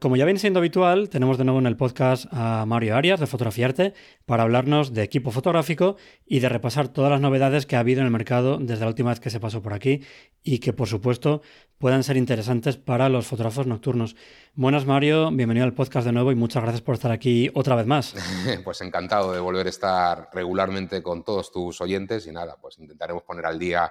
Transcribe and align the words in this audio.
Como 0.00 0.14
ya 0.14 0.24
viene 0.24 0.38
siendo 0.38 0.60
habitual, 0.60 1.08
tenemos 1.08 1.38
de 1.38 1.44
nuevo 1.44 1.58
en 1.58 1.66
el 1.66 1.76
podcast 1.76 2.26
a 2.30 2.64
Mario 2.66 2.94
Arias 2.94 3.18
de 3.18 3.26
Fotografía 3.26 3.66
Arte 3.66 3.94
para 4.26 4.44
hablarnos 4.44 4.94
de 4.94 5.02
equipo 5.02 5.32
fotográfico 5.32 5.96
y 6.24 6.38
de 6.38 6.48
repasar 6.48 6.86
todas 6.86 7.10
las 7.10 7.20
novedades 7.20 7.66
que 7.66 7.74
ha 7.74 7.80
habido 7.80 8.00
en 8.00 8.06
el 8.06 8.12
mercado 8.12 8.58
desde 8.58 8.82
la 8.82 8.90
última 8.90 9.10
vez 9.10 9.18
que 9.18 9.30
se 9.30 9.40
pasó 9.40 9.60
por 9.60 9.72
aquí 9.72 10.02
y 10.44 10.60
que 10.60 10.72
por 10.72 10.86
supuesto 10.86 11.42
puedan 11.78 12.04
ser 12.04 12.16
interesantes 12.16 12.76
para 12.76 13.08
los 13.08 13.26
fotógrafos 13.26 13.66
nocturnos. 13.66 14.14
Buenas 14.54 14.86
Mario, 14.86 15.30
bienvenido 15.30 15.64
al 15.64 15.74
podcast 15.74 16.06
de 16.06 16.12
nuevo 16.12 16.32
y 16.32 16.34
muchas 16.34 16.62
gracias 16.62 16.82
por 16.82 16.94
estar 16.94 17.12
aquí 17.12 17.50
otra 17.54 17.76
vez 17.76 17.86
más. 17.86 18.14
Pues 18.64 18.80
encantado 18.80 19.32
de 19.32 19.40
volver 19.40 19.66
a 19.66 19.70
estar 19.70 20.28
regularmente 20.32 21.02
con 21.02 21.24
todos 21.24 21.52
tus 21.52 21.80
oyentes 21.80 22.26
y 22.26 22.32
nada, 22.32 22.56
pues 22.60 22.78
intentaremos 22.78 23.22
poner 23.22 23.46
al 23.46 23.58
día 23.58 23.90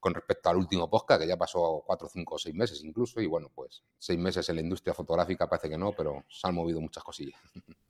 con 0.00 0.14
respecto 0.14 0.48
al 0.48 0.56
último 0.56 0.88
podcast, 0.88 1.20
que 1.20 1.28
ya 1.28 1.36
pasó 1.36 1.82
cuatro, 1.86 2.08
cinco 2.08 2.36
o 2.36 2.38
seis 2.38 2.54
meses 2.54 2.82
incluso, 2.84 3.20
y 3.20 3.26
bueno, 3.26 3.50
pues 3.54 3.82
seis 3.98 4.18
meses 4.18 4.48
en 4.48 4.56
la 4.56 4.62
industria 4.62 4.94
fotográfica 4.94 5.48
parece 5.48 5.68
que 5.68 5.78
no, 5.78 5.92
pero 5.92 6.24
se 6.28 6.46
han 6.46 6.54
movido 6.54 6.80
muchas 6.80 7.02
cosillas. 7.04 7.40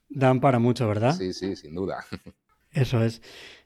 Dan 0.08 0.40
para 0.40 0.58
mucho, 0.58 0.88
¿verdad? 0.88 1.14
Sí, 1.14 1.32
sí, 1.32 1.54
sin 1.54 1.74
duda. 1.74 2.04
Eso 2.78 3.02
es. 3.02 3.20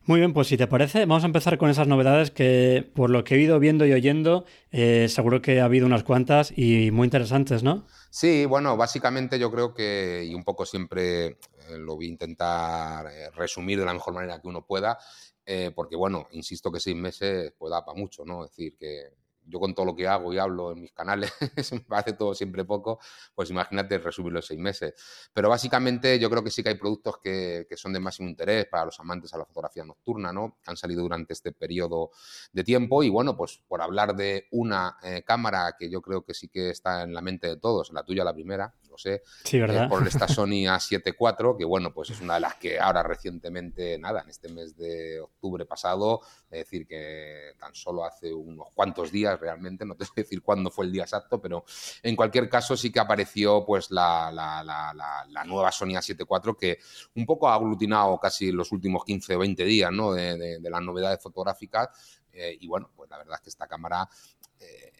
Muy 0.06 0.20
bien, 0.20 0.32
pues 0.32 0.48
si 0.48 0.56
te 0.56 0.66
parece, 0.66 1.00
vamos 1.00 1.22
a 1.22 1.27
empezar 1.27 1.58
con 1.58 1.68
esas 1.68 1.86
novedades 1.86 2.30
que, 2.30 2.91
por 2.94 3.10
lo 3.10 3.24
que 3.24 3.34
he 3.34 3.38
ido 3.38 3.58
viendo 3.60 3.86
y 3.86 3.92
oyendo, 3.92 4.46
eh, 4.70 5.06
seguro 5.08 5.42
que 5.42 5.60
ha 5.60 5.66
habido 5.66 5.86
unas 5.86 6.02
cuantas 6.02 6.52
y 6.56 6.91
muy 6.91 7.05
interesantes, 7.05 7.62
¿no? 7.62 7.86
Sí, 8.10 8.46
bueno, 8.46 8.77
básicamente 8.77 9.38
yo 9.38 9.50
creo 9.52 9.74
que, 9.74 10.24
y 10.24 10.34
un 10.34 10.42
poco 10.44 10.64
siempre 10.64 11.27
eh, 11.27 11.38
lo 11.78 11.94
voy 11.96 12.06
a 12.06 12.08
intentar 12.08 13.06
eh, 13.06 13.30
resumir 13.36 13.78
de 13.78 13.84
la 13.84 13.92
mejor 13.92 14.14
manera 14.14 14.40
que 14.40 14.48
uno 14.48 14.64
pueda, 14.67 14.98
porque 15.74 15.96
bueno, 15.96 16.29
insisto 16.30 16.73
que 16.73 16.80
seis 16.80 16.96
meses 16.96 17.52
pues 17.58 17.70
da 17.70 17.84
para 17.84 17.98
mucho, 17.98 18.24
¿no? 18.24 18.44
Es 18.44 18.52
decir, 18.52 18.77
que 18.79 19.08
yo 19.47 19.61
con 19.61 19.75
todo 19.75 19.86
lo 19.86 19.95
que 19.95 20.07
hago 20.07 20.33
y 20.33 20.39
hablo 20.39 20.73
en 20.73 20.80
mis 20.83 20.92
canales, 20.92 21.33
me 21.89 21.97
hace 21.97 22.13
todo 22.13 22.35
siempre 22.35 22.64
poco, 22.64 22.98
pues 23.35 23.51
imagínate 23.51 23.98
resumirlo 23.98 24.39
en 24.39 24.42
seis 24.42 24.61
meses. 24.61 24.95
Pero 25.33 25.48
básicamente 25.48 26.19
yo 26.19 26.30
creo 26.30 26.42
que 26.42 26.51
sí 26.51 26.63
que 26.63 26.70
hay 26.70 26.77
productos 26.77 27.19
que, 27.19 27.67
que, 27.69 27.77
son 27.77 27.92
de 27.92 28.01
máximo 28.01 28.29
interés 28.29 28.67
para 28.67 28.85
los 28.85 28.98
amantes 29.01 29.33
a 29.35 29.39
la 29.39 29.45
fotografía 29.45 29.85
nocturna, 29.85 30.33
¿no? 30.33 30.58
Han 30.67 30.77
salido 30.77 31.03
durante 31.03 31.33
este 31.33 31.53
periodo 31.53 32.11
de 32.53 32.64
tiempo 32.64 33.03
y 33.03 33.08
bueno, 33.08 33.36
pues 33.36 33.61
por 33.67 33.83
hablar 33.83 34.14
de 34.14 34.47
una 34.53 34.98
eh, 35.03 35.23
cámara 35.25 35.74
que 35.79 35.91
yo 35.91 36.01
creo 36.01 36.24
que 36.24 36.35
sí 36.35 36.48
que 36.48 36.70
está 36.70 37.03
en 37.03 37.14
la 37.14 37.20
mente 37.20 37.48
de 37.48 37.57
todos, 37.57 37.92
la 37.92 38.05
tuya 38.05 38.24
la 38.24 38.35
primera, 38.35 38.74
lo 38.92 38.98
sé, 38.98 39.23
sí, 39.45 39.58
¿verdad? 39.58 39.86
Eh, 39.86 39.89
por 39.89 40.07
esta 40.07 40.29
Sony 40.29 40.69
A7 40.69 41.17
IV, 41.19 41.57
que 41.58 41.64
bueno, 41.64 41.92
pues 41.92 42.11
es 42.11 42.20
una 42.20 42.35
de 42.35 42.41
las 42.41 42.57
que 42.57 42.79
ahora 42.79 43.03
recientemente, 43.03 43.98
nada, 43.98 44.20
en 44.20 44.29
este 44.29 44.48
mes 44.48 44.77
de 44.77 45.19
octubre 45.20 45.64
pasado, 45.64 46.20
es 46.45 46.61
decir, 46.61 46.86
que 46.86 47.55
tan 47.58 47.75
solo 47.75 48.05
hace 48.05 48.33
unos 48.33 48.69
cuantos 48.75 49.11
días 49.11 49.41
realmente, 49.41 49.85
no 49.85 49.97
te 49.97 50.05
sé 50.05 50.13
decir 50.17 50.42
cuándo 50.42 50.70
fue 50.70 50.85
el 50.85 50.92
día 50.92 51.03
exacto, 51.03 51.41
pero 51.41 51.64
en 52.03 52.14
cualquier 52.14 52.48
caso 52.48 52.77
sí 52.77 52.92
que 52.92 53.01
apareció 53.01 53.64
pues 53.64 53.91
la, 53.91 54.30
la, 54.30 54.63
la, 54.63 55.27
la 55.29 55.45
nueva 55.45 55.73
Sony 55.73 55.95
A7 55.95 56.27
IV 56.29 56.57
que 56.57 56.79
un 57.17 57.24
poco 57.27 57.48
ha 57.48 57.55
aglutinado 57.55 58.19
casi 58.19 58.53
los 58.53 58.70
últimos 58.73 59.05
15 59.05 59.36
o 59.36 59.39
20 59.39 59.64
días 59.64 59.91
¿no? 59.91 60.13
de, 60.13 60.36
de, 60.36 60.59
de 60.61 60.70
las 60.70 60.83
novedades 60.83 61.20
fotográficas 61.23 61.89
eh, 62.30 62.57
y 62.61 62.67
bueno, 62.67 62.91
pues 62.95 63.09
la 63.11 63.19
verdad 63.19 63.36
es 63.36 63.41
que 63.41 63.51
esta 63.51 63.67
cámara... 63.67 64.09
Eh, 64.61 64.92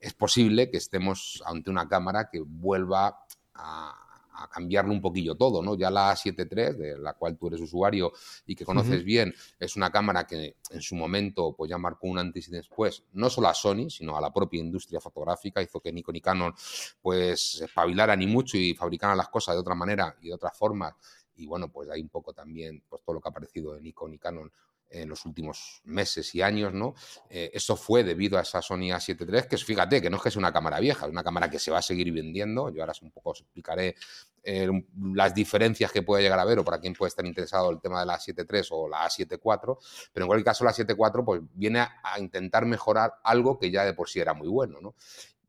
es 0.00 0.14
posible 0.14 0.70
que 0.70 0.78
estemos 0.78 1.42
ante 1.44 1.70
una 1.70 1.86
cámara 1.86 2.30
que 2.30 2.40
vuelva 2.40 3.26
a, 3.60 4.10
a, 4.32 4.48
cambiarlo 4.48 4.92
un 4.92 5.00
poquillo 5.00 5.34
todo, 5.34 5.62
¿no? 5.62 5.76
Ya 5.76 5.90
la 5.90 6.12
A7 6.12 6.48
III, 6.50 6.78
de 6.78 6.98
la 6.98 7.12
cual 7.14 7.36
tú 7.36 7.48
eres 7.48 7.60
usuario 7.60 8.12
y 8.46 8.54
que 8.54 8.64
conoces 8.64 9.00
uh 9.00 9.02
-huh. 9.02 9.04
bien, 9.04 9.34
es 9.58 9.76
una 9.76 9.90
cámara 9.90 10.26
que 10.26 10.56
en 10.70 10.80
su 10.80 10.94
momento 10.94 11.54
pues 11.56 11.68
ya 11.70 11.78
marcó 11.78 12.06
un 12.06 12.18
antes 12.18 12.48
y 12.48 12.50
después, 12.50 13.04
no 13.12 13.28
solo 13.28 13.48
a 13.48 13.54
Sony, 13.54 13.90
sino 13.90 14.16
a 14.16 14.20
la 14.20 14.32
propia 14.32 14.60
industria 14.60 15.00
fotográfica, 15.00 15.62
hizo 15.62 15.80
que 15.80 15.92
Nikon 15.92 16.16
y 16.16 16.20
Canon 16.20 16.54
pues 17.02 17.60
espabilaran 17.60 18.20
y 18.22 18.26
mucho 18.26 18.56
y 18.56 18.74
fabricaran 18.74 19.16
las 19.16 19.28
cosas 19.28 19.54
de 19.54 19.60
otra 19.60 19.74
manera 19.74 20.16
y 20.20 20.28
de 20.28 20.34
otras 20.34 20.56
formas. 20.56 20.94
Y 21.36 21.46
bueno, 21.46 21.70
pues 21.70 21.88
hay 21.88 22.02
un 22.02 22.08
poco 22.08 22.32
también 22.32 22.82
pues 22.88 23.02
todo 23.02 23.14
lo 23.14 23.20
que 23.20 23.28
ha 23.28 23.30
aparecido 23.30 23.74
de 23.74 23.80
Nikon 23.80 24.14
y 24.14 24.18
Canon 24.18 24.52
en 24.90 25.08
los 25.08 25.24
últimos 25.24 25.80
meses 25.84 26.34
y 26.34 26.42
años, 26.42 26.74
¿no? 26.74 26.94
Eh, 27.28 27.50
eso 27.52 27.76
fue 27.76 28.04
debido 28.04 28.38
a 28.38 28.42
esa 28.42 28.60
Sony 28.60 28.90
A7 28.90 29.26
III, 29.28 29.48
que 29.48 29.56
es, 29.56 29.64
fíjate, 29.64 30.02
que 30.02 30.10
no 30.10 30.16
es 30.16 30.22
que 30.22 30.30
sea 30.30 30.40
una 30.40 30.52
cámara 30.52 30.80
vieja, 30.80 31.06
es 31.06 31.12
una 31.12 31.22
cámara 31.22 31.48
que 31.48 31.58
se 31.58 31.70
va 31.70 31.78
a 31.78 31.82
seguir 31.82 32.12
vendiendo. 32.12 32.70
Yo 32.70 32.82
ahora 32.82 32.92
un 33.02 33.10
poco 33.10 33.30
os 33.30 33.40
explicaré 33.40 33.94
eh, 34.42 34.68
las 35.14 35.34
diferencias 35.34 35.92
que 35.92 36.02
puede 36.02 36.22
llegar 36.22 36.38
a 36.38 36.42
haber 36.42 36.58
o 36.58 36.64
para 36.64 36.80
quién 36.80 36.94
puede 36.94 37.08
estar 37.08 37.24
interesado 37.24 37.70
el 37.70 37.80
tema 37.80 38.00
de 38.00 38.06
la 38.06 38.18
A7 38.18 38.46
III 38.52 38.68
o 38.70 38.88
la 38.88 39.06
A7 39.06 39.32
IV, 39.32 39.76
pero 40.12 40.24
en 40.24 40.26
cualquier 40.26 40.44
caso 40.44 40.64
la 40.64 40.72
A7 40.72 40.96
IV 40.96 41.24
pues 41.24 41.40
viene 41.54 41.80
a, 41.80 42.00
a 42.02 42.18
intentar 42.18 42.66
mejorar 42.66 43.14
algo 43.22 43.58
que 43.58 43.70
ya 43.70 43.84
de 43.84 43.94
por 43.94 44.08
sí 44.08 44.20
era 44.20 44.34
muy 44.34 44.48
bueno, 44.48 44.80
¿no? 44.80 44.94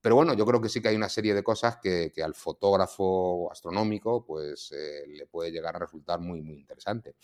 Pero 0.01 0.15
bueno, 0.15 0.33
yo 0.33 0.45
creo 0.45 0.59
que 0.59 0.67
sí 0.67 0.81
que 0.81 0.87
hay 0.87 0.95
una 0.95 1.09
serie 1.09 1.35
de 1.35 1.43
cosas 1.43 1.77
que, 1.77 2.11
que 2.13 2.23
al 2.23 2.33
fotógrafo 2.33 3.51
astronómico 3.51 4.25
pues 4.25 4.71
eh, 4.71 5.03
le 5.07 5.27
puede 5.27 5.51
llegar 5.51 5.75
a 5.75 5.79
resultar 5.79 6.19
muy, 6.19 6.41
muy 6.41 6.57
interesante. 6.57 7.15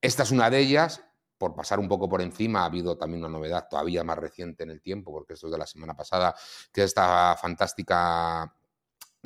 Esta 0.00 0.22
es 0.22 0.30
una 0.30 0.48
de 0.48 0.58
ellas, 0.58 1.04
por 1.38 1.54
pasar 1.54 1.78
un 1.78 1.88
poco 1.88 2.08
por 2.08 2.22
encima, 2.22 2.62
ha 2.62 2.66
habido 2.66 2.96
también 2.96 3.24
una 3.24 3.32
novedad 3.32 3.66
todavía 3.68 4.04
más 4.04 4.18
reciente 4.18 4.64
en 4.64 4.70
el 4.70 4.80
tiempo, 4.80 5.12
porque 5.12 5.34
esto 5.34 5.46
es 5.48 5.52
de 5.52 5.58
la 5.58 5.66
semana 5.66 5.94
pasada, 5.94 6.34
que 6.72 6.82
es 6.82 6.86
esta 6.86 7.36
fantástica 7.40 8.52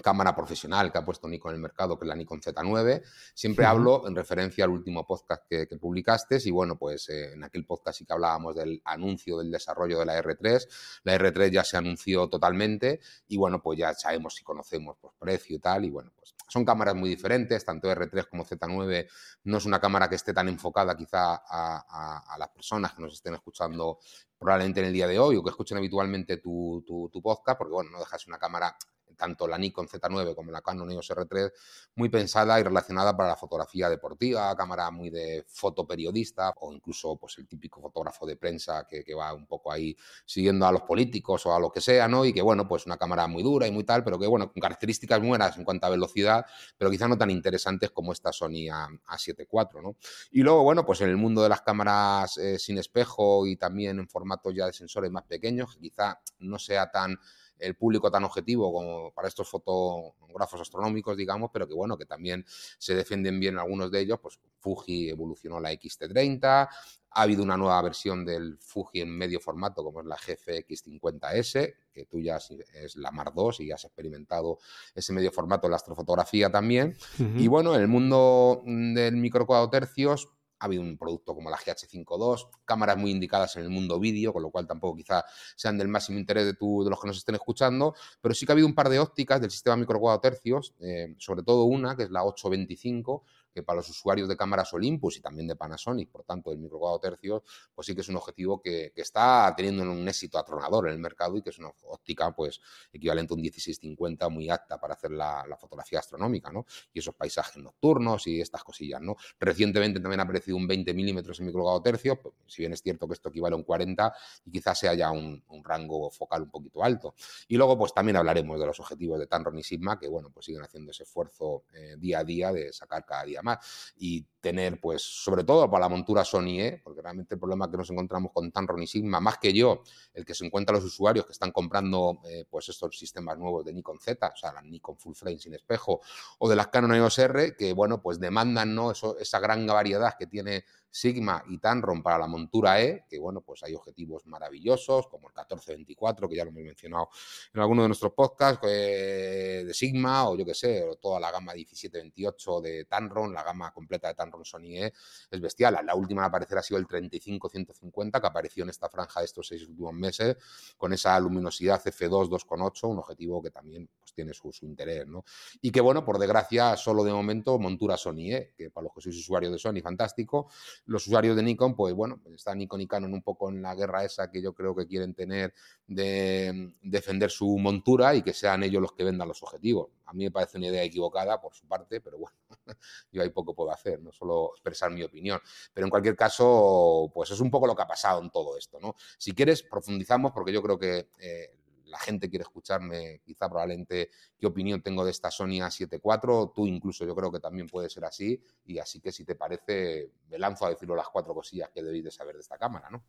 cámara 0.02 0.34
profesional 0.34 0.90
que 0.92 0.98
ha 0.98 1.04
puesto 1.04 1.28
Nikon 1.28 1.50
en 1.50 1.56
el 1.56 1.62
mercado, 1.62 1.98
que 1.98 2.04
es 2.04 2.08
la 2.08 2.14
Nikon 2.14 2.40
Z9. 2.40 3.02
Siempre 3.34 3.64
sí. 3.64 3.68
hablo 3.68 4.06
en 4.06 4.14
referencia 4.14 4.64
al 4.64 4.70
último 4.70 5.06
podcast 5.06 5.44
que, 5.48 5.66
que 5.66 5.76
publicaste 5.76 6.38
y 6.44 6.50
bueno, 6.50 6.78
pues 6.78 7.08
eh, 7.08 7.32
en 7.32 7.44
aquel 7.44 7.64
podcast 7.64 7.98
sí 7.98 8.04
que 8.04 8.12
hablábamos 8.12 8.54
del 8.54 8.80
anuncio 8.84 9.38
del 9.38 9.50
desarrollo 9.50 9.98
de 9.98 10.06
la 10.06 10.22
R3. 10.22 11.00
La 11.04 11.16
R3 11.18 11.50
ya 11.50 11.64
se 11.64 11.76
anunció 11.76 12.28
totalmente 12.28 13.00
y 13.28 13.36
bueno, 13.36 13.62
pues 13.62 13.78
ya 13.78 13.94
sabemos 13.94 14.34
si 14.34 14.44
conocemos 14.44 14.96
pues, 15.00 15.14
precio 15.18 15.56
y 15.56 15.58
tal 15.58 15.84
y 15.84 15.90
bueno, 15.90 16.12
pues 16.16 16.34
son 16.48 16.64
cámaras 16.64 16.94
muy 16.94 17.10
diferentes, 17.10 17.64
tanto 17.64 17.88
R3 17.90 18.28
como 18.28 18.44
Z9 18.44 19.08
no 19.44 19.58
es 19.58 19.64
una 19.66 19.80
cámara 19.80 20.08
que 20.08 20.16
esté 20.16 20.32
tan 20.32 20.48
enfocada 20.48 20.96
quizá 20.96 21.42
a, 21.46 22.36
las 22.38 22.48
personas 22.48 22.94
que 22.94 23.02
nos 23.02 23.14
estén 23.14 23.34
escuchando 23.34 23.98
probablemente 24.38 24.80
en 24.80 24.86
el 24.86 24.92
día 24.92 25.06
de 25.06 25.18
hoy 25.18 25.36
o 25.36 25.42
que 25.42 25.50
escuchen 25.50 25.78
habitualmente 25.78 26.38
tu, 26.38 26.82
tu, 26.86 27.08
tu 27.12 27.22
podcast, 27.22 27.58
porque 27.58 27.74
bueno, 27.74 27.90
no 27.90 27.98
dejas 27.98 28.26
una 28.26 28.38
cámara 28.38 28.76
tanto 29.18 29.46
la 29.46 29.58
Nikon 29.58 29.88
Z9 29.88 30.34
como 30.34 30.50
la 30.50 30.62
Canon 30.62 30.90
EOS 30.90 31.10
R3, 31.10 31.52
muy 31.96 32.08
pensada 32.08 32.58
y 32.58 32.62
relacionada 32.62 33.16
para 33.16 33.30
la 33.30 33.36
fotografía 33.36 33.90
deportiva, 33.90 34.56
cámara 34.56 34.90
muy 34.90 35.10
de 35.10 35.44
fotoperiodista 35.46 36.54
o 36.60 36.72
incluso 36.72 37.16
pues 37.16 37.36
el 37.38 37.46
típico 37.46 37.82
fotógrafo 37.82 38.24
de 38.24 38.36
prensa 38.36 38.86
que, 38.88 39.04
que, 39.04 39.14
va 39.14 39.34
un 39.34 39.46
poco 39.46 39.72
ahí 39.72 39.96
siguiendo 40.24 40.66
a 40.66 40.72
los 40.72 40.82
políticos 40.82 41.44
o 41.46 41.54
a 41.54 41.58
lo 41.58 41.70
que 41.70 41.80
sea, 41.80 42.06
¿no? 42.08 42.24
Y 42.24 42.32
que 42.32 42.40
bueno, 42.40 42.66
pues 42.68 42.86
una 42.86 42.96
cámara 42.96 43.26
muy 43.26 43.42
dura 43.42 43.66
y 43.66 43.72
muy 43.72 43.84
tal, 43.84 44.04
pero 44.04 44.18
que 44.18 44.26
bueno, 44.26 44.52
con 44.52 44.60
características 44.60 45.20
buenas 45.20 45.58
en 45.58 45.64
cuanto 45.64 45.86
a 45.86 45.90
velocidad, 45.90 46.46
pero 46.76 46.90
quizá 46.90 47.08
no 47.08 47.18
tan 47.18 47.30
interesantes 47.30 47.90
como 47.90 48.12
esta 48.12 48.32
Sony 48.32 48.68
A, 48.70 48.88
A7 49.08 49.46
IV, 49.50 49.82
¿no? 49.82 49.96
Y 50.30 50.42
luego, 50.42 50.62
bueno, 50.62 50.86
pues 50.86 51.00
en 51.00 51.08
el 51.08 51.16
mundo 51.16 51.42
de 51.42 51.48
las 51.48 51.62
cámaras 51.62 52.38
eh, 52.38 52.58
sin 52.58 52.78
espejo 52.78 53.46
y 53.46 53.56
también 53.56 53.98
en 53.98 54.08
formatos 54.08 54.54
ya 54.54 54.66
de 54.66 54.72
sensores 54.72 55.10
más 55.10 55.24
pequeños, 55.24 55.76
quizá 55.80 56.20
no 56.38 56.58
sea 56.58 56.90
tan 56.90 57.18
el 57.58 57.74
público 57.74 58.10
tan 58.10 58.24
objetivo 58.24 58.72
como 58.72 59.12
para 59.12 59.28
estos 59.28 59.48
fotógrafos 59.48 60.60
astronómicos, 60.60 61.16
digamos, 61.16 61.50
pero 61.52 61.66
que 61.66 61.74
bueno, 61.74 61.96
que 61.96 62.06
también 62.06 62.44
se 62.46 62.94
defienden 62.94 63.40
bien 63.40 63.58
algunos 63.58 63.90
de 63.90 64.00
ellos, 64.00 64.18
pues 64.20 64.38
Fuji 64.60 65.10
evolucionó 65.10 65.60
la 65.60 65.72
XT30, 65.72 66.68
Ha 67.10 67.22
habido 67.22 67.42
una 67.42 67.56
nueva 67.56 67.80
versión 67.82 68.24
del 68.24 68.58
Fuji 68.58 69.00
en 69.00 69.16
medio 69.16 69.40
formato, 69.40 69.82
como 69.82 70.00
es 70.00 70.06
la 70.06 70.16
GFX50S, 70.16 71.74
que 71.92 72.04
tú 72.04 72.20
ya 72.20 72.36
es 72.36 72.96
la 72.96 73.10
Mar 73.10 73.32
2 73.34 73.60
y 73.60 73.72
has 73.72 73.84
experimentado 73.84 74.58
ese 74.94 75.12
medio 75.12 75.32
formato 75.32 75.66
en 75.66 75.72
la 75.72 75.76
astrofotografía 75.76 76.50
también. 76.50 76.96
Y 77.36 77.48
bueno, 77.48 77.74
en 77.74 77.80
el 77.80 77.88
mundo 77.88 78.62
del 78.64 79.16
micro 79.16 79.46
tercios, 79.70 80.28
ha 80.58 80.64
habido 80.66 80.82
un 80.82 80.96
producto 80.96 81.34
como 81.34 81.50
la 81.50 81.56
GH52, 81.56 82.48
cámaras 82.64 82.96
muy 82.96 83.10
indicadas 83.10 83.56
en 83.56 83.62
el 83.62 83.70
mundo 83.70 83.98
vídeo, 83.98 84.32
con 84.32 84.42
lo 84.42 84.50
cual 84.50 84.66
tampoco 84.66 84.96
quizá 84.96 85.24
sean 85.56 85.78
del 85.78 85.88
máximo 85.88 86.18
interés 86.18 86.44
de, 86.44 86.52
de 86.52 86.90
los 86.90 87.00
que 87.00 87.06
nos 87.06 87.16
estén 87.16 87.34
escuchando, 87.34 87.94
pero 88.20 88.34
sí 88.34 88.46
que 88.46 88.52
ha 88.52 88.54
habido 88.54 88.66
un 88.66 88.74
par 88.74 88.88
de 88.88 88.98
ópticas 88.98 89.40
del 89.40 89.50
sistema 89.50 89.76
micro 89.76 89.98
tercios, 90.20 90.74
eh, 90.80 91.14
sobre 91.18 91.42
todo 91.42 91.64
una, 91.64 91.96
que 91.96 92.04
es 92.04 92.10
la 92.10 92.24
825, 92.24 93.24
para 93.62 93.76
los 93.76 93.88
usuarios 93.88 94.28
de 94.28 94.36
cámaras 94.36 94.72
Olympus 94.72 95.16
y 95.16 95.20
también 95.20 95.46
de 95.46 95.56
Panasonic, 95.56 96.10
por 96.10 96.24
tanto 96.24 96.52
el 96.52 96.58
micro 96.58 96.78
tercios, 97.00 97.42
pues 97.74 97.86
sí 97.86 97.94
que 97.94 98.00
es 98.00 98.08
un 98.08 98.16
objetivo 98.16 98.60
que, 98.60 98.92
está 98.96 99.54
teniendo 99.56 99.84
un 99.84 100.06
éxito 100.08 100.38
atronador 100.38 100.88
en 100.88 100.94
el 100.94 100.98
mercado 100.98 101.36
y 101.36 101.42
que 101.42 101.50
es 101.50 101.58
una 101.58 101.70
óptica 101.84 102.30
pues 102.34 102.60
equivalente 102.92 103.32
a 103.32 103.36
un 103.36 103.42
1650 103.42 104.28
muy 104.28 104.50
apta 104.50 104.78
para 104.78 104.94
hacer 104.94 105.10
la, 105.10 105.44
fotografía 105.58 105.98
astronómica, 105.98 106.52
¿no? 106.52 106.66
Y 106.92 107.00
esos 107.00 107.14
paisajes 107.14 107.62
nocturnos 107.62 108.26
y 108.26 108.40
estas 108.40 108.62
cosillas, 108.62 109.00
¿no? 109.00 109.16
Recientemente 109.40 109.98
también 109.98 110.20
ha 110.20 110.22
aparecido 110.22 110.56
un 110.56 110.66
20 110.68 110.94
milímetros 110.94 111.40
en 111.40 111.46
micro 111.46 111.80
tercios, 111.82 112.18
pues, 112.22 112.34
si 112.46 112.62
bien 112.62 112.72
es 112.72 112.82
cierto 112.82 113.08
que 113.08 113.14
esto 113.14 113.28
equivale 113.28 113.54
a 113.54 113.56
un 113.56 113.64
40 113.64 114.12
y 114.44 114.52
quizás 114.52 114.78
sea 114.78 114.94
ya 114.94 115.10
un, 115.10 115.42
rango 115.64 116.10
focal 116.10 116.42
un 116.42 116.50
poquito 116.50 116.84
alto. 116.84 117.14
Y 117.48 117.56
luego 117.56 117.76
pues 117.76 117.92
también 117.92 118.16
hablaremos 118.16 118.58
de 118.58 118.66
los 118.66 118.78
objetivos 118.80 119.18
de 119.18 119.26
Tanron 119.26 119.58
y 119.58 119.62
Sigma, 119.62 119.98
que 119.98 120.08
bueno, 120.08 120.30
pues 120.30 120.46
siguen 120.46 120.62
haciendo 120.62 120.92
ese 120.92 121.02
esfuerzo 121.02 121.64
eh, 121.74 121.96
día 121.98 122.20
a 122.20 122.24
día 122.24 122.52
de 122.52 122.72
sacar 122.72 123.04
cada 123.04 123.24
día 123.24 123.42
más 123.42 123.47
y 123.96 124.26
tener, 124.40 124.80
pues, 124.80 125.02
sobre 125.02 125.44
todo 125.44 125.70
para 125.70 125.82
la 125.84 125.88
montura 125.88 126.24
Sony 126.24 126.60
E, 126.60 126.80
porque 126.82 127.02
realmente 127.02 127.34
el 127.34 127.40
problema 127.40 127.70
que 127.70 127.76
nos 127.76 127.90
encontramos 127.90 128.32
con 128.32 128.50
Tamron 128.50 128.82
y 128.82 128.86
Sigma, 128.86 129.20
más 129.20 129.38
que 129.38 129.52
yo, 129.52 129.82
el 130.14 130.24
que 130.24 130.34
se 130.34 130.46
encuentra 130.46 130.74
los 130.74 130.84
usuarios 130.84 131.26
que 131.26 131.32
están 131.32 131.50
comprando, 131.52 132.20
eh, 132.24 132.46
pues, 132.48 132.68
estos 132.68 132.98
sistemas 132.98 133.38
nuevos 133.38 133.64
de 133.64 133.72
Nikon 133.72 133.98
Z, 134.00 134.26
o 134.26 134.36
sea, 134.36 134.52
la 134.52 134.62
Nikon 134.62 134.96
Full 134.96 135.14
Frame 135.14 135.38
sin 135.38 135.54
espejo, 135.54 136.00
o 136.38 136.48
de 136.48 136.56
las 136.56 136.68
Canon 136.68 136.94
EOS 136.94 137.18
R, 137.18 137.56
que, 137.56 137.72
bueno, 137.72 138.00
pues 138.00 138.18
demandan, 138.18 138.74
¿no? 138.74 138.90
Eso, 138.90 139.18
esa 139.18 139.40
gran 139.40 139.66
variedad 139.66 140.14
que 140.18 140.26
tiene 140.26 140.64
Sigma 140.90 141.42
y 141.48 141.58
Tanron 141.58 142.02
para 142.02 142.18
la 142.18 142.26
montura 142.26 142.80
E, 142.80 143.04
que 143.08 143.18
bueno, 143.18 143.40
pues 143.40 143.62
hay 143.62 143.74
objetivos 143.74 144.26
maravillosos, 144.26 145.06
como 145.08 145.28
el 145.28 145.34
1424, 145.34 146.28
que 146.28 146.36
ya 146.36 146.44
lo 146.44 146.50
hemos 146.50 146.62
mencionado 146.62 147.10
en 147.52 147.60
alguno 147.60 147.82
de 147.82 147.88
nuestros 147.88 148.12
podcasts, 148.12 148.60
eh, 148.68 149.64
de 149.66 149.74
Sigma, 149.74 150.28
o 150.28 150.36
yo 150.36 150.44
que 150.44 150.54
sé, 150.54 150.84
toda 151.00 151.20
la 151.20 151.30
gama 151.30 151.54
1728 151.54 152.60
de 152.60 152.84
Tanron, 152.84 153.32
la 153.32 153.42
gama 153.42 153.72
completa 153.72 154.08
de 154.08 154.14
Tanron 154.14 154.44
Sony 154.44 154.76
E, 154.76 154.92
es 155.30 155.40
bestial. 155.40 155.78
La 155.84 155.94
última 155.94 156.24
a 156.24 156.26
aparecer 156.26 156.58
ha 156.58 156.62
sido 156.62 156.78
el 156.78 156.86
35-150, 156.86 158.20
que 158.20 158.26
apareció 158.26 158.64
en 158.64 158.70
esta 158.70 158.88
franja 158.88 159.20
de 159.20 159.26
estos 159.26 159.46
seis 159.46 159.66
últimos 159.68 159.92
meses, 159.92 160.36
con 160.76 160.92
esa 160.92 161.18
luminosidad 161.20 161.82
F2 161.82 162.28
2.8, 162.28 162.88
un 162.88 162.98
objetivo 162.98 163.42
que 163.42 163.50
también 163.50 163.88
tiene 164.18 164.34
su, 164.34 164.50
interés, 164.62 165.06
¿no? 165.06 165.24
Y 165.62 165.70
que 165.70 165.80
bueno, 165.80 166.04
por 166.04 166.18
desgracia, 166.18 166.76
solo 166.76 167.04
de 167.04 167.12
momento 167.12 167.56
montura 167.60 167.96
Sony 167.96 168.32
E, 168.32 168.52
que 168.56 168.68
para 168.68 168.86
los 168.86 168.92
que 168.92 169.00
sois 169.00 169.16
usuarios 169.16 169.52
de 169.52 169.58
Sony, 169.60 169.80
fantástico 169.80 170.50
los 170.86 171.06
usuarios 171.06 171.36
de 171.36 171.42
Nikon, 171.44 171.76
pues 171.76 171.94
bueno, 171.94 172.20
están 172.34 172.58
Nikon 172.58 172.80
y 172.80 172.88
Canon 172.88 173.14
un 173.14 173.22
poco 173.22 173.48
en 173.48 173.62
la 173.62 173.76
guerra 173.76 174.04
esa 174.04 174.28
que 174.28 174.42
yo 174.42 174.52
creo 174.54 174.74
que 174.74 174.88
quieren 174.88 175.14
tener 175.14 175.54
de 175.86 176.52
mm, 176.52 176.90
defender 176.90 177.30
su 177.30 177.58
montura 177.58 178.12
y 178.16 178.22
que 178.22 178.32
sean 178.32 178.64
ellos 178.64 178.82
los 178.82 178.92
que 178.92 179.04
vendan 179.04 179.28
los 179.28 179.40
objetivos. 179.44 179.90
A 180.06 180.12
mí 180.12 180.24
me 180.24 180.32
parece 180.32 180.58
una 180.58 180.66
idea 180.66 180.82
equivocada 180.82 181.40
por 181.40 181.54
su 181.54 181.68
parte, 181.68 182.00
pero 182.00 182.18
bueno, 182.18 182.36
yo 183.12 183.22
ahí 183.22 183.30
poco 183.30 183.54
puedo 183.54 183.70
hacer, 183.70 184.00
no 184.00 184.10
solo 184.10 184.50
expresar 184.54 184.90
mi 184.90 185.04
opinión. 185.04 185.38
Pero 185.72 185.86
en 185.86 185.90
cualquier 185.90 186.16
caso, 186.16 187.08
pues 187.14 187.30
es 187.30 187.38
un 187.38 187.52
poco 187.52 187.68
lo 187.68 187.76
que 187.76 187.82
ha 187.82 187.86
pasado 187.86 188.20
en 188.20 188.30
todo 188.30 188.58
esto, 188.58 188.80
¿no? 188.80 188.96
Si 189.16 189.32
quieres, 189.32 189.62
profundizamos, 189.62 190.32
porque 190.32 190.52
yo 190.52 190.60
creo 190.60 190.76
que 190.76 191.10
eh, 191.20 191.57
la 191.88 191.98
gente 191.98 192.28
quiere 192.28 192.42
escucharme, 192.42 193.20
quizá 193.24 193.48
probablemente 193.48 194.10
qué 194.38 194.46
opinión 194.46 194.82
tengo 194.82 195.04
de 195.04 195.10
esta 195.10 195.30
Sony 195.30 195.60
A7 195.60 196.00
IV, 196.02 196.52
tú 196.54 196.66
incluso 196.66 197.04
yo 197.04 197.14
creo 197.14 197.32
que 197.32 197.40
también 197.40 197.66
puede 197.66 197.88
ser 197.90 198.04
así, 198.04 198.40
y 198.64 198.78
así 198.78 199.00
que 199.00 199.12
si 199.12 199.24
te 199.24 199.34
parece, 199.34 200.12
me 200.28 200.38
lanzo 200.38 200.66
a 200.66 200.70
decirlo 200.70 200.94
las 200.94 201.08
cuatro 201.08 201.34
cosillas 201.34 201.70
que 201.70 201.82
debéis 201.82 202.04
de 202.04 202.10
saber 202.10 202.34
de 202.34 202.42
esta 202.42 202.58
cámara, 202.58 202.90
¿no? 202.90 203.02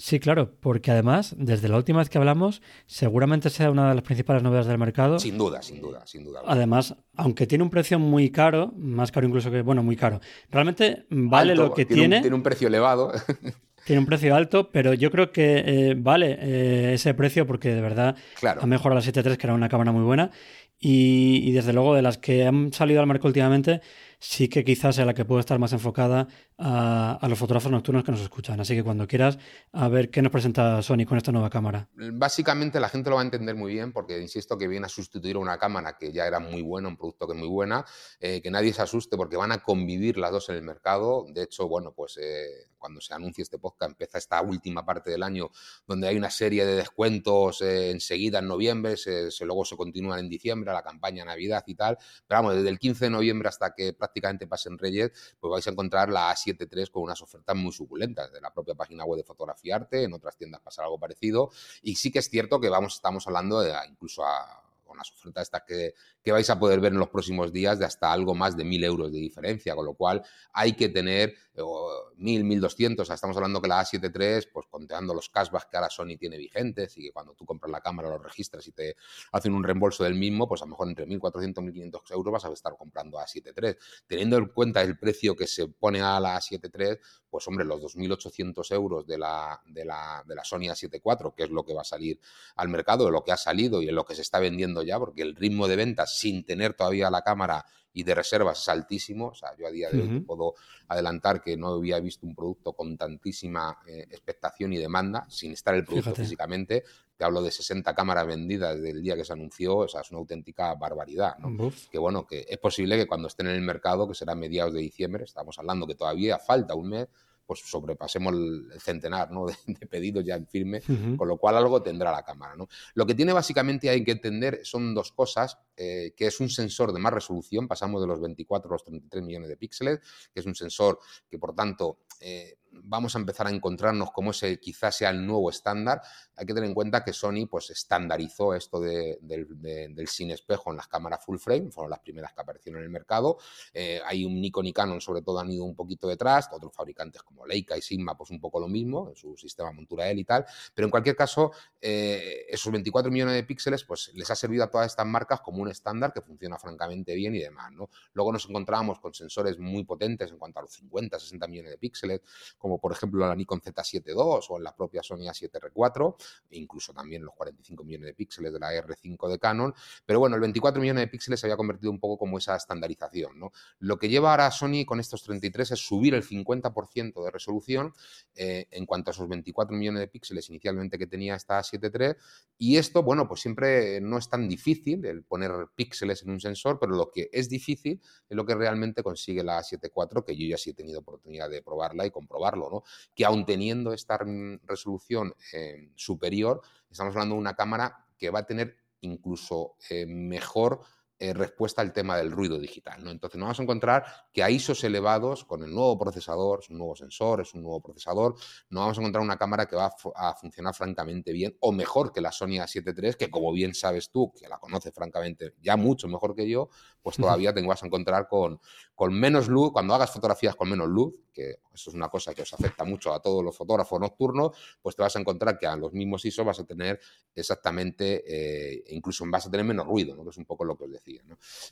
Sí, 0.00 0.20
claro, 0.20 0.52
porque 0.60 0.92
además, 0.92 1.34
desde 1.36 1.68
la 1.68 1.76
última 1.76 1.98
vez 1.98 2.08
que 2.08 2.18
hablamos, 2.18 2.62
seguramente 2.86 3.50
sea 3.50 3.68
una 3.68 3.88
de 3.88 3.96
las 3.96 4.04
principales 4.04 4.44
novedades 4.44 4.68
del 4.68 4.78
mercado. 4.78 5.18
Sin 5.18 5.36
duda, 5.36 5.60
sin 5.60 5.80
duda, 5.80 6.06
sin 6.06 6.22
duda. 6.22 6.40
Además, 6.46 6.94
aunque 7.16 7.48
tiene 7.48 7.64
un 7.64 7.70
precio 7.70 7.98
muy 7.98 8.30
caro, 8.30 8.72
más 8.76 9.10
caro 9.10 9.26
incluso 9.26 9.50
que, 9.50 9.60
bueno, 9.62 9.82
muy 9.82 9.96
caro, 9.96 10.20
realmente 10.50 11.04
vale 11.10 11.56
lo 11.56 11.74
que 11.74 11.84
tiene. 11.84 12.20
tiene 12.20 12.36
un 12.36 12.44
precio 12.44 12.68
elevado. 12.68 13.10
Tiene 13.88 14.00
un 14.00 14.06
precio 14.06 14.36
alto, 14.36 14.70
pero 14.70 14.92
yo 14.92 15.10
creo 15.10 15.32
que 15.32 15.64
eh, 15.64 15.94
vale 15.96 16.36
eh, 16.42 16.92
ese 16.92 17.14
precio 17.14 17.46
porque 17.46 17.74
de 17.74 17.80
verdad 17.80 18.16
ha 18.42 18.66
mejorado 18.66 19.00
la 19.00 19.06
7.3, 19.06 19.38
que 19.38 19.46
era 19.46 19.54
una 19.54 19.70
cámara 19.70 19.92
muy 19.92 20.02
buena. 20.02 20.30
Y, 20.78 21.40
y, 21.42 21.52
desde 21.52 21.72
luego, 21.72 21.94
de 21.94 22.02
las 22.02 22.18
que 22.18 22.46
han 22.46 22.70
salido 22.74 23.00
al 23.00 23.06
mercado 23.06 23.28
últimamente, 23.28 23.80
sí 24.18 24.48
que 24.48 24.64
quizás 24.64 24.96
sea 24.96 25.04
la 25.04 25.14
que 25.14 25.24
puede 25.24 25.40
estar 25.40 25.58
más 25.58 25.72
enfocada 25.72 26.28
a, 26.58 27.26
los 27.28 27.38
fotógrafos 27.38 27.70
nocturnos 27.70 28.04
que 28.04 28.10
nos 28.10 28.20
escuchan. 28.20 28.60
Así 28.60 28.74
que 28.74 28.82
cuando 28.82 29.06
quieras, 29.06 29.38
a 29.72 29.88
ver 29.88 30.10
qué 30.10 30.22
nos 30.22 30.32
presenta 30.32 30.82
Sony 30.82 31.04
con 31.06 31.16
esta 31.16 31.30
nueva 31.30 31.50
cámara. 31.50 31.88
Básicamente 31.94 32.80
la 32.80 32.88
gente 32.88 33.10
lo 33.10 33.16
va 33.16 33.22
a 33.22 33.24
entender 33.24 33.54
muy 33.54 33.72
bien 33.72 33.92
porque 33.92 34.20
insisto 34.20 34.58
que 34.58 34.66
viene 34.66 34.86
a 34.86 34.88
sustituir 34.88 35.36
una 35.36 35.58
cámara 35.58 35.96
que 35.98 36.12
ya 36.12 36.26
era 36.26 36.40
muy 36.40 36.62
buena, 36.62 36.88
un 36.88 36.96
producto 36.96 37.26
que 37.26 37.34
es 37.34 37.38
muy 37.38 37.48
buena, 37.48 37.84
eh, 38.18 38.40
que 38.42 38.50
nadie 38.50 38.72
se 38.72 38.82
asuste 38.82 39.16
porque 39.16 39.36
van 39.36 39.52
a 39.52 39.58
convivir 39.58 40.18
las 40.18 40.32
dos 40.32 40.48
en 40.48 40.56
el 40.56 40.62
mercado. 40.62 41.26
De 41.28 41.44
hecho, 41.44 41.68
bueno, 41.68 41.92
pues 41.92 42.18
eh, 42.20 42.68
cuando 42.78 43.00
se 43.00 43.14
anuncie 43.14 43.42
este 43.42 43.58
podcast 43.58 43.90
empieza 43.90 44.18
esta 44.18 44.40
última 44.42 44.84
parte 44.84 45.10
del 45.10 45.22
año 45.22 45.50
donde 45.86 46.08
hay 46.08 46.16
una 46.16 46.30
serie 46.30 46.64
de 46.64 46.74
descuentos 46.74 47.60
eh, 47.62 47.90
enseguida 47.90 48.40
en 48.40 48.48
noviembre, 48.48 48.96
se, 48.96 49.30
luego 49.44 49.64
se 49.64 49.76
continúan 49.76 50.18
en 50.20 50.28
diciembre, 50.28 50.72
la 50.72 50.82
campaña 50.82 51.24
Navidad 51.24 51.62
y 51.66 51.74
tal. 51.74 51.98
Pero 52.26 52.42
vamos, 52.42 52.56
desde 52.56 52.68
el 52.68 52.78
15 52.78 53.06
de 53.06 53.10
noviembre 53.10 53.48
hasta 53.48 53.74
que 53.74 53.92
prácticamente 54.08 54.46
pasen 54.46 54.78
Reyes, 54.78 55.12
pues 55.38 55.50
vais 55.50 55.66
a 55.66 55.70
encontrar 55.70 56.08
la 56.08 56.32
A73 56.32 56.90
con 56.90 57.02
unas 57.02 57.20
ofertas 57.20 57.54
muy 57.54 57.72
suculentas 57.72 58.32
de 58.32 58.40
la 58.40 58.52
propia 58.52 58.74
página 58.74 59.04
web 59.04 59.18
de 59.18 59.24
Fotografía 59.24 59.76
Arte, 59.76 60.04
en 60.04 60.12
otras 60.12 60.36
tiendas 60.36 60.60
pasa 60.60 60.82
algo 60.82 60.98
parecido. 60.98 61.50
Y 61.82 61.96
sí 61.96 62.10
que 62.10 62.20
es 62.20 62.28
cierto 62.28 62.60
que 62.60 62.68
vamos, 62.68 62.94
estamos 62.94 63.26
hablando 63.26 63.60
de 63.60 63.74
incluso 63.88 64.24
a 64.24 64.64
unas 64.86 65.12
ofertas 65.12 65.42
estas 65.42 65.62
que, 65.66 65.94
que, 66.22 66.32
vais 66.32 66.48
a 66.48 66.58
poder 66.58 66.80
ver 66.80 66.92
en 66.92 66.98
los 66.98 67.10
próximos 67.10 67.52
días 67.52 67.78
de 67.78 67.84
hasta 67.84 68.10
algo 68.10 68.34
más 68.34 68.56
de 68.56 68.64
1.000 68.64 68.84
euros 68.86 69.12
de 69.12 69.18
diferencia, 69.18 69.74
con 69.74 69.84
lo 69.84 69.92
cual 69.94 70.22
hay 70.52 70.72
que 70.72 70.88
tener 70.88 71.34
1.000, 71.62 72.60
1.200, 72.60 73.12
estamos 73.12 73.36
hablando 73.36 73.60
que 73.60 73.68
la 73.68 73.80
A7 73.80 74.12
III, 74.14 74.50
pues 74.52 74.66
conteando 74.70 75.14
los 75.14 75.28
cashbacks 75.28 75.66
que 75.66 75.76
ahora 75.76 75.90
Sony 75.90 76.16
tiene 76.18 76.36
vigentes 76.36 76.96
y 76.96 77.02
que 77.02 77.12
cuando 77.12 77.34
tú 77.34 77.44
compras 77.44 77.70
la 77.70 77.80
cámara 77.80 78.08
lo 78.08 78.18
registras 78.18 78.66
y 78.66 78.72
te 78.72 78.96
hacen 79.32 79.52
un 79.52 79.64
reembolso 79.64 80.04
del 80.04 80.14
mismo, 80.14 80.48
pues 80.48 80.62
a 80.62 80.64
lo 80.64 80.70
mejor 80.70 80.88
entre 80.88 81.06
1.400 81.06 81.74
y 81.74 81.80
1.500 81.80 82.12
euros 82.12 82.32
vas 82.32 82.44
a 82.44 82.52
estar 82.52 82.76
comprando 82.76 83.18
A7 83.18 83.52
III. 83.56 83.76
Teniendo 84.06 84.36
en 84.38 84.46
cuenta 84.46 84.82
el 84.82 84.98
precio 84.98 85.36
que 85.36 85.46
se 85.46 85.68
pone 85.68 86.00
a 86.00 86.18
la 86.20 86.38
A7 86.38 86.70
III, 86.72 86.98
pues 87.30 87.46
hombre, 87.48 87.64
los 87.64 87.80
2.800 87.82 88.72
euros 88.72 89.06
de 89.06 89.18
la, 89.18 89.60
de, 89.66 89.84
la, 89.84 90.22
de 90.26 90.34
la 90.34 90.44
Sony 90.44 90.68
A7 90.70 91.00
IV, 91.04 91.34
que 91.36 91.44
es 91.44 91.50
lo 91.50 91.64
que 91.64 91.74
va 91.74 91.82
a 91.82 91.84
salir 91.84 92.20
al 92.56 92.68
mercado, 92.68 93.06
de 93.06 93.12
lo 93.12 93.22
que 93.22 93.32
ha 93.32 93.36
salido 93.36 93.82
y 93.82 93.88
en 93.88 93.94
lo 93.94 94.04
que 94.04 94.14
se 94.14 94.22
está 94.22 94.38
vendiendo 94.38 94.82
ya, 94.82 94.98
porque 94.98 95.22
el 95.22 95.36
ritmo 95.36 95.68
de 95.68 95.76
ventas 95.76 96.18
sin 96.18 96.44
tener 96.44 96.74
todavía 96.74 97.10
la 97.10 97.22
cámara 97.22 97.64
y 97.98 98.04
de 98.04 98.14
reservas 98.14 98.60
es 98.60 98.68
altísimo. 98.68 99.26
O 99.28 99.34
sea, 99.34 99.56
yo 99.58 99.66
a 99.66 99.72
día 99.72 99.90
de 99.90 100.00
hoy 100.00 100.20
puedo 100.20 100.54
adelantar 100.86 101.42
que 101.42 101.56
no 101.56 101.66
había 101.70 101.98
visto 101.98 102.28
un 102.28 102.34
producto 102.36 102.72
con 102.72 102.96
tantísima 102.96 103.76
eh, 103.88 104.06
expectación 104.08 104.72
y 104.72 104.78
demanda, 104.78 105.26
sin 105.28 105.50
estar 105.50 105.74
el 105.74 105.84
producto 105.84 106.14
físicamente. 106.14 106.84
Te 107.16 107.24
hablo 107.24 107.42
de 107.42 107.50
60 107.50 107.92
cámaras 107.96 108.24
vendidas 108.28 108.76
desde 108.76 108.90
el 108.90 109.02
día 109.02 109.16
que 109.16 109.24
se 109.24 109.32
anunció, 109.32 109.78
o 109.78 109.88
sea, 109.88 110.02
es 110.02 110.10
una 110.12 110.20
auténtica 110.20 110.72
barbaridad. 110.76 111.38
¿no? 111.38 111.72
Que 111.90 111.98
bueno, 111.98 112.24
que 112.24 112.46
es 112.48 112.58
posible 112.58 112.96
que 112.96 113.08
cuando 113.08 113.26
estén 113.26 113.48
en 113.48 113.56
el 113.56 113.62
mercado, 113.62 114.06
que 114.06 114.14
será 114.14 114.34
a 114.34 114.36
mediados 114.36 114.74
de 114.74 114.80
diciembre, 114.80 115.24
estamos 115.24 115.58
hablando 115.58 115.84
que 115.84 115.96
todavía 115.96 116.38
falta 116.38 116.76
un 116.76 116.90
mes, 116.90 117.08
pues 117.44 117.60
sobrepasemos 117.64 118.32
el 118.32 118.80
centenar 118.80 119.32
¿no? 119.32 119.46
de, 119.66 119.86
pedidos 119.88 120.24
ya 120.24 120.36
en 120.36 120.46
firme, 120.46 120.82
con 121.16 121.26
lo 121.26 121.36
cual 121.36 121.56
algo 121.56 121.82
tendrá 121.82 122.12
la 122.12 122.22
cámara. 122.22 122.54
¿no? 122.54 122.68
Lo 122.94 123.06
que 123.06 123.16
tiene 123.16 123.32
básicamente 123.32 123.90
hay 123.90 124.04
que 124.04 124.12
entender 124.12 124.60
son 124.62 124.94
dos 124.94 125.10
cosas, 125.10 125.58
eh, 125.80 126.12
que 126.16 126.26
es 126.26 126.40
un 126.40 126.50
sensor 126.50 126.92
de 126.92 126.98
más 126.98 127.12
resolución, 127.12 127.68
pasamos 127.68 128.00
de 128.00 128.08
los 128.08 128.20
24 128.20 128.68
a 128.68 128.72
los 128.72 128.84
33 128.84 129.22
millones 129.22 129.48
de 129.48 129.56
píxeles, 129.56 130.00
que 130.34 130.40
es 130.40 130.46
un 130.46 130.56
sensor 130.56 130.98
que 131.30 131.38
por 131.38 131.54
tanto 131.54 132.00
eh, 132.20 132.58
vamos 132.70 133.14
a 133.14 133.18
empezar 133.18 133.46
a 133.46 133.50
encontrarnos 133.50 134.10
como 134.10 134.30
ese 134.30 134.58
quizás 134.58 134.96
sea 134.96 135.10
el 135.10 135.24
nuevo 135.24 135.50
estándar. 135.50 136.02
Hay 136.36 136.46
que 136.46 136.54
tener 136.54 136.68
en 136.68 136.74
cuenta 136.74 137.02
que 137.02 137.12
Sony 137.12 137.46
pues 137.50 137.70
estandarizó 137.70 138.54
esto 138.54 138.80
del 138.80 140.08
sin 140.08 140.30
espejo 140.30 140.70
en 140.70 140.76
las 140.76 140.88
cámaras 140.88 141.24
full 141.24 141.38
frame, 141.38 141.70
fueron 141.70 141.90
las 141.90 142.00
primeras 142.00 142.32
que 142.32 142.40
aparecieron 142.40 142.80
en 142.80 142.84
el 142.84 142.90
mercado. 142.90 143.38
Eh, 143.72 144.00
hay 144.04 144.24
un 144.24 144.40
Nikon 144.40 144.66
y 144.66 144.72
Canon 144.72 145.00
sobre 145.00 145.22
todo 145.22 145.40
han 145.40 145.50
ido 145.50 145.64
un 145.64 145.74
poquito 145.74 146.08
detrás, 146.08 146.48
otros 146.52 146.74
fabricantes 146.74 147.22
como 147.22 147.46
Leica 147.46 147.76
y 147.76 147.82
Sigma 147.82 148.16
pues 148.16 148.30
un 148.30 148.40
poco 148.40 148.60
lo 148.60 148.68
mismo, 148.68 149.10
en 149.10 149.16
su 149.16 149.36
sistema 149.36 149.72
montura 149.72 150.08
L 150.08 150.20
y 150.20 150.24
tal, 150.24 150.44
pero 150.74 150.86
en 150.86 150.90
cualquier 150.90 151.16
caso 151.16 151.52
eh, 151.80 152.46
esos 152.48 152.72
24 152.72 153.10
millones 153.10 153.34
de 153.34 153.44
píxeles 153.44 153.84
pues 153.84 154.10
les 154.14 154.30
ha 154.30 154.36
servido 154.36 154.64
a 154.64 154.70
todas 154.70 154.86
estas 154.86 155.06
marcas 155.06 155.40
como 155.40 155.62
un 155.62 155.67
estándar 155.70 156.12
que 156.12 156.20
funciona 156.20 156.58
francamente 156.58 157.14
bien 157.14 157.34
y 157.34 157.40
demás. 157.40 157.72
¿no? 157.72 157.88
Luego 158.12 158.32
nos 158.32 158.48
encontrábamos 158.48 159.00
con 159.00 159.14
sensores 159.14 159.58
muy 159.58 159.84
potentes 159.84 160.30
en 160.30 160.38
cuanto 160.38 160.58
a 160.60 160.62
los 160.62 160.72
50, 160.72 161.18
60 161.18 161.46
millones 161.48 161.72
de 161.72 161.78
píxeles, 161.78 162.20
como 162.56 162.78
por 162.78 162.92
ejemplo 162.92 163.26
la 163.26 163.34
Nikon 163.34 163.60
Z7 163.60 164.02
II 164.06 164.14
o 164.16 164.56
en 164.56 164.64
la 164.64 164.74
propia 164.74 165.02
Sony 165.02 165.26
A7R4, 165.28 166.16
e 166.50 166.58
incluso 166.58 166.92
también 166.92 167.24
los 167.24 167.34
45 167.34 167.84
millones 167.84 168.06
de 168.06 168.14
píxeles 168.14 168.52
de 168.52 168.58
la 168.58 168.72
R5 168.72 169.28
de 169.28 169.38
Canon. 169.38 169.74
Pero 170.04 170.20
bueno, 170.20 170.36
el 170.36 170.40
24 170.40 170.80
millones 170.80 171.02
de 171.02 171.08
píxeles 171.08 171.40
se 171.40 171.46
había 171.46 171.56
convertido 171.56 171.90
un 171.90 172.00
poco 172.00 172.18
como 172.18 172.38
esa 172.38 172.56
estandarización. 172.56 173.38
¿no? 173.38 173.52
Lo 173.78 173.98
que 173.98 174.08
lleva 174.08 174.30
ahora 174.30 174.50
Sony 174.50 174.84
con 174.86 175.00
estos 175.00 175.22
33 175.22 175.72
es 175.72 175.78
subir 175.78 176.14
el 176.14 176.24
50% 176.24 177.24
de 177.24 177.30
resolución 177.30 177.92
eh, 178.34 178.66
en 178.70 178.86
cuanto 178.86 179.10
a 179.10 179.12
esos 179.12 179.28
24 179.28 179.76
millones 179.76 180.00
de 180.00 180.08
píxeles 180.08 180.48
inicialmente 180.50 180.98
que 180.98 181.06
tenía 181.06 181.34
esta 181.34 181.60
A7 181.60 181.90
III. 181.92 182.16
Y 182.58 182.76
esto, 182.76 183.02
bueno, 183.02 183.28
pues 183.28 183.40
siempre 183.40 184.00
no 184.00 184.18
es 184.18 184.28
tan 184.28 184.48
difícil 184.48 185.04
el 185.04 185.22
poner 185.22 185.57
píxeles 185.74 186.22
en 186.22 186.30
un 186.30 186.40
sensor, 186.40 186.78
pero 186.78 186.94
lo 186.94 187.10
que 187.10 187.28
es 187.32 187.48
difícil 187.48 188.00
es 188.28 188.36
lo 188.36 188.44
que 188.46 188.54
realmente 188.54 189.02
consigue 189.02 189.42
la 189.42 189.58
A7 189.60 189.90
IV, 189.94 190.24
que 190.24 190.36
yo 190.36 190.46
ya 190.46 190.56
sí 190.56 190.70
he 190.70 190.74
tenido 190.74 191.00
oportunidad 191.00 191.50
de 191.50 191.62
probarla 191.62 192.06
y 192.06 192.10
comprobarlo, 192.10 192.70
¿no? 192.70 192.82
Que 193.14 193.24
aún 193.24 193.44
teniendo 193.44 193.92
esta 193.92 194.18
resolución 194.64 195.34
eh, 195.52 195.90
superior, 195.96 196.62
estamos 196.90 197.14
hablando 197.14 197.34
de 197.34 197.40
una 197.40 197.54
cámara 197.54 198.06
que 198.16 198.30
va 198.30 198.40
a 198.40 198.46
tener 198.46 198.76
incluso 199.00 199.76
eh, 199.90 200.06
mejor 200.06 200.80
eh, 201.20 201.34
respuesta 201.34 201.82
al 201.82 201.92
tema 201.92 202.16
del 202.16 202.30
ruido 202.30 202.58
digital. 202.58 203.02
¿no? 203.02 203.10
Entonces 203.10 203.38
nos 203.38 203.46
vamos 203.46 203.58
a 203.58 203.62
encontrar 203.64 204.04
que 204.32 204.42
a 204.42 204.50
ISOs 204.50 204.84
elevados, 204.84 205.44
con 205.44 205.64
el 205.64 205.72
nuevo 205.72 205.98
procesador, 205.98 206.60
es 206.62 206.70
un 206.70 206.78
nuevo 206.78 206.94
sensor, 206.94 207.40
es 207.40 207.54
un 207.54 207.62
nuevo 207.62 207.80
procesador, 207.80 208.34
nos 208.70 208.82
vamos 208.82 208.98
a 208.98 209.00
encontrar 209.00 209.24
una 209.24 209.36
cámara 209.36 209.66
que 209.66 209.74
va 209.74 209.90
a, 210.14 210.34
funcionar 210.34 210.74
francamente 210.74 211.32
bien 211.32 211.56
o 211.58 211.72
mejor 211.72 212.12
que 212.12 212.20
la 212.20 212.30
Sony 212.30 212.60
A7 212.60 212.94
III, 212.96 213.14
que 213.14 213.30
como 213.30 213.52
bien 213.52 213.74
sabes 213.74 214.10
tú, 214.10 214.32
que 214.32 214.48
la 214.48 214.58
conoces 214.58 214.94
francamente 214.94 215.54
ya 215.60 215.76
mucho 215.76 216.06
mejor 216.06 216.36
que 216.36 216.48
yo, 216.48 216.68
pues 217.02 217.16
todavía 217.16 217.52
te 217.52 217.66
vas 217.66 217.82
a 217.82 217.86
encontrar 217.86 218.28
con, 218.28 218.60
con 218.94 219.12
menos 219.12 219.48
luz, 219.48 219.72
cuando 219.72 219.94
hagas 219.94 220.12
fotografías 220.12 220.54
con 220.54 220.70
menos 220.70 220.88
luz, 220.88 221.14
que 221.38 221.60
eso 221.72 221.90
es 221.90 221.94
una 221.94 222.08
cosa 222.08 222.34
que 222.34 222.42
os 222.42 222.52
afecta 222.52 222.82
mucho 222.84 223.14
a 223.14 223.22
todos 223.22 223.44
los 223.44 223.56
fotógrafos 223.56 224.00
nocturnos, 224.00 224.56
pues 224.82 224.96
te 224.96 225.02
vas 225.02 225.14
a 225.14 225.20
encontrar 225.20 225.56
que 225.56 225.68
a 225.68 225.76
los 225.76 225.92
mismos 225.92 226.24
ISO 226.24 226.44
vas 226.44 226.58
a 226.58 226.64
tener 226.64 226.98
exactamente, 227.32 228.24
eh, 228.26 228.84
incluso 228.88 229.24
vas 229.28 229.46
a 229.46 229.50
tener 229.50 229.64
menos 229.64 229.86
ruido, 229.86 230.16
¿no? 230.16 230.24
que 230.24 230.30
es 230.30 230.36
un 230.36 230.44
poco 230.44 230.64
lo 230.64 230.76
que 230.76 230.84
os 230.84 230.90
decía. 230.90 231.22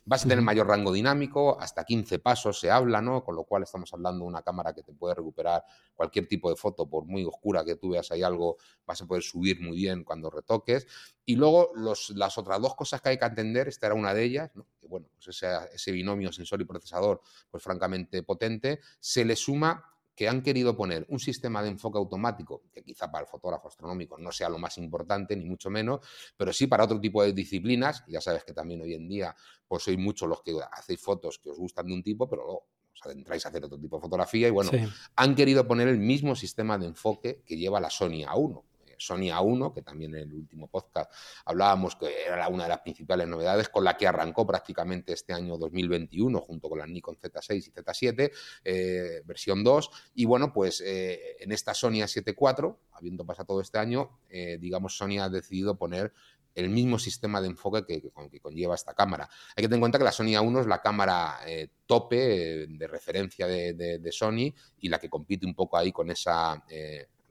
Vas 0.04 0.24
a 0.24 0.28
tener 0.28 0.42
mayor 0.44 0.68
rango 0.68 0.92
dinámico, 0.92 1.60
hasta 1.60 1.84
15 1.84 2.20
pasos 2.20 2.60
se 2.60 2.70
habla, 2.70 3.02
¿no? 3.02 3.24
Con 3.24 3.34
lo 3.34 3.42
cual 3.42 3.64
estamos 3.64 3.92
hablando 3.92 4.24
de 4.24 4.28
una 4.28 4.42
cámara 4.42 4.72
que 4.72 4.84
te 4.84 4.92
puede 4.92 5.16
recuperar 5.16 5.64
cualquier 5.94 6.28
tipo 6.28 6.48
de 6.48 6.56
foto, 6.56 6.88
por 6.88 7.04
muy 7.04 7.24
oscura 7.24 7.64
que 7.64 7.74
tú 7.74 7.90
veas 7.90 8.08
ahí 8.12 8.22
algo, 8.22 8.58
vas 8.86 9.02
a 9.02 9.06
poder 9.06 9.24
subir 9.24 9.60
muy 9.60 9.78
bien 9.78 10.04
cuando 10.04 10.30
retoques. 10.30 10.86
Y 11.26 11.34
luego 11.36 11.72
las 11.74 12.38
otras 12.38 12.60
dos 12.60 12.74
cosas 12.74 13.02
que 13.02 13.10
hay 13.10 13.18
que 13.18 13.24
entender, 13.26 13.68
esta 13.68 13.86
era 13.86 13.94
una 13.94 14.14
de 14.14 14.24
ellas, 14.24 14.50
que 14.80 14.86
bueno, 14.86 15.08
pues 15.12 15.28
ese, 15.28 15.48
ese 15.74 15.92
binomio 15.92 16.32
sensor 16.32 16.60
y 16.60 16.64
procesador, 16.64 17.20
pues 17.50 17.62
francamente 17.62 18.22
potente, 18.22 18.80
se 19.00 19.24
le 19.24 19.36
suma 19.36 19.84
que 20.16 20.28
han 20.28 20.42
querido 20.42 20.74
poner 20.74 21.04
un 21.10 21.20
sistema 21.20 21.62
de 21.62 21.68
enfoque 21.68 21.98
automático, 21.98 22.62
que 22.72 22.82
quizá 22.82 23.10
para 23.12 23.24
el 23.24 23.28
fotógrafo 23.28 23.68
astronómico 23.68 24.16
no 24.16 24.32
sea 24.32 24.48
lo 24.48 24.58
más 24.58 24.78
importante, 24.78 25.36
ni 25.36 25.44
mucho 25.44 25.68
menos, 25.68 26.00
pero 26.36 26.54
sí 26.54 26.66
para 26.66 26.84
otro 26.84 26.98
tipo 26.98 27.22
de 27.22 27.34
disciplinas. 27.34 28.02
Ya 28.08 28.22
sabes 28.22 28.42
que 28.42 28.54
también 28.54 28.80
hoy 28.80 28.94
en 28.94 29.06
día 29.06 29.36
pues 29.68 29.82
sois 29.82 29.98
muchos 29.98 30.26
los 30.26 30.42
que 30.42 30.56
hacéis 30.72 31.00
fotos 31.00 31.38
que 31.38 31.50
os 31.50 31.58
gustan 31.58 31.86
de 31.86 31.92
un 31.92 32.02
tipo, 32.02 32.26
pero 32.28 32.44
luego 32.44 32.66
os 32.94 33.04
adentráis 33.04 33.44
a 33.44 33.50
hacer 33.50 33.62
otro 33.62 33.78
tipo 33.78 33.96
de 33.96 34.02
fotografía 34.02 34.48
y 34.48 34.50
bueno, 34.50 34.70
han 35.16 35.34
querido 35.34 35.68
poner 35.68 35.88
el 35.88 35.98
mismo 35.98 36.34
sistema 36.34 36.78
de 36.78 36.86
enfoque 36.86 37.42
que 37.44 37.58
lleva 37.58 37.78
la 37.78 37.90
Sony 37.90 38.24
A1. 38.26 38.62
Sony 38.98 39.30
A1, 39.30 39.72
que 39.72 39.82
también 39.82 40.14
en 40.14 40.22
el 40.22 40.34
último 40.34 40.68
podcast 40.68 41.12
hablábamos 41.44 41.96
que 41.96 42.24
era 42.26 42.48
una 42.48 42.64
de 42.64 42.70
las 42.70 42.80
principales 42.80 43.28
novedades 43.28 43.68
con 43.68 43.84
la 43.84 43.96
que 43.96 44.06
arrancó 44.06 44.46
prácticamente 44.46 45.12
este 45.12 45.32
año 45.32 45.56
2021 45.56 46.40
junto 46.40 46.68
con 46.68 46.78
la 46.78 46.86
Nikon 46.86 47.16
Z6 47.16 47.56
y 47.56 47.70
Z7, 47.70 48.30
eh, 48.64 49.22
versión 49.24 49.64
2. 49.64 49.90
Y 50.14 50.24
bueno, 50.24 50.52
pues 50.52 50.80
eh, 50.84 51.36
en 51.40 51.52
esta 51.52 51.74
Sony 51.74 52.02
A7 52.02 52.34
IV, 52.38 52.76
habiendo 52.92 53.24
pasado 53.24 53.46
todo 53.46 53.60
este 53.60 53.78
año, 53.78 54.20
eh, 54.28 54.58
digamos, 54.60 54.96
Sony 54.96 55.18
ha 55.20 55.28
decidido 55.28 55.76
poner 55.76 56.12
el 56.54 56.70
mismo 56.70 56.98
sistema 56.98 57.42
de 57.42 57.48
enfoque 57.48 57.84
que, 57.84 58.40
conlleva 58.40 58.74
esta 58.74 58.94
cámara. 58.94 59.28
Hay 59.50 59.62
que 59.62 59.68
tener 59.68 59.74
en 59.74 59.80
cuenta 59.80 59.98
que 59.98 60.04
la 60.04 60.12
Sony 60.12 60.32
A1 60.38 60.60
es 60.60 60.66
la 60.66 60.80
cámara 60.80 61.40
tope 61.84 62.66
de 62.66 62.86
referencia 62.86 63.46
de, 63.46 64.10
Sony 64.10 64.54
y 64.78 64.88
la 64.88 64.98
que 64.98 65.10
compite 65.10 65.44
un 65.44 65.54
poco 65.54 65.76
ahí 65.76 65.92
con 65.92 66.10
esa 66.10 66.64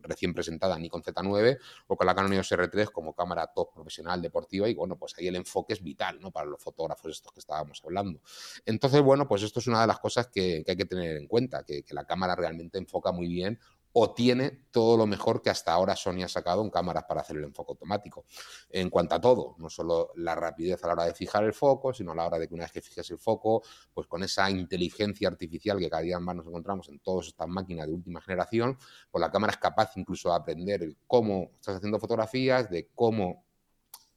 recién 0.07 0.33
presentada 0.33 0.77
Nikon 0.77 1.03
Z9 1.03 1.59
o 1.87 1.95
con 1.97 2.07
la 2.07 2.15
Canon 2.15 2.33
EOS 2.33 2.51
R3 2.51 2.91
como 2.91 3.13
cámara 3.13 3.47
top 3.47 3.73
profesional 3.73 4.21
deportiva 4.21 4.67
y 4.69 4.73
bueno, 4.73 4.97
pues 4.97 5.15
ahí 5.17 5.27
el 5.27 5.35
enfoque 5.35 5.73
es 5.73 5.83
vital, 5.83 6.19
¿no? 6.19 6.31
Para 6.31 6.47
los 6.47 6.61
fotógrafos 6.61 7.11
estos 7.11 7.31
que 7.31 7.39
estábamos 7.39 7.81
hablando. 7.83 8.21
Entonces, 8.65 9.01
bueno, 9.01 9.27
pues 9.27 9.43
esto 9.43 9.59
es 9.59 9.67
una 9.67 9.81
de 9.81 9.87
las 9.87 9.99
cosas 9.99 10.27
que, 10.27 10.63
hay 10.67 10.75
que 10.75 10.85
tener 10.85 11.17
en 11.17 11.27
cuenta, 11.27 11.63
que, 11.63 11.83
que 11.83 11.93
la 11.93 12.05
cámara 12.05 12.35
realmente 12.35 12.77
enfoca 12.77 13.11
muy 13.11 13.27
bien 13.27 13.59
o 13.97 14.13
tiene 14.13 14.65
todo 14.71 14.97
lo 14.97 15.07
mejor 15.07 15.41
que 15.41 15.49
hasta 15.49 15.71
ahora 15.71 15.95
Sony 15.95 16.23
ha 16.25 16.27
sacado 16.27 16.61
en 16.61 16.69
cámaras 16.69 17.05
para 17.05 17.21
hacer 17.21 17.37
el 17.37 17.45
enfoque 17.45 17.71
automático. 17.71 18.25
En 18.69 18.89
cuanto 18.89 19.15
a 19.15 19.21
todo, 19.21 19.55
no 19.57 19.69
solo 19.69 20.11
la 20.15 20.35
rapidez 20.35 20.83
a 20.83 20.87
la 20.87 20.93
hora 20.93 21.05
de 21.05 21.13
fijar 21.13 21.45
el 21.45 21.53
foco, 21.53 21.93
sino 21.93 22.11
a 22.11 22.15
la 22.15 22.25
hora 22.27 22.37
de 22.37 22.49
que 22.49 22.53
una 22.53 22.65
vez 22.65 22.73
que 22.73 22.81
fijes 22.81 23.09
el 23.11 23.17
foco, 23.17 23.63
pues 23.93 24.05
con 24.07 24.21
esa 24.21 24.51
inteligencia 24.51 25.29
artificial 25.29 25.79
que 25.79 25.89
cada 25.89 26.01
día 26.01 26.19
más 26.19 26.35
nos 26.35 26.45
encontramos 26.45 26.89
en 26.89 26.99
todas 26.99 27.27
estas 27.27 27.47
máquinas 27.47 27.87
de 27.87 27.93
última 27.93 28.19
generación, 28.19 28.77
pues 29.09 29.21
la 29.21 29.31
cámara 29.31 29.51
es 29.51 29.59
capaz 29.59 29.95
incluso 29.95 30.27
de 30.27 30.35
aprender 30.35 30.97
cómo 31.07 31.51
estás 31.53 31.77
haciendo 31.77 31.97
fotografías, 31.97 32.69
de 32.69 32.89
cómo 32.93 33.44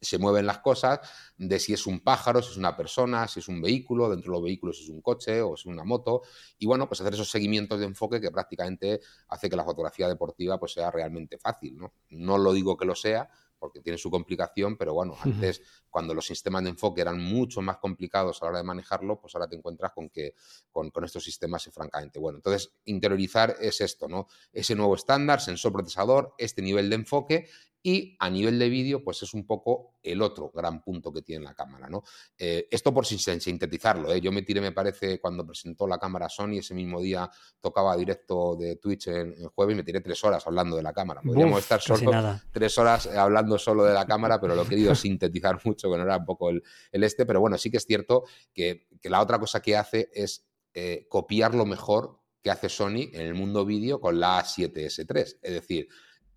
se 0.01 0.17
mueven 0.17 0.45
las 0.45 0.59
cosas 0.59 0.99
de 1.37 1.59
si 1.59 1.73
es 1.73 1.85
un 1.87 1.99
pájaro, 1.99 2.41
si 2.41 2.51
es 2.51 2.57
una 2.57 2.75
persona, 2.75 3.27
si 3.27 3.39
es 3.39 3.47
un 3.47 3.61
vehículo, 3.61 4.09
dentro 4.09 4.31
de 4.31 4.37
los 4.37 4.43
vehículos 4.43 4.77
si 4.77 4.83
es 4.83 4.89
un 4.89 5.01
coche 5.01 5.41
o 5.41 5.55
si 5.57 5.61
es 5.61 5.73
una 5.73 5.83
moto, 5.83 6.21
y 6.57 6.65
bueno, 6.65 6.87
pues 6.87 7.01
hacer 7.01 7.13
esos 7.13 7.29
seguimientos 7.29 7.79
de 7.79 7.85
enfoque 7.85 8.21
que 8.21 8.31
prácticamente 8.31 9.01
hace 9.27 9.49
que 9.49 9.55
la 9.55 9.63
fotografía 9.63 10.07
deportiva 10.07 10.59
pues 10.59 10.73
sea 10.73 10.91
realmente 10.91 11.37
fácil, 11.37 11.77
¿no? 11.77 11.93
No 12.09 12.37
lo 12.37 12.53
digo 12.53 12.77
que 12.77 12.85
lo 12.85 12.95
sea, 12.95 13.29
porque 13.59 13.81
tiene 13.81 13.97
su 13.97 14.09
complicación, 14.09 14.77
pero 14.77 14.93
bueno, 14.93 15.15
antes 15.21 15.61
cuando 15.89 16.13
los 16.13 16.25
sistemas 16.25 16.63
de 16.63 16.69
enfoque 16.69 17.01
eran 17.01 17.19
mucho 17.19 17.61
más 17.61 17.77
complicados 17.77 18.41
a 18.41 18.45
la 18.45 18.49
hora 18.49 18.57
de 18.59 18.63
manejarlo, 18.63 19.19
pues 19.19 19.35
ahora 19.35 19.47
te 19.47 19.55
encuentras 19.55 19.91
con 19.91 20.09
que 20.09 20.33
con, 20.71 20.89
con, 20.89 21.03
estos 21.03 21.23
sistemas 21.23 21.67
es 21.67 21.73
francamente 21.73 22.19
bueno. 22.19 22.37
Entonces, 22.37 22.73
interiorizar 22.85 23.55
es 23.59 23.81
esto, 23.81 24.07
¿no? 24.07 24.27
Ese 24.53 24.75
nuevo 24.75 24.95
estándar, 24.95 25.41
sensor 25.41 25.73
procesador, 25.73 26.33
este 26.37 26.61
nivel 26.61 26.89
de 26.89 26.95
enfoque 26.95 27.49
y 27.81 28.17
a 28.19 28.29
nivel 28.29 28.59
de 28.59 28.67
vídeo, 28.67 29.03
pues 29.03 29.23
es 29.23 29.33
un 29.33 29.45
poco 29.45 29.95
el 30.03 30.21
otro 30.21 30.51
gran 30.53 30.81
punto 30.81 31.13
que 31.13 31.21
tiene 31.21 31.45
la 31.45 31.53
cámara, 31.53 31.89
¿no? 31.89 32.03
Eh, 32.37 32.67
esto 32.69 32.93
por 32.93 33.05
sintetizarlo, 33.05 34.13
¿eh? 34.13 34.19
yo 34.19 34.31
me 34.31 34.41
tiré, 34.41 34.59
me 34.59 34.71
parece, 34.71 35.19
cuando 35.19 35.45
presentó 35.45 35.87
la 35.87 35.97
cámara 35.97 36.27
Sony, 36.27 36.57
ese 36.59 36.73
mismo 36.73 37.01
día 37.01 37.29
tocaba 37.61 37.95
directo 37.95 38.55
de 38.57 38.75
Twitch 38.75 39.07
en, 39.07 39.33
jueves 39.49 39.73
y 39.73 39.77
me 39.77 39.83
tiré 39.83 40.01
tres 40.01 40.21
horas 40.23 40.45
hablando 40.45 40.75
de 40.75 40.83
la 40.83 40.93
cámara. 40.93 41.21
Podríamos 41.21 41.59
estar 41.59 41.81
solo 41.81 42.11
tres 42.51 42.77
horas 42.77 43.07
hablando 43.07 43.57
solo 43.57 43.85
de 43.85 43.93
la 43.93 44.05
cámara, 44.05 44.41
pero 44.41 44.55
lo 44.55 44.63
he 44.63 44.67
querido 44.67 44.93
sintetizar 44.93 45.59
mucho, 45.63 45.89
que 45.89 45.97
no 45.97 46.03
era 46.03 46.17
un 46.17 46.25
poco 46.25 46.49
el, 46.49 46.63
este, 46.91 47.25
pero 47.25 47.39
bueno, 47.39 47.57
sí 47.57 47.71
que 47.71 47.77
es 47.77 47.85
cierto 47.85 48.23
que, 48.53 48.87
la 49.03 49.21
otra 49.21 49.39
cosa 49.39 49.61
que 49.61 49.77
hace 49.77 50.09
es 50.13 50.45
eh, 50.73 51.07
copiar 51.09 51.55
lo 51.55 51.65
mejor 51.65 52.19
que 52.41 52.51
hace 52.51 52.69
Sony 52.69 53.09
en 53.13 53.21
el 53.21 53.33
mundo 53.33 53.65
vídeo 53.65 53.99
con 53.99 54.19
la 54.19 54.43
A7S3, 54.43 55.37
es 55.41 55.53
decir, 55.53 55.87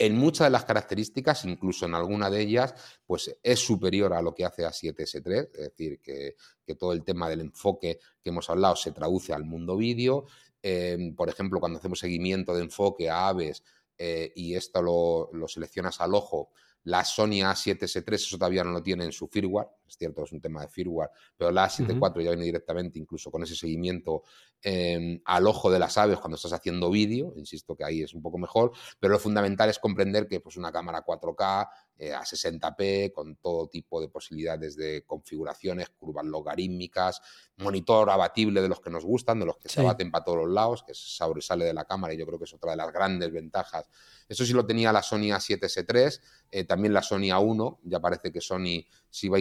en 0.02 0.16
muchas 0.16 0.48
de 0.48 0.50
las 0.50 0.64
características, 0.64 1.44
incluso 1.44 1.86
en 1.86 1.94
alguna 1.94 2.28
de 2.28 2.40
ellas, 2.40 2.74
pues 3.06 3.38
es 3.40 3.60
superior 3.60 4.12
a 4.12 4.20
lo 4.20 4.34
que 4.34 4.44
hace 4.44 4.64
A7S3, 4.64 5.50
es 5.54 5.60
decir, 5.60 6.00
que, 6.00 6.34
todo 6.76 6.92
el 6.92 7.04
tema 7.04 7.28
del 7.28 7.42
enfoque 7.42 8.00
que 8.20 8.30
hemos 8.30 8.50
hablado 8.50 8.74
se 8.74 8.90
traduce 8.90 9.32
al 9.32 9.44
mundo 9.44 9.76
vídeo. 9.76 10.26
Em, 10.60 11.14
por 11.14 11.28
ejemplo, 11.28 11.60
cuando 11.60 11.78
hacemos 11.78 12.00
seguimiento 12.00 12.52
de 12.52 12.62
enfoque 12.62 13.10
a 13.10 13.28
aves 13.28 13.62
eh, 13.96 14.32
y 14.34 14.56
esto 14.56 14.82
lo, 14.82 15.30
lo 15.34 15.46
seleccionas 15.46 16.00
al 16.00 16.16
ojo, 16.16 16.50
la 16.82 17.04
Sony 17.04 17.44
A7S3, 17.44 18.14
eso 18.14 18.38
todavía 18.38 18.64
no 18.64 18.72
lo 18.72 18.82
tiene 18.82 19.04
en 19.04 19.12
su 19.12 19.28
firmware, 19.28 19.68
es 19.92 19.98
cierto, 19.98 20.24
es 20.24 20.32
un 20.32 20.40
tema 20.40 20.62
de 20.62 20.68
firmware, 20.68 21.10
pero 21.36 21.50
la 21.50 21.68
A7 21.68 21.94
IV 21.94 22.24
ya 22.24 22.30
viene 22.30 22.44
directamente 22.44 22.98
incluso 22.98 23.30
con 23.30 23.42
ese 23.42 23.54
seguimiento 23.54 24.22
em, 24.62 25.20
al 25.26 25.46
ojo 25.46 25.70
de 25.70 25.78
las 25.78 25.98
aves 25.98 26.18
cuando 26.18 26.36
estás 26.36 26.54
haciendo 26.54 26.90
vídeo, 26.90 27.34
insisto 27.36 27.76
que 27.76 27.84
ahí 27.84 28.02
es 28.02 28.14
un 28.14 28.22
poco 28.22 28.38
mejor, 28.38 28.72
pero 28.98 29.12
lo 29.12 29.18
fundamental 29.18 29.68
es 29.68 29.78
comprender 29.78 30.26
que 30.28 30.40
pues, 30.40 30.56
una 30.56 30.72
cámara 30.72 31.04
4K 31.04 31.68
eh, 31.98 32.12
a 32.14 32.22
60p, 32.22 33.12
con 33.12 33.36
todo 33.36 33.68
tipo 33.68 34.00
de 34.00 34.08
posibilidades 34.08 34.76
de 34.76 35.04
configuraciones, 35.04 35.90
curvas 35.90 36.24
logarítmicas, 36.24 37.20
monitor 37.58 38.08
abatible 38.10 38.62
de 38.62 38.68
los 38.68 38.80
que 38.80 38.90
nos 38.90 39.04
gustan, 39.04 39.38
de 39.40 39.46
los 39.46 39.58
que 39.58 39.68
se 39.68 39.80
abaten 39.80 40.10
para 40.10 40.24
todos 40.24 40.38
los 40.38 40.50
lados, 40.50 40.82
que 40.82 40.94
sobresale 40.94 41.64
de 41.66 41.74
la 41.74 41.84
cámara 41.84 42.14
y 42.14 42.16
yo 42.16 42.26
creo 42.26 42.38
que 42.38 42.46
es 42.46 42.54
otra 42.54 42.72
de 42.72 42.78
las 42.78 42.92
grandes 42.92 43.30
ventajas. 43.30 43.88
Eso 44.28 44.44
sí 44.44 44.52
lo 44.54 44.64
tenía 44.64 44.90
la 44.90 45.02
Sony 45.02 45.30
A7S3, 45.30 46.20
eh, 46.50 46.64
también 46.64 46.94
la 46.94 47.02
Sony 47.02 47.30
A1, 47.30 47.78
ya 47.84 48.00
parece 48.00 48.32
que 48.32 48.40
Sony 48.40 48.84
sí 49.10 49.28
va 49.28 49.38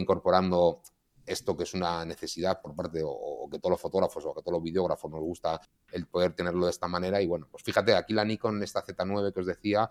esto 1.26 1.56
que 1.56 1.64
es 1.64 1.74
una 1.74 2.06
necesidad 2.06 2.62
por 2.62 2.76
parte, 2.76 3.02
o, 3.04 3.48
que 3.50 3.60
todos 3.60 3.72
los 3.72 3.82
fotógrafos 3.82 4.26
o 4.26 4.34
que 4.34 4.42
todos 4.42 4.54
los 4.54 4.64
videógrafos 4.64 5.12
nos 5.12 5.22
gusta 5.22 5.62
el 5.92 6.08
poder 6.08 6.34
tenerlo 6.34 6.66
de 6.66 6.72
esta 6.72 6.88
manera. 6.88 7.22
Y 7.22 7.28
bueno, 7.28 7.48
pues 7.50 7.64
fíjate, 7.64 7.96
aquí 7.96 8.14
la 8.14 8.26
Nikon, 8.26 8.62
esta 8.64 8.84
Z9 8.84 9.34
que 9.34 9.40
os 9.40 9.46
decía, 9.46 9.90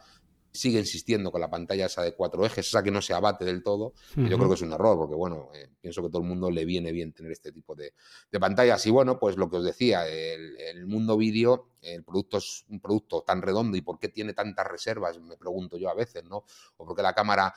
sigue 0.52 0.78
insistiendo 0.78 1.30
con 1.30 1.40
la 1.40 1.50
pantalla 1.50 1.87
esa 1.87 2.02
de 2.02 2.14
cuatro 2.14 2.45
ejes, 2.45 2.66
esa 2.66 2.83
que 2.83 2.90
no 2.90 3.00
se 3.00 3.14
abate 3.14 3.45
del 3.45 3.62
todo, 3.62 3.95
yo 4.16 4.37
creo 4.37 4.49
que 4.49 4.54
es 4.54 4.62
un 4.62 4.73
error, 4.73 4.97
porque 4.97 5.14
bueno, 5.14 5.49
eh, 5.54 5.69
pienso 5.80 6.02
que 6.02 6.09
todo 6.09 6.23
el 6.23 6.28
mundo 6.28 6.50
le 6.50 6.64
viene 6.64 6.92
bien 6.92 7.12
tener 7.12 7.33
este 7.33 7.52
tipo 7.52 7.75
de, 7.75 7.92
pantallas. 8.38 8.85
Y 8.87 8.90
bueno, 8.90 9.19
pues 9.19 9.37
lo 9.37 9.49
que 9.50 9.59
os 9.59 9.64
decía, 9.64 10.09
el, 10.09 10.87
mundo 10.87 11.16
vídeo, 11.16 11.69
el 11.83 12.02
producto 12.02 12.38
es 12.38 12.64
un 12.69 12.80
producto 12.80 13.23
tan 13.23 13.42
redondo 13.42 13.76
y 13.76 13.80
por 13.80 13.99
qué 13.99 14.09
tiene 14.09 14.33
tantas 14.33 14.66
reservas, 14.66 15.19
me 15.21 15.37
pregunto 15.37 15.76
yo 15.76 15.88
a 15.88 15.95
veces, 15.95 16.25
¿no? 16.25 16.45
O 16.76 16.87
porque 16.87 17.02
la 17.02 17.12
cámara, 17.12 17.54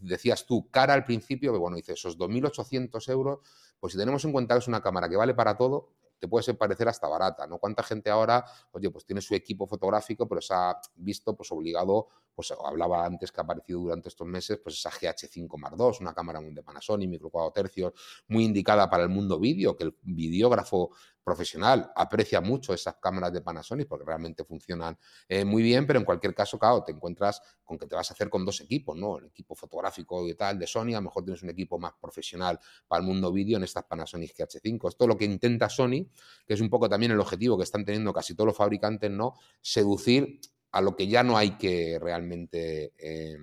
decías 0.00 0.44
tú, 0.46 0.70
cara 0.70 0.94
al 0.94 1.04
principio, 1.04 1.52
que 1.52 1.58
bueno, 1.58 1.76
dice 1.76 1.92
esos 1.92 2.18
2.800 2.18 3.08
euros, 3.10 3.38
pues 3.80 3.92
si 3.92 3.98
tenemos 3.98 4.24
en 4.24 4.32
cuenta 4.32 4.54
que 4.54 4.60
es 4.60 4.68
una 4.68 4.82
cámara 4.82 5.08
que 5.08 5.16
vale 5.16 5.34
para 5.34 5.56
todo, 5.56 5.94
te 6.24 6.28
puede 6.28 6.54
parecer 6.54 6.88
hasta 6.88 7.06
barata, 7.06 7.46
¿no? 7.46 7.58
¿Cuánta 7.58 7.82
gente 7.82 8.08
ahora, 8.08 8.44
oye, 8.72 8.90
pues 8.90 9.04
tiene 9.04 9.20
su 9.20 9.34
equipo 9.34 9.66
fotográfico, 9.66 10.26
pero 10.26 10.40
se 10.40 10.54
ha 10.54 10.80
visto 10.96 11.36
pues 11.36 11.52
obligado, 11.52 12.08
pues 12.34 12.52
hablaba 12.52 13.04
antes 13.04 13.30
que 13.30 13.40
ha 13.40 13.44
aparecido 13.44 13.80
durante 13.80 14.08
estos 14.08 14.26
meses, 14.26 14.58
pues 14.62 14.76
esa 14.76 14.90
GH5 14.90 15.56
Mark 15.58 15.76
II, 15.78 15.98
una 16.00 16.14
cámara 16.14 16.40
de 16.40 16.62
Panasonic, 16.62 17.08
micro 17.08 17.30
cuatro 17.30 17.52
tercios, 17.52 17.92
muy 18.28 18.44
indicada 18.44 18.88
para 18.90 19.04
el 19.04 19.08
mundo 19.08 19.38
vídeo, 19.38 19.76
que 19.76 19.84
el 19.84 19.96
videógrafo 20.02 20.90
profesional 21.24 21.90
aprecia 21.96 22.40
mucho 22.40 22.74
esas 22.74 22.96
cámaras 22.96 23.32
de 23.32 23.40
Panasonic 23.40 23.88
porque 23.88 24.04
realmente 24.04 24.44
funcionan 24.44 24.96
eh, 25.26 25.44
muy 25.44 25.62
bien, 25.62 25.86
pero 25.86 25.98
en 25.98 26.04
cualquier 26.04 26.34
caso, 26.34 26.58
claro, 26.58 26.84
te 26.84 26.92
encuentras 26.92 27.40
con 27.64 27.78
que 27.78 27.86
te 27.86 27.96
vas 27.96 28.10
a 28.10 28.14
hacer 28.14 28.28
con 28.28 28.44
dos 28.44 28.60
equipos, 28.60 28.96
¿no? 28.96 29.18
El 29.18 29.26
equipo 29.26 29.54
fotográfico 29.54 30.28
y 30.28 30.34
tal 30.34 30.58
de 30.58 30.66
Sony, 30.66 30.90
a 30.90 30.96
lo 30.96 31.02
mejor 31.02 31.24
tienes 31.24 31.42
un 31.42 31.50
equipo 31.50 31.78
más 31.78 31.94
profesional 31.98 32.60
para 32.86 33.00
el 33.00 33.06
mundo 33.06 33.32
vídeo 33.32 33.56
en 33.56 33.64
estas 33.64 33.84
Panasonic 33.84 34.36
GH5. 34.36 34.88
Esto 34.90 35.04
es 35.04 35.08
lo 35.08 35.16
que 35.16 35.24
intenta 35.24 35.68
Sony, 35.68 36.06
que 36.46 36.54
es 36.54 36.60
un 36.60 36.68
poco 36.68 36.88
también 36.88 37.12
el 37.12 37.20
objetivo 37.20 37.56
que 37.56 37.64
están 37.64 37.84
teniendo 37.84 38.12
casi 38.12 38.34
todos 38.34 38.48
los 38.48 38.56
fabricantes, 38.56 39.10
¿no? 39.10 39.34
Seducir 39.62 40.40
a 40.74 40.80
lo 40.80 40.96
que 40.96 41.06
ya 41.06 41.22
no 41.22 41.36
hay 41.36 41.52
que 41.52 41.98
realmente... 42.00 42.92
Eh, 42.98 43.38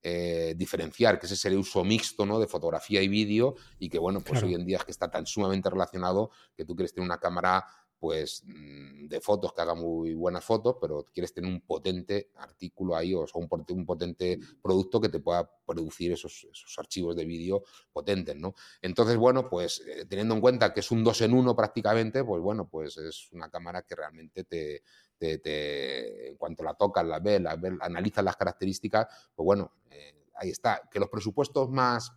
eh, 0.00 0.54
diferenciar, 0.56 1.18
que 1.18 1.26
ese 1.26 1.34
sería 1.34 1.58
uso 1.58 1.82
mixto 1.82 2.24
¿no? 2.24 2.38
de 2.38 2.46
fotografía 2.46 3.02
y 3.02 3.08
vídeo 3.08 3.56
y 3.80 3.88
que 3.88 3.98
bueno, 3.98 4.20
pues 4.20 4.40
hoy 4.44 4.54
en 4.54 4.64
día 4.64 4.76
es 4.76 4.84
que 4.84 4.92
está 4.92 5.10
tan 5.10 5.26
sumamente 5.26 5.68
relacionado 5.68 6.30
que 6.56 6.64
tú 6.64 6.76
quieres 6.76 6.94
tener 6.94 7.04
una 7.04 7.18
cámara 7.18 7.66
pues 7.98 8.44
mm, 8.46 9.08
de 9.08 9.20
fotos 9.20 9.52
que 9.52 9.60
haga 9.60 9.74
muy 9.74 10.14
buenas 10.14 10.44
fotos, 10.44 10.76
pero 10.80 11.04
quieres 11.12 11.34
tener 11.34 11.50
un 11.50 11.60
potente 11.60 12.30
artículo 12.36 12.96
ahí 12.96 13.12
o 13.12 13.26
un, 13.34 13.48
un 13.70 13.86
potente 13.86 14.38
producto 14.62 15.00
que 15.00 15.08
te 15.08 15.20
pueda 15.20 15.50
producir 15.66 16.12
esos, 16.12 16.46
esos 16.50 16.78
archivos 16.78 17.16
de 17.16 17.24
vídeo 17.24 17.64
potentes, 17.92 18.36
¿no? 18.36 18.54
Entonces, 18.80 19.16
bueno, 19.16 19.48
pues 19.48 19.82
eh, 19.86 20.06
teniendo 20.06 20.34
en 20.34 20.40
cuenta 20.40 20.72
que 20.72 20.80
es 20.80 20.90
un 20.90 21.02
2 21.02 21.22
en 21.22 21.34
1 21.34 21.56
prácticamente, 21.56 22.24
pues 22.24 22.40
bueno, 22.40 22.68
pues 22.68 22.96
es 22.98 23.30
una 23.32 23.50
cámara 23.50 23.82
que 23.82 23.96
realmente 23.96 24.44
te, 24.44 24.82
te, 25.18 26.28
en 26.28 26.36
cuanto 26.36 26.62
la 26.62 26.74
tocas, 26.74 27.04
la 27.04 27.18
ves, 27.18 27.40
la 27.40 27.58
analizas 27.80 28.24
las 28.24 28.36
características, 28.36 29.06
pues 29.34 29.44
bueno, 29.44 29.72
eh, 29.90 30.14
ahí 30.34 30.50
está. 30.50 30.88
Que 30.90 31.00
los 31.00 31.08
presupuestos 31.08 31.68
más 31.68 32.12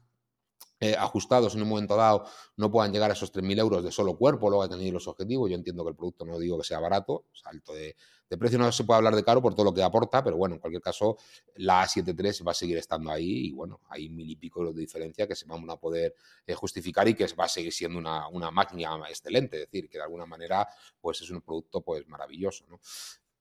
eh, 0.84 0.96
ajustados 0.98 1.54
en 1.54 1.62
un 1.62 1.70
momento 1.70 1.96
dado 1.96 2.26
no 2.58 2.72
puedan 2.72 2.92
llegar 2.92 3.12
a 3.12 3.14
esos 3.14 3.32
3.000 3.32 3.60
euros 3.60 3.84
de 3.84 3.92
solo 3.92 4.18
cuerpo, 4.18 4.50
luego 4.50 4.68
que 4.68 4.76
tener 4.76 4.92
los 4.92 5.08
objetivos. 5.08 5.48
Yo 5.48 5.56
entiendo 5.56 5.84
que 5.84 5.92
el 5.92 5.96
producto 5.96 6.26
no 6.26 6.40
digo 6.40 6.58
que 6.58 6.64
sea 6.64 6.80
barato, 6.80 7.26
alto 7.46 7.72
de, 7.74 7.96
precio 8.40 8.58
no 8.58 8.72
se 8.72 8.84
puede 8.84 8.98
hablar 8.98 9.16
de 9.16 9.24
caro 9.24 9.44
por 9.44 9.54
todo 9.54 9.66
lo 9.66 9.74
que 9.76 9.84
aporta, 9.84 10.24
pero 10.24 10.38
bueno, 10.38 10.56
en 10.56 10.62
cualquier 10.62 10.82
caso, 10.82 11.18
la 11.58 11.84
A73 11.84 12.48
va 12.48 12.52
a 12.52 12.56
seguir 12.56 12.78
estando 12.78 13.12
ahí 13.12 13.48
y 13.48 13.52
bueno, 13.52 13.82
hay 13.90 14.10
mil 14.10 14.28
y 14.28 14.38
pico 14.38 14.74
de 14.74 14.80
diferencia 14.80 15.28
que 15.28 15.36
se 15.36 15.46
van 15.46 15.70
a 15.70 15.76
poder 15.76 16.16
eh, 16.48 16.56
justificar 16.56 17.08
y 17.08 17.14
que 17.14 17.28
va 17.40 17.44
a 17.44 17.50
seguir 17.50 17.72
siendo 17.72 18.00
una, 18.00 18.52
máquina 18.52 18.98
excelente, 19.08 19.58
es 19.58 19.70
decir, 19.70 19.88
que 19.88 20.00
de 20.00 20.04
alguna 20.04 20.26
manera 20.26 20.68
pues 21.00 21.22
es 21.22 21.30
un 21.30 21.42
producto 21.42 21.82
pues 21.82 22.08
maravilloso. 22.08 22.66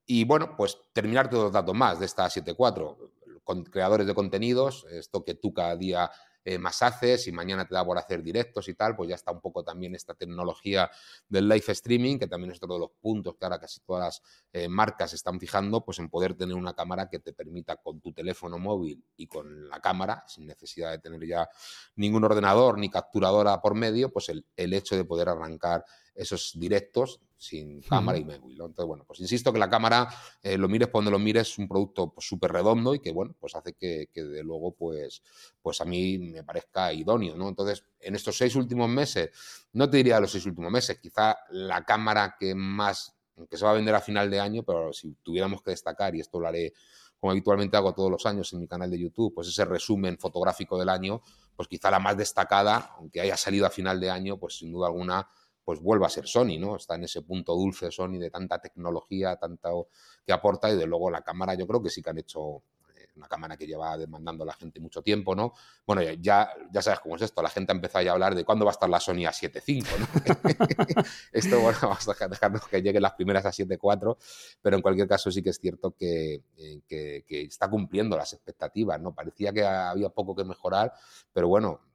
Y 0.05 0.25
bueno, 0.25 0.55
pues 0.55 0.77
terminar 0.93 1.27
todos 1.27 1.45
los 1.45 1.53
datos 1.53 1.73
más 1.73 1.99
de 1.99 2.05
esta 2.05 2.27
A74, 2.27 2.97
con 3.43 3.63
creadores 3.63 4.05
de 4.05 4.13
contenidos, 4.13 4.85
esto 4.91 5.23
que 5.23 5.33
tú 5.33 5.53
cada 5.53 5.75
día 5.75 6.11
eh, 6.43 6.57
más 6.57 6.81
haces 6.81 7.27
y 7.27 7.31
mañana 7.31 7.67
te 7.67 7.75
da 7.75 7.85
por 7.85 7.97
hacer 7.97 8.23
directos 8.23 8.67
y 8.67 8.73
tal, 8.73 8.95
pues 8.95 9.09
ya 9.09 9.15
está 9.15 9.31
un 9.31 9.41
poco 9.41 9.63
también 9.63 9.95
esta 9.95 10.13
tecnología 10.13 10.89
del 11.29 11.47
live 11.47 11.63
streaming, 11.67 12.17
que 12.17 12.27
también 12.27 12.51
es 12.51 12.57
otro 12.57 12.75
de 12.75 12.79
los 12.79 12.91
puntos 12.99 13.35
que 13.35 13.45
ahora 13.45 13.59
casi 13.59 13.79
todas 13.81 14.03
las 14.05 14.21
eh, 14.53 14.67
marcas 14.67 15.13
están 15.13 15.39
fijando, 15.39 15.83
pues 15.85 15.99
en 15.99 16.09
poder 16.09 16.33
tener 16.35 16.55
una 16.55 16.73
cámara 16.73 17.09
que 17.09 17.19
te 17.19 17.33
permita 17.33 17.75
con 17.75 18.01
tu 18.01 18.11
teléfono 18.11 18.57
móvil 18.57 19.03
y 19.17 19.27
con 19.27 19.69
la 19.69 19.79
cámara, 19.79 20.23
sin 20.27 20.47
necesidad 20.47 20.91
de 20.91 20.99
tener 20.99 21.25
ya 21.27 21.47
ningún 21.95 22.23
ordenador 22.23 22.77
ni 22.77 22.89
capturadora 22.89 23.61
por 23.61 23.75
medio, 23.75 24.11
pues 24.11 24.29
el 24.29 24.73
hecho 24.73 24.95
de 24.95 25.05
poder 25.05 25.29
arrancar 25.29 25.85
esos 26.15 26.53
directos 26.55 27.21
sin 27.41 27.81
cámara 27.81 28.19
y 28.19 28.23
móvil. 28.23 28.51
Entonces, 28.51 28.85
bueno, 28.85 29.03
pues 29.05 29.19
insisto 29.19 29.51
que 29.51 29.57
la 29.57 29.69
cámara, 29.69 30.07
eh, 30.43 30.57
lo 30.57 30.69
mires 30.69 30.89
por 30.89 30.99
donde 30.99 31.11
lo 31.11 31.17
mires, 31.17 31.49
es 31.49 31.57
un 31.57 31.67
producto 31.67 32.13
pues, 32.13 32.27
súper 32.27 32.51
redondo 32.51 32.93
y 32.93 32.99
que, 32.99 33.11
bueno, 33.11 33.35
pues 33.39 33.55
hace 33.55 33.73
que, 33.73 34.07
de 34.13 34.43
luego, 34.43 34.73
pues, 34.73 35.23
pues 35.59 35.81
a 35.81 35.85
mí 35.85 36.19
me 36.19 36.43
parezca 36.43 36.93
idóneo, 36.93 37.35
¿no? 37.35 37.49
Entonces, 37.49 37.83
en 37.99 38.15
estos 38.15 38.37
seis 38.37 38.55
últimos 38.55 38.87
meses, 38.89 39.31
no 39.73 39.89
te 39.89 39.97
diría 39.97 40.19
los 40.19 40.31
seis 40.31 40.45
últimos 40.45 40.71
meses, 40.71 40.99
quizá 40.99 41.35
la 41.49 41.83
cámara 41.83 42.35
que 42.39 42.53
más, 42.53 43.15
que 43.49 43.57
se 43.57 43.65
va 43.65 43.71
a 43.71 43.75
vender 43.75 43.95
a 43.95 44.01
final 44.01 44.29
de 44.29 44.39
año, 44.39 44.61
pero 44.61 44.93
si 44.93 45.15
tuviéramos 45.23 45.63
que 45.63 45.71
destacar, 45.71 46.15
y 46.15 46.19
esto 46.19 46.39
lo 46.39 46.47
haré 46.47 46.73
como 47.19 47.31
habitualmente 47.31 47.77
hago 47.77 47.93
todos 47.93 48.09
los 48.09 48.25
años 48.25 48.51
en 48.51 48.59
mi 48.59 48.67
canal 48.67 48.89
de 48.89 48.99
YouTube, 48.99 49.33
pues 49.35 49.47
ese 49.47 49.63
resumen 49.63 50.17
fotográfico 50.17 50.77
del 50.77 50.89
año, 50.89 51.21
pues 51.55 51.67
quizá 51.67 51.91
la 51.91 51.99
más 51.99 52.17
destacada, 52.17 52.95
aunque 52.97 53.21
haya 53.21 53.37
salido 53.37 53.67
a 53.67 53.69
final 53.69 53.99
de 53.99 54.09
año, 54.09 54.37
pues 54.37 54.57
sin 54.57 54.71
duda 54.71 54.87
alguna 54.87 55.29
pues 55.63 55.79
vuelva 55.79 56.07
a 56.07 56.09
ser 56.09 56.27
Sony, 56.27 56.57
¿no? 56.59 56.75
Está 56.75 56.95
en 56.95 57.03
ese 57.03 57.21
punto 57.21 57.53
dulce 57.53 57.91
Sony 57.91 58.17
de 58.19 58.29
tanta 58.29 58.59
tecnología, 58.59 59.35
tanto 59.35 59.87
que 60.25 60.33
aporta 60.33 60.69
y 60.69 60.77
de 60.77 60.85
luego 60.85 61.09
la 61.11 61.21
cámara 61.21 61.53
yo 61.53 61.67
creo 61.67 61.81
que 61.81 61.89
sí 61.89 62.01
que 62.01 62.09
han 62.09 62.17
hecho 62.17 62.63
eh, 62.95 63.07
una 63.15 63.27
cámara 63.27 63.55
que 63.57 63.67
lleva 63.67 63.95
demandando 63.97 64.43
a 64.43 64.47
la 64.47 64.53
gente 64.53 64.79
mucho 64.79 65.01
tiempo, 65.01 65.35
¿no? 65.35 65.53
Bueno, 65.85 66.01
ya, 66.01 66.49
ya 66.71 66.81
sabes 66.81 66.99
cómo 66.99 67.15
es 67.15 67.21
esto, 67.21 67.41
la 67.41 67.49
gente 67.49 67.71
ha 67.71 67.75
empezado 67.75 68.09
a 68.09 68.13
hablar 68.13 68.33
de 68.33 68.43
cuándo 68.43 68.65
va 68.65 68.71
a 68.71 68.73
estar 68.73 68.89
la 68.89 68.99
Sony 68.99 69.25
a 69.27 69.31
7.5, 69.31 69.85
¿no? 69.99 71.03
esto, 71.31 71.59
bueno, 71.59 71.77
vamos 71.83 72.07
a 72.07 72.27
dejarnos 72.27 72.67
que 72.67 72.81
lleguen 72.81 73.03
las 73.03 73.13
primeras 73.13 73.45
a 73.45 73.51
7.4, 73.51 74.17
pero 74.61 74.75
en 74.75 74.81
cualquier 74.81 75.07
caso 75.07 75.31
sí 75.31 75.43
que 75.43 75.51
es 75.51 75.59
cierto 75.59 75.95
eh, 75.99 76.41
que, 76.87 77.23
que 77.27 77.41
está 77.43 77.69
cumpliendo 77.69 78.17
las 78.17 78.33
expectativas, 78.33 78.99
¿no? 78.99 79.13
Parecía 79.13 79.53
que 79.53 79.63
había 79.63 80.09
poco 80.09 80.35
que 80.35 80.43
mejorar, 80.43 80.91
pero 81.31 81.47
bueno, 81.47 81.90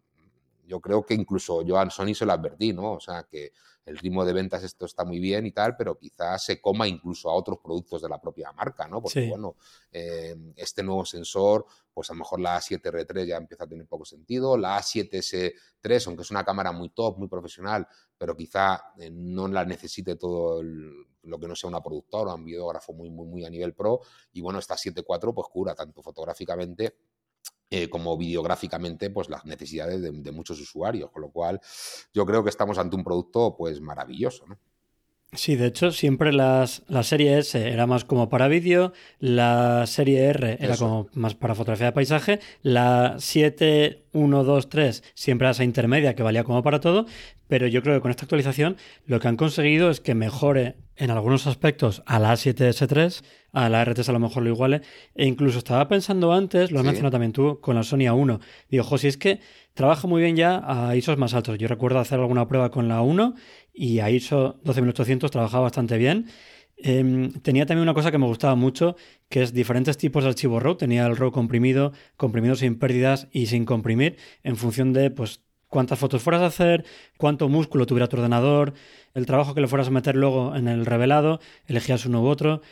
yo 0.67 0.81
creo 0.81 1.05
que 1.05 1.15
incluso 1.15 1.63
yo 1.63 1.79
a 1.79 1.89
Sony 1.91 2.15
se 2.15 2.27
lo 2.27 2.33
advertí, 2.33 2.73
¿no? 2.73 2.95
O 2.95 3.01
sea, 3.01 3.25
que 3.25 3.53
el 3.85 3.97
ritmo 3.99 4.25
de 4.25 4.33
ventas 4.33 4.65
esto 4.65 4.85
está 4.85 5.05
muy 5.05 5.21
bien 5.21 5.47
y 5.47 5.53
tal, 5.53 5.77
pero 5.77 5.97
quizás 5.97 6.45
se 6.45 6.61
coma 6.61 6.89
incluso 6.89 7.31
a 7.31 7.35
otros 7.35 7.59
productos 7.63 8.03
de 8.03 8.09
la 8.09 8.21
propia 8.21 8.51
marca, 8.53 8.89
¿no? 8.89 9.01
Porque, 9.01 9.29
bueno, 9.29 9.57
eh, 9.93 10.35
este 10.57 10.83
nuevo 10.83 11.05
sensor, 11.05 11.65
pues 11.95 12.11
a 12.11 12.15
lo 12.15 12.19
mejor 12.19 12.41
la 12.41 12.59
A7R3 12.59 13.27
ya 13.27 13.37
empieza 13.37 13.65
a 13.65 13.69
tener 13.69 13.87
poco 13.87 14.05
sentido, 14.05 14.57
la 14.57 14.77
A7S3, 14.79 16.07
aunque 16.09 16.23
es 16.23 16.31
una 16.33 16.45
cámara 16.45 16.73
muy 16.73 16.89
top, 16.89 17.17
muy 17.19 17.29
profesional, 17.29 17.87
pero 18.19 18.37
quizá 18.37 18.93
eh, 18.99 19.09
no 19.13 19.47
la 19.47 19.65
necesite 19.65 20.17
todo 20.17 20.63
lo 20.63 21.39
que 21.39 21.49
no 21.49 21.55
sea 21.55 21.69
una 21.71 21.83
productora, 21.83 22.35
un 22.35 22.45
videógrafo 22.45 22.93
muy, 22.93 23.09
muy, 23.11 23.27
muy 23.27 23.45
a 23.45 23.51
nivel 23.51 23.73
pro, 23.73 24.01
y 24.33 24.41
bueno, 24.41 24.59
esta 24.59 24.75
7.4 24.75 25.33
pues 25.33 25.47
cura 25.49 25.75
tanto 25.77 26.03
fotográficamente 26.03 26.97
eh, 27.71 27.89
como 27.89 28.17
videográficamente 28.17 29.11
pues 29.11 29.29
las 29.29 29.45
necesidades 29.45 30.01
de, 30.01 30.33
muchos 30.33 30.61
usuarios, 30.61 31.11
con 31.11 31.23
lo 31.23 31.31
cual 31.31 31.61
yo 32.15 32.25
creo 32.25 32.45
que 32.45 32.51
estamos 32.51 32.79
ante 32.79 32.95
un 32.95 33.03
producto 33.03 33.57
pues 33.57 33.81
maravilloso. 33.81 34.47
¿no? 34.47 34.59
Sí, 35.33 35.57
de 35.57 35.67
hecho, 35.67 35.91
siempre 35.91 36.33
las, 36.33 36.83
la 36.87 37.03
serie 37.03 37.39
S 37.39 37.69
era 37.69 37.87
más 37.87 38.05
como 38.05 38.29
para 38.29 38.47
vídeo, 38.47 38.93
la 39.19 39.85
serie 39.87 40.27
R 40.27 40.57
era 40.61 40.77
como 40.77 41.09
más 41.13 41.35
para 41.35 41.57
fotografía 41.57 41.87
de 41.87 41.93
paisaje, 41.93 42.41
la 42.63 43.17
7, 43.19 44.05
1, 44.13 44.45
2, 44.45 44.69
3 44.69 45.03
siempre 45.15 45.47
era 45.47 45.51
esa 45.51 45.65
intermedia 45.65 46.15
que 46.15 46.23
valía 46.23 46.45
como 46.45 46.63
para 46.63 46.81
todo, 46.81 47.07
pero 47.49 47.67
yo 47.67 47.83
creo 47.83 47.97
que 47.97 48.01
con 48.01 48.13
esta 48.13 48.25
actualización 48.25 48.77
lo 49.05 49.19
que 49.19 49.29
han 49.29 49.37
conseguido 49.37 49.91
es 49.91 50.01
que 50.01 50.15
mejore 50.15 50.77
en 50.97 51.11
algunos 51.11 51.47
aspectos 51.47 52.03
a 52.07 52.19
la 52.19 52.33
A7S3, 52.33 53.23
a 53.53 53.69
la 53.69 53.85
R3 53.85 54.09
a 54.09 54.13
lo 54.13 54.21
mejor 54.21 54.43
lo 54.43 54.51
iguale, 54.51 54.83
e 55.15 55.27
incluso 55.27 55.59
estaba 55.59 55.89
pensando 55.89 56.33
antes, 56.33 56.71
lo 56.71 56.79
has 56.79 56.85
mencionado 56.85 57.13
también 57.13 57.33
tú, 57.33 57.61
con 57.61 57.77
la 57.77 57.83
Sony 57.83 58.07
A1. 58.09 58.41
Digo, 58.71 58.85
jo, 58.85 58.99
si 58.99 59.09
es 59.09 59.17
que 59.17 59.41
trabaja 59.75 60.09
muy 60.09 60.23
bien 60.23 60.37
ya 60.37 60.63
a 60.65 60.97
ISOs 60.97 61.19
más 61.19 61.35
altos. 61.35 61.59
Yo 61.59 61.69
recuerdo 61.69 61.99
hacer 61.99 62.19
alguna 62.19 62.49
prueba 62.49 62.71
con 62.71 62.89
la 62.89 63.03
1 63.03 63.35
y 63.73 64.01
a 64.01 64.11
ISO 64.11 64.59
12800 64.65 65.31
trabajaba 65.31 65.65
bastante 65.65 65.99
bien. 65.99 66.27
Em, 66.79 67.33
tenía 67.41 67.65
también 67.65 67.83
una 67.83 67.95
cosa 67.95 68.11
que 68.11 68.19
me 68.19 68.27
gustaba 68.27 68.55
mucho, 68.55 68.97
que 69.29 69.43
es 69.43 69.53
diferentes 69.53 69.97
tipos 69.97 70.25
de 70.25 70.31
archivo 70.31 70.61
RAW. 70.61 70.77
Tenía 70.77 71.07
el 71.07 71.17
RAW 71.17 71.31
comprimido, 71.33 71.93
comprimido 72.17 72.55
sin 72.55 72.79
pérdidas 72.79 73.29
y 73.33 73.47
sin 73.47 73.65
comprimir, 73.65 74.17
en 74.43 74.57
función 74.57 74.93
de 74.93 75.11
pues 75.11 75.43
cuántas 75.69 75.99
fotos 75.99 76.23
fueras 76.23 76.43
a 76.43 76.47
hacer, 76.47 76.85
cuánto 77.17 77.49
músculo 77.49 77.87
tuviera 77.87 78.09
tu 78.09 78.17
ordenador, 78.17 78.75
el 79.15 79.27
trabajo 79.27 79.55
que 79.55 79.61
le 79.61 79.69
fueras 79.69 79.89
a 79.89 79.91
meter 79.91 80.17
luego 80.17 80.55
en 80.55 80.69
el 80.69 80.87
revelado, 80.87 81.41
elegías 81.67 82.07
uno 82.07 82.23
u 82.23 82.27
otro, 82.27 82.63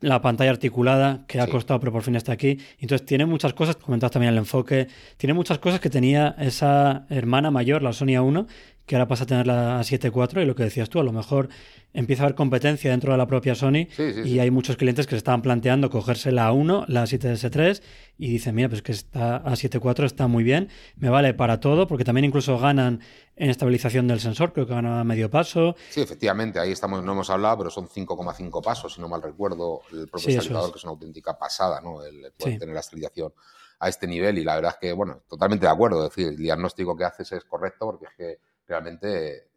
la 0.00 0.20
pantalla 0.20 0.50
articulada 0.50 1.24
que 1.26 1.40
ha 1.40 1.46
costado, 1.46 1.80
pero 1.80 1.92
por 1.92 2.02
fin 2.02 2.14
está 2.14 2.32
aquí. 2.32 2.58
Entonces 2.78 3.04
tiene 3.04 3.26
muchas 3.26 3.52
cosas, 3.52 3.76
comentabas 3.76 4.12
también 4.12 4.32
el 4.32 4.38
enfoque, 4.38 4.88
tiene 5.16 5.34
muchas 5.34 5.58
cosas 5.58 5.80
que 5.80 5.90
tenía 5.90 6.36
esa 6.38 7.06
hermana 7.10 7.50
mayor, 7.50 7.82
la 7.82 7.92
Sony 7.92 8.14
A1, 8.14 8.46
que 8.88 8.96
ahora 8.96 9.06
pasa 9.06 9.24
a 9.24 9.26
tener 9.26 9.46
la 9.46 9.80
7.4 9.80 10.42
y 10.42 10.46
lo 10.46 10.56
que 10.56 10.64
decías 10.64 10.88
tú, 10.88 10.98
a 10.98 11.04
lo 11.04 11.12
mejor 11.12 11.48
empieza 11.92 12.22
a 12.22 12.26
haber 12.26 12.34
competencia 12.34 12.90
dentro 12.90 13.12
de 13.12 13.18
la 13.18 13.26
propia 13.26 13.54
Sony 13.54 13.86
y 14.24 14.38
hay 14.38 14.50
muchos 14.50 14.76
clientes 14.76 15.06
que 15.06 15.10
se 15.10 15.18
estaban 15.18 15.42
planteando 15.42 15.90
cogerse 15.90 16.32
la 16.32 16.50
1, 16.52 16.86
la 16.88 17.04
7S3 17.04 17.82
y 18.16 18.30
dicen, 18.30 18.54
mira, 18.54 18.68
pues 18.68 18.82
que 18.82 18.92
esta 18.92 19.44
A74 19.44 20.04
está 20.04 20.26
muy 20.26 20.42
bien, 20.42 20.70
me 20.96 21.10
vale 21.10 21.34
para 21.34 21.60
todo, 21.60 21.86
porque 21.86 22.04
también 22.04 22.24
incluso 22.24 22.58
ganan 22.58 23.00
en 23.36 23.50
estabilización 23.50 24.08
del 24.08 24.20
sensor, 24.20 24.52
creo 24.52 24.66
que 24.66 24.74
ganan 24.74 24.98
a 24.98 25.04
medio 25.04 25.30
paso. 25.30 25.76
Sí, 25.90 26.00
efectivamente, 26.00 26.58
ahí 26.58 26.72
estamos, 26.72 27.04
no 27.04 27.12
hemos 27.12 27.30
hablado, 27.30 27.58
pero 27.58 27.70
son 27.70 27.88
5,5 27.88 28.62
pasos, 28.62 28.94
si 28.94 29.00
no 29.00 29.08
mal 29.08 29.22
recuerdo, 29.22 29.82
el 29.92 30.08
propio 30.08 30.30
estabilizador, 30.30 30.72
que 30.72 30.78
es 30.78 30.84
una 30.84 30.92
auténtica 30.92 31.38
pasada, 31.38 31.80
¿no? 31.80 32.02
El 32.02 32.32
poder 32.36 32.58
tener 32.58 32.74
la 32.74 32.80
estabilización 32.80 33.32
a 33.80 33.88
este 33.88 34.06
nivel 34.06 34.38
y 34.38 34.44
la 34.44 34.56
verdad 34.56 34.72
es 34.72 34.78
que, 34.80 34.92
bueno, 34.92 35.22
totalmente 35.28 35.66
de 35.66 35.72
acuerdo, 35.72 36.04
es 36.04 36.10
decir, 36.10 36.28
el 36.28 36.36
diagnóstico 36.36 36.96
que 36.96 37.04
haces 37.04 37.30
es 37.32 37.44
correcto 37.44 37.86
porque 37.86 38.06
es 38.06 38.12
que 38.16 38.38
realmente 38.68 39.48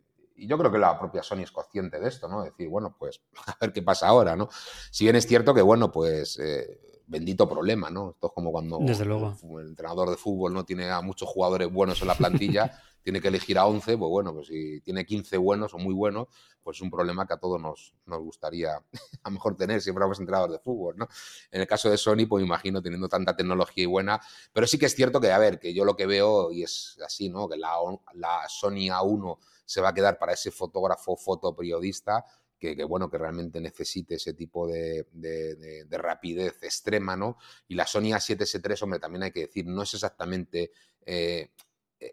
y 0.42 0.48
yo 0.48 0.58
creo 0.58 0.72
que 0.72 0.80
la 0.80 0.98
propia 0.98 1.22
Sony 1.22 1.42
es 1.42 1.52
consciente 1.52 2.00
de 2.00 2.08
esto, 2.08 2.28
¿no? 2.28 2.44
Decir, 2.44 2.68
bueno, 2.68 2.96
pues 2.98 3.22
a 3.46 3.56
ver 3.62 3.72
qué 3.72 3.84
pasa 3.84 4.08
ahora, 4.08 4.36
¿no? 4.36 4.50
Si 4.90 5.04
bien 5.06 5.16
es 5.16 5.28
cierto 5.28 5.54
que, 5.54 5.62
bueno, 5.62 5.92
pues 5.92 6.40
eh, 6.40 7.02
bendito 7.06 7.48
problema, 7.48 7.92
¿no? 7.92 8.12
Esto 8.12 8.28
es 8.28 8.34
como 8.34 8.52
cuando 8.52 8.80
Desde 8.82 9.06
luego. 9.06 9.36
el 9.60 9.68
entrenador 9.68 10.10
de 10.10 10.18
fútbol 10.18 10.54
no 10.54 10.66
tiene 10.66 10.90
a 10.90 11.02
muchos 11.02 11.30
jugadores 11.30 11.72
buenos 11.72 12.02
en 12.02 12.08
la 12.08 12.16
plantilla, 12.16 12.72
tiene 13.04 13.22
que 13.22 13.28
elegir 13.28 13.58
a 13.58 13.66
11, 13.66 13.98
pues 13.98 14.10
bueno, 14.10 14.34
pues 14.34 14.48
si 14.48 14.82
tiene 14.82 15.06
15 15.06 15.38
buenos 15.38 15.74
o 15.74 15.78
muy 15.78 15.94
buenos, 15.94 16.28
pues 16.64 16.78
es 16.78 16.82
un 16.82 16.92
problema 16.92 17.26
que 17.26 17.34
a 17.34 17.38
todos 17.38 17.60
nos, 17.60 17.94
nos 18.06 18.20
gustaría 18.20 18.76
a 19.24 19.30
lo 19.30 19.32
mejor 19.32 19.56
tener 19.58 19.82
si 19.82 19.92
fuéramos 19.92 20.20
entrenadores 20.20 20.54
de 20.54 20.60
fútbol, 20.60 20.98
¿no? 20.98 21.08
En 21.50 21.62
el 21.62 21.68
caso 21.68 21.90
de 21.90 21.98
Sony, 21.98 22.28
pues 22.28 22.44
imagino 22.44 22.82
teniendo 22.82 23.10
tanta 23.10 23.36
tecnología 23.36 23.84
y 23.84 23.88
buena, 23.88 24.22
pero 24.54 24.68
sí 24.68 24.78
que 24.78 24.86
es 24.86 24.96
cierto 24.96 25.20
que, 25.20 25.32
a 25.32 25.38
ver, 25.38 25.60
que 25.60 25.74
yo 25.74 25.86
lo 25.86 25.96
que 25.96 26.06
veo, 26.06 26.52
y 26.52 26.64
es 26.64 26.98
así, 27.06 27.30
¿no? 27.30 27.50
Que 27.50 27.58
la, 27.58 27.76
la 28.14 28.48
Sony 28.48 28.90
A1 28.90 29.38
se 29.66 29.82
va 29.82 29.90
a 29.90 29.94
quedar 29.94 30.18
para 30.18 30.34
ese 30.34 30.52
fotógrafo, 30.52 31.16
fotoperiodista, 31.16 32.26
que, 32.60 32.76
que, 32.76 32.84
bueno, 32.84 33.10
que 33.10 33.18
realmente 33.18 33.60
necesite 33.60 34.16
ese 34.16 34.34
tipo 34.34 34.68
de, 34.68 35.08
de, 35.12 35.98
rapidez 35.98 36.62
extrema, 36.62 37.18
¿no? 37.18 37.38
Y 37.68 37.74
la 37.74 37.88
Sony 37.88 38.12
A7S3, 38.12 38.84
hombre, 38.84 39.00
también 39.00 39.24
hay 39.24 39.32
que 39.32 39.42
decir, 39.42 39.66
no 39.66 39.82
es 39.82 39.94
exactamente... 39.96 40.72
Eh, 41.04 41.50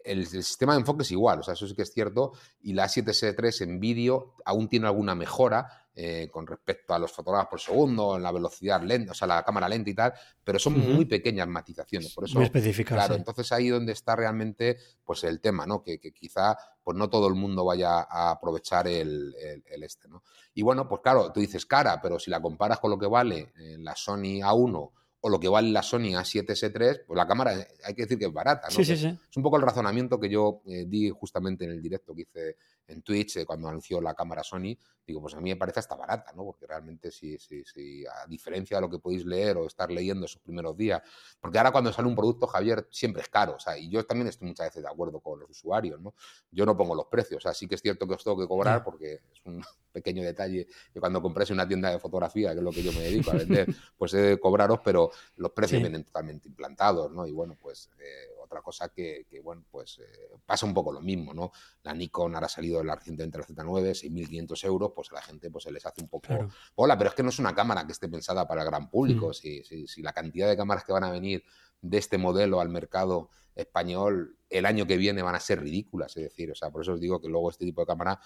el, 0.03 0.27
sistema 0.27 0.73
de 0.73 0.79
enfoque 0.79 1.03
es 1.03 1.11
igual, 1.11 1.39
o 1.39 1.43
sea, 1.43 1.55
eso 1.55 1.67
sí 1.67 1.75
que 1.75 1.81
es 1.81 1.91
cierto, 1.91 2.33
y 2.61 2.73
la 2.73 2.85
A7S3 2.85 3.63
en 3.63 3.79
vídeo 3.79 4.35
aún 4.45 4.69
tiene 4.69 4.87
alguna 4.87 5.15
mejora, 5.15 5.87
eh, 5.95 6.29
con 6.31 6.47
respecto 6.47 6.93
a 6.93 6.99
los 6.99 7.11
fotogramas 7.11 7.47
por 7.47 7.59
segundo, 7.59 8.15
en 8.15 8.23
la 8.23 8.31
velocidad 8.31 8.81
lenta, 8.81 9.11
o 9.11 9.15
sea, 9.15 9.27
la 9.27 9.43
cámara 9.43 9.67
lenta 9.67 9.89
y 9.89 9.93
tal, 9.95 10.13
pero 10.43 10.57
son 10.59 10.79
muy 10.79 11.05
pequeñas 11.05 11.47
matizaciones. 11.47 12.13
Por 12.13 12.25
eso, 12.25 12.35
muy 12.35 12.45
específicas. 12.45 12.95
Claro, 12.95 13.15
entonces 13.15 13.51
ahí 13.51 13.67
donde 13.67 13.91
está 13.91 14.15
realmente 14.15 14.77
pues 15.03 15.23
el 15.25 15.41
tema, 15.41 15.65
¿no? 15.65 15.83
Que, 15.83 15.99
quizá 15.99 16.57
pues 16.81 16.95
no 16.95 17.09
todo 17.09 17.27
el 17.27 17.35
mundo 17.35 17.65
vaya 17.65 18.07
a 18.09 18.31
aprovechar 18.31 18.87
el, 18.87 19.35
este, 19.65 20.07
¿no? 20.07 20.23
Y 20.53 20.61
bueno, 20.61 20.87
pues 20.87 21.01
claro, 21.01 21.33
tú 21.33 21.41
dices 21.41 21.65
cara, 21.65 21.99
pero 22.01 22.17
si 22.17 22.31
la 22.31 22.41
comparas 22.41 22.79
con 22.79 22.91
lo 22.91 22.97
que 22.97 23.07
vale 23.07 23.51
la 23.79 23.95
Sony 23.95 24.39
A1 24.41 24.91
o 25.21 25.29
lo 25.29 25.39
que 25.39 25.49
vale 25.49 25.69
la 25.69 25.83
Sony 25.83 26.13
A7S3, 26.15 27.03
pues 27.05 27.17
la 27.17 27.27
cámara 27.27 27.51
hay 27.83 27.93
que 27.93 28.03
decir 28.03 28.17
que 28.17 28.25
es 28.25 28.33
barata, 28.33 28.67
¿no? 28.67 28.75
Sí, 28.75 28.85
sí, 28.85 28.95
sí. 28.95 29.07
Es 29.07 29.37
un 29.37 29.43
poco 29.43 29.57
el 29.57 29.63
razonamiento 29.63 30.19
que 30.19 30.29
yo 30.29 30.61
eh, 30.65 30.85
di 30.87 31.09
justamente 31.09 31.65
en 31.65 31.71
el 31.71 31.81
directo 31.81 32.15
que 32.15 32.21
hice 32.21 32.57
en 32.87 33.01
Twitch 33.01 33.37
eh, 33.37 33.45
cuando 33.45 33.67
anunció 33.67 33.99
la 34.01 34.13
cámara 34.13 34.43
Sony, 34.43 34.77
digo, 35.05 35.21
pues 35.21 35.33
a 35.35 35.41
mí 35.41 35.49
me 35.49 35.55
parece 35.55 35.79
hasta 35.79 35.95
barata, 35.95 36.31
¿no? 36.35 36.45
Porque 36.45 36.65
realmente 36.65 37.11
si, 37.11 37.37
si, 37.37 37.63
si, 37.65 38.05
a 38.05 38.25
diferencia 38.27 38.77
de 38.77 38.81
lo 38.81 38.89
que 38.89 38.99
podéis 38.99 39.25
leer 39.25 39.57
o 39.57 39.67
estar 39.67 39.91
leyendo 39.91 40.25
esos 40.25 40.41
primeros 40.41 40.75
días, 40.77 41.01
porque 41.39 41.57
ahora 41.57 41.71
cuando 41.71 41.91
sale 41.91 42.07
un 42.07 42.15
producto, 42.15 42.47
Javier, 42.47 42.87
siempre 42.89 43.21
es 43.21 43.29
caro, 43.29 43.55
o 43.55 43.59
sea, 43.59 43.77
y 43.77 43.89
yo 43.89 44.05
también 44.05 44.27
estoy 44.27 44.47
muchas 44.47 44.67
veces 44.67 44.83
de 44.83 44.89
acuerdo 44.89 45.19
con 45.19 45.39
los 45.39 45.49
usuarios, 45.49 45.99
¿no? 45.99 46.13
Yo 46.51 46.65
no 46.65 46.77
pongo 46.77 46.95
los 46.95 47.07
precios, 47.07 47.39
o 47.39 47.41
sea, 47.41 47.53
sí 47.53 47.67
que 47.67 47.75
es 47.75 47.81
cierto 47.81 48.07
que 48.07 48.13
os 48.13 48.23
tengo 48.23 48.39
que 48.39 48.47
cobrar 48.47 48.83
porque 48.83 49.13
es 49.13 49.41
un 49.45 49.63
pequeño 49.91 50.23
detalle 50.23 50.67
que 50.93 50.99
cuando 50.99 51.21
compréis 51.21 51.49
una 51.51 51.67
tienda 51.67 51.91
de 51.91 51.99
fotografía, 51.99 52.51
que 52.51 52.57
es 52.57 52.63
lo 52.63 52.71
que 52.71 52.83
yo 52.83 52.91
me 52.91 53.01
dedico 53.01 53.31
a 53.31 53.35
vender, 53.35 53.67
pues 53.97 54.13
he 54.13 54.17
de 54.17 54.39
cobraros, 54.39 54.79
pero 54.83 55.11
los 55.37 55.51
precios 55.51 55.81
vienen 55.81 56.03
totalmente 56.03 56.47
implantados, 56.47 57.11
¿no? 57.11 57.25
Y 57.27 57.31
bueno, 57.31 57.57
pues 57.59 57.89
eh, 57.99 58.29
otra 58.49 58.61
cosa 58.61 58.89
que, 58.89 59.25
bueno, 59.43 59.63
pues 59.69 59.99
eh, 59.99 60.29
pasa 60.45 60.65
un 60.65 60.73
poco 60.73 60.91
lo 60.91 61.01
mismo, 61.01 61.33
¿no? 61.33 61.51
La 61.83 61.93
Nikon 61.93 62.33
ahora 62.33 62.47
ha 62.47 62.49
salido 62.49 62.83
la 62.83 62.95
recientemente 62.95 63.37
la 63.37 63.45
Z9, 63.45 63.91
6.500 63.91 64.65
euros, 64.65 64.91
pues 64.95 65.11
a 65.11 65.15
la 65.15 65.21
gente 65.21 65.51
pues 65.51 65.63
se 65.65 65.71
les 65.71 65.85
hace 65.85 66.01
un 66.01 66.07
poco 66.07 66.49
hola, 66.75 66.97
pero 66.97 67.11
es 67.11 67.15
que 67.15 67.23
no 67.23 67.29
es 67.29 67.39
una 67.39 67.53
cámara 67.53 67.85
que 67.85 67.91
esté 67.91 68.07
pensada 68.07 68.47
para 68.47 68.63
el 68.63 68.67
gran 68.67 68.89
público. 68.89 69.29
Mm. 69.29 69.33
Si, 69.33 69.63
si, 69.87 70.01
la 70.01 70.13
cantidad 70.13 70.49
de 70.49 70.57
cámaras 70.57 70.83
que 70.83 70.91
van 70.91 71.03
a 71.03 71.11
venir 71.11 71.43
de 71.81 71.97
este 71.97 72.17
modelo 72.17 72.59
al 72.59 72.69
mercado 72.69 73.29
español 73.55 74.37
el 74.49 74.65
año 74.65 74.87
que 74.87 74.97
viene 74.97 75.21
van 75.21 75.35
a 75.35 75.39
ser 75.39 75.61
ridículas, 75.61 76.15
es 76.17 76.23
decir, 76.23 76.51
o 76.51 76.55
sea, 76.55 76.71
por 76.71 76.81
eso 76.81 76.93
os 76.93 76.99
digo 76.99 77.21
que 77.21 77.27
luego 77.27 77.49
este 77.49 77.65
tipo 77.65 77.81
de 77.81 77.87
cámara 77.87 78.19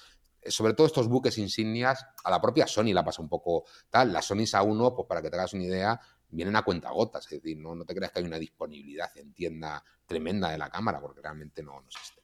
sobre 0.48 0.74
todo 0.74 0.88
estos 0.88 1.08
buques 1.08 1.38
insignias, 1.38 2.06
a 2.24 2.32
la 2.32 2.42
propia 2.42 2.68
Sony 2.68 2.94
la 2.94 3.04
pasa 3.04 3.22
un 3.22 3.30
poco 3.30 3.66
tal. 3.90 4.12
La 4.12 4.22
Sony 4.22 4.44
A1, 4.44 4.96
pues 4.96 5.08
para 5.08 5.22
que 5.22 5.30
te 5.30 5.36
hagas 5.36 5.54
una 5.54 5.64
idea, 5.64 6.00
vienen 6.30 6.56
a 6.56 6.64
cuenta 6.64 6.90
gotas, 6.90 7.26
es 7.26 7.42
decir, 7.42 7.58
no, 7.58 7.76
no 7.76 7.86
te 7.86 7.94
creas 7.94 8.12
que 8.12 8.20
hay 8.20 8.26
una 8.26 8.40
disponibilidad 8.40 9.10
en 9.16 9.34
tienda 9.34 9.84
tremenda 10.06 10.50
de 10.50 10.58
la 10.58 10.70
cámara, 10.70 11.00
porque 11.00 11.22
realmente 11.22 11.62
no, 11.62 11.74
no 11.74 11.88
existe. 11.88 12.23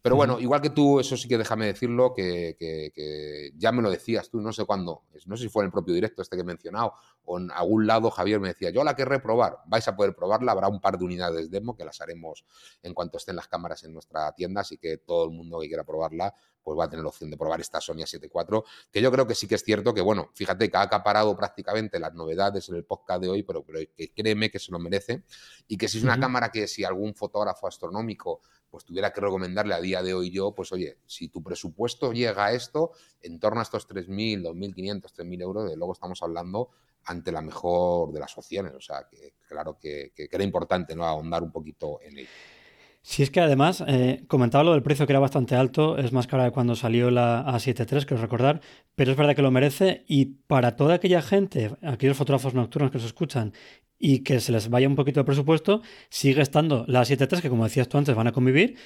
Pero 0.00 0.16
bueno, 0.16 0.38
igual 0.40 0.60
que 0.60 0.70
tú, 0.70 1.00
eso 1.00 1.16
sí 1.16 1.28
que 1.28 1.38
déjame 1.38 1.66
decirlo, 1.66 2.14
que, 2.14 2.56
que, 2.58 3.52
ya 3.56 3.72
me 3.72 3.82
lo 3.82 3.90
decías 3.90 4.30
tú, 4.30 4.40
no 4.40 4.52
sé 4.52 4.64
cuándo, 4.64 5.04
no 5.26 5.36
sé 5.36 5.44
si 5.44 5.48
fue 5.48 5.62
en 5.62 5.66
el 5.66 5.72
propio 5.72 5.94
directo 5.94 6.22
este 6.22 6.36
que 6.36 6.42
he 6.42 6.44
mencionado, 6.44 6.94
o 7.24 7.38
en 7.38 7.50
algún 7.50 7.86
lado 7.86 8.10
Javier 8.10 8.40
me 8.40 8.48
decía, 8.48 8.70
yo 8.70 8.84
la 8.84 8.94
querré 8.94 9.20
probar, 9.20 9.58
vais 9.66 9.86
a 9.88 9.96
poder 9.96 10.14
probarla, 10.14 10.52
habrá 10.52 10.68
un 10.68 10.80
par 10.80 10.98
de 10.98 11.04
unidades 11.04 11.50
demo 11.50 11.76
que 11.76 11.84
las 11.84 12.00
haremos 12.00 12.44
en 12.82 12.94
cuanto 12.94 13.18
estén 13.18 13.36
las 13.36 13.48
cámaras 13.48 13.84
en 13.84 13.92
nuestra 13.92 14.32
tienda, 14.32 14.62
así 14.62 14.78
que 14.78 14.98
todo 14.98 15.24
el 15.24 15.30
mundo 15.30 15.60
que 15.60 15.68
quiera 15.68 15.84
probarla, 15.84 16.34
pues 16.62 16.78
va 16.78 16.84
a 16.84 16.88
tener 16.90 17.02
la 17.02 17.08
opción 17.08 17.30
de 17.30 17.36
probar 17.36 17.60
esta 17.60 17.80
Sony 17.80 18.02
A7 18.02 18.64
que 18.90 19.00
yo 19.00 19.10
creo 19.10 19.26
que 19.26 19.34
sí 19.34 19.46
que 19.48 19.54
es 19.54 19.64
cierto 19.64 19.94
que, 19.94 20.02
bueno, 20.02 20.30
fíjate 20.34 20.70
que 20.70 20.76
ha 20.76 20.82
acaparado 20.82 21.34
prácticamente 21.36 21.98
las 21.98 22.14
novedades 22.14 22.68
en 22.68 22.76
el 22.76 22.84
podcast 22.84 23.22
de 23.22 23.28
hoy, 23.28 23.42
pero, 23.42 23.64
pero 23.64 23.80
que 23.96 24.12
créeme 24.12 24.50
que 24.50 24.58
se 24.58 24.70
lo 24.70 24.78
merece 24.78 25.24
y 25.66 25.76
que 25.76 25.88
si 25.88 25.98
es 25.98 26.04
una 26.04 26.20
cámara 26.20 26.50
que 26.50 26.68
si 26.68 26.84
algún 26.84 27.14
fotógrafo 27.14 27.66
astronómico 27.66 28.42
pues 28.70 28.84
tuviera 28.84 29.12
que 29.12 29.20
recomendarle 29.20 29.74
a 29.74 29.80
día 29.80 30.02
de 30.02 30.14
hoy 30.14 30.30
yo, 30.30 30.54
pues 30.54 30.72
oye, 30.72 30.98
si 31.06 31.28
tu 31.28 31.42
presupuesto 31.42 32.12
llega 32.12 32.46
a 32.46 32.52
esto, 32.52 32.92
en 33.22 33.38
torno 33.40 33.60
a 33.60 33.62
estos 33.62 33.88
3.000, 33.88 34.42
2.500, 34.42 35.02
3.000 35.02 35.42
euros, 35.42 35.70
de 35.70 35.76
luego 35.76 35.92
estamos 35.92 36.22
hablando 36.22 36.70
ante 37.04 37.32
la 37.32 37.40
mejor 37.40 38.12
de 38.12 38.20
las 38.20 38.36
opciones. 38.36 38.74
O 38.74 38.80
sea, 38.80 39.06
que 39.10 39.34
claro 39.48 39.78
que, 39.78 40.12
era 40.14 40.44
importante 40.44 40.94
¿no? 40.94 41.04
ahondar 41.04 41.42
un 41.42 41.50
poquito 41.50 42.00
en 42.02 42.18
ello. 42.18 42.28
Si 43.02 43.22
es 43.22 43.30
que 43.30 43.40
además, 43.40 43.82
eh, 43.86 44.24
comentaba 44.26 44.64
lo 44.64 44.72
del 44.72 44.82
precio 44.82 45.06
que 45.06 45.12
era 45.12 45.20
bastante 45.20 45.54
alto, 45.54 45.98
es 45.98 46.12
más 46.12 46.26
cara 46.26 46.44
de 46.44 46.50
cuando 46.50 46.74
salió 46.76 47.10
la 47.10 47.46
A73, 47.46 48.04
que 48.04 48.14
os 48.14 48.20
recordar, 48.20 48.60
pero 48.94 49.12
es 49.12 49.16
verdad 49.16 49.34
que 49.34 49.42
lo 49.42 49.50
merece 49.50 50.04
y 50.08 50.26
para 50.46 50.76
toda 50.76 50.94
aquella 50.94 51.22
gente, 51.22 51.70
aquellos 51.82 52.16
fotógrafos 52.16 52.54
nocturnos 52.54 52.90
que 52.90 52.98
os 52.98 53.04
escuchan 53.04 53.52
y 53.98 54.20
que 54.20 54.40
se 54.40 54.52
les 54.52 54.68
vaya 54.68 54.86
un 54.86 54.94
poquito 54.94 55.20
de 55.20 55.24
presupuesto, 55.24 55.82
sigue 56.08 56.42
estando 56.42 56.84
la 56.86 57.02
A73, 57.02 57.40
que 57.40 57.48
como 57.48 57.64
decías 57.64 57.88
tú 57.88 57.98
antes, 57.98 58.14
van 58.14 58.28
a 58.28 58.32
convivir 58.32 58.76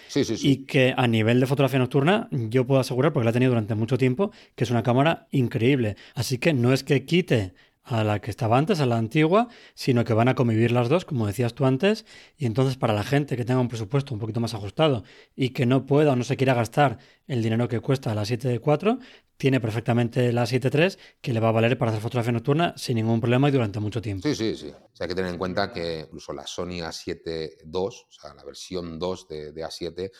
y 0.40 0.64
que 0.64 0.94
a 0.96 1.06
nivel 1.06 1.40
de 1.40 1.46
fotografía 1.46 1.78
nocturna 1.78 2.28
yo 2.30 2.66
puedo 2.66 2.80
asegurar, 2.80 3.12
porque 3.12 3.24
la 3.24 3.30
he 3.30 3.34
tenido 3.34 3.50
durante 3.50 3.74
mucho 3.74 3.98
tiempo, 3.98 4.30
que 4.54 4.64
es 4.64 4.70
una 4.70 4.82
cámara 4.82 5.26
increíble. 5.30 5.96
Así 6.14 6.38
que 6.38 6.54
no 6.54 6.72
es 6.72 6.82
que 6.82 7.04
quite 7.04 7.54
a 7.84 8.04
la 8.04 8.20
que 8.20 8.30
estaba 8.30 8.58
antes, 8.58 8.80
a 8.80 8.86
la 8.86 8.96
antigua, 8.96 9.48
sino 9.74 10.04
que 10.04 10.14
van 10.14 10.28
a 10.28 10.34
convivir 10.34 10.70
las 10.70 10.88
dos, 10.88 11.04
como 11.04 11.26
decías 11.26 11.54
tú 11.54 11.64
antes, 11.64 12.06
y 12.36 12.46
entonces 12.46 12.76
para 12.76 12.94
la 12.94 13.02
gente 13.02 13.36
que 13.36 13.44
tenga 13.44 13.60
un 13.60 13.68
presupuesto 13.68 14.14
un 14.14 14.20
poquito 14.20 14.40
más 14.40 14.54
ajustado 14.54 15.04
y 15.34 15.50
que 15.50 15.66
no 15.66 15.86
pueda 15.86 16.12
o 16.12 16.16
no 16.16 16.24
se 16.24 16.36
quiera 16.36 16.54
gastar 16.54 16.98
el 17.26 17.42
dinero 17.42 17.68
que 17.68 17.80
cuesta 17.80 18.14
la 18.14 18.22
7.4, 18.22 19.00
tiene 19.36 19.60
perfectamente 19.60 20.32
la 20.32 20.44
7.3 20.44 20.98
que 21.20 21.32
le 21.32 21.40
va 21.40 21.48
a 21.48 21.52
valer 21.52 21.76
para 21.76 21.90
hacer 21.90 22.00
fotografía 22.00 22.32
nocturna 22.32 22.74
sin 22.76 22.96
ningún 22.96 23.20
problema 23.20 23.48
y 23.48 23.52
durante 23.52 23.80
mucho 23.80 24.00
tiempo. 24.00 24.28
Sí, 24.28 24.36
sí, 24.36 24.56
sí. 24.56 24.68
O 24.68 24.96
sea, 24.96 25.04
hay 25.04 25.08
que 25.08 25.14
tener 25.16 25.32
en 25.32 25.38
cuenta 25.38 25.72
que 25.72 26.00
incluso 26.00 26.32
la 26.32 26.46
Sony 26.46 26.78
A7 26.82 27.56
II, 27.64 27.70
o 27.74 27.90
sea, 28.08 28.34
la 28.34 28.44
versión 28.44 29.00
2 29.00 29.28
de, 29.28 29.52
de 29.52 29.64
A7, 29.64 30.10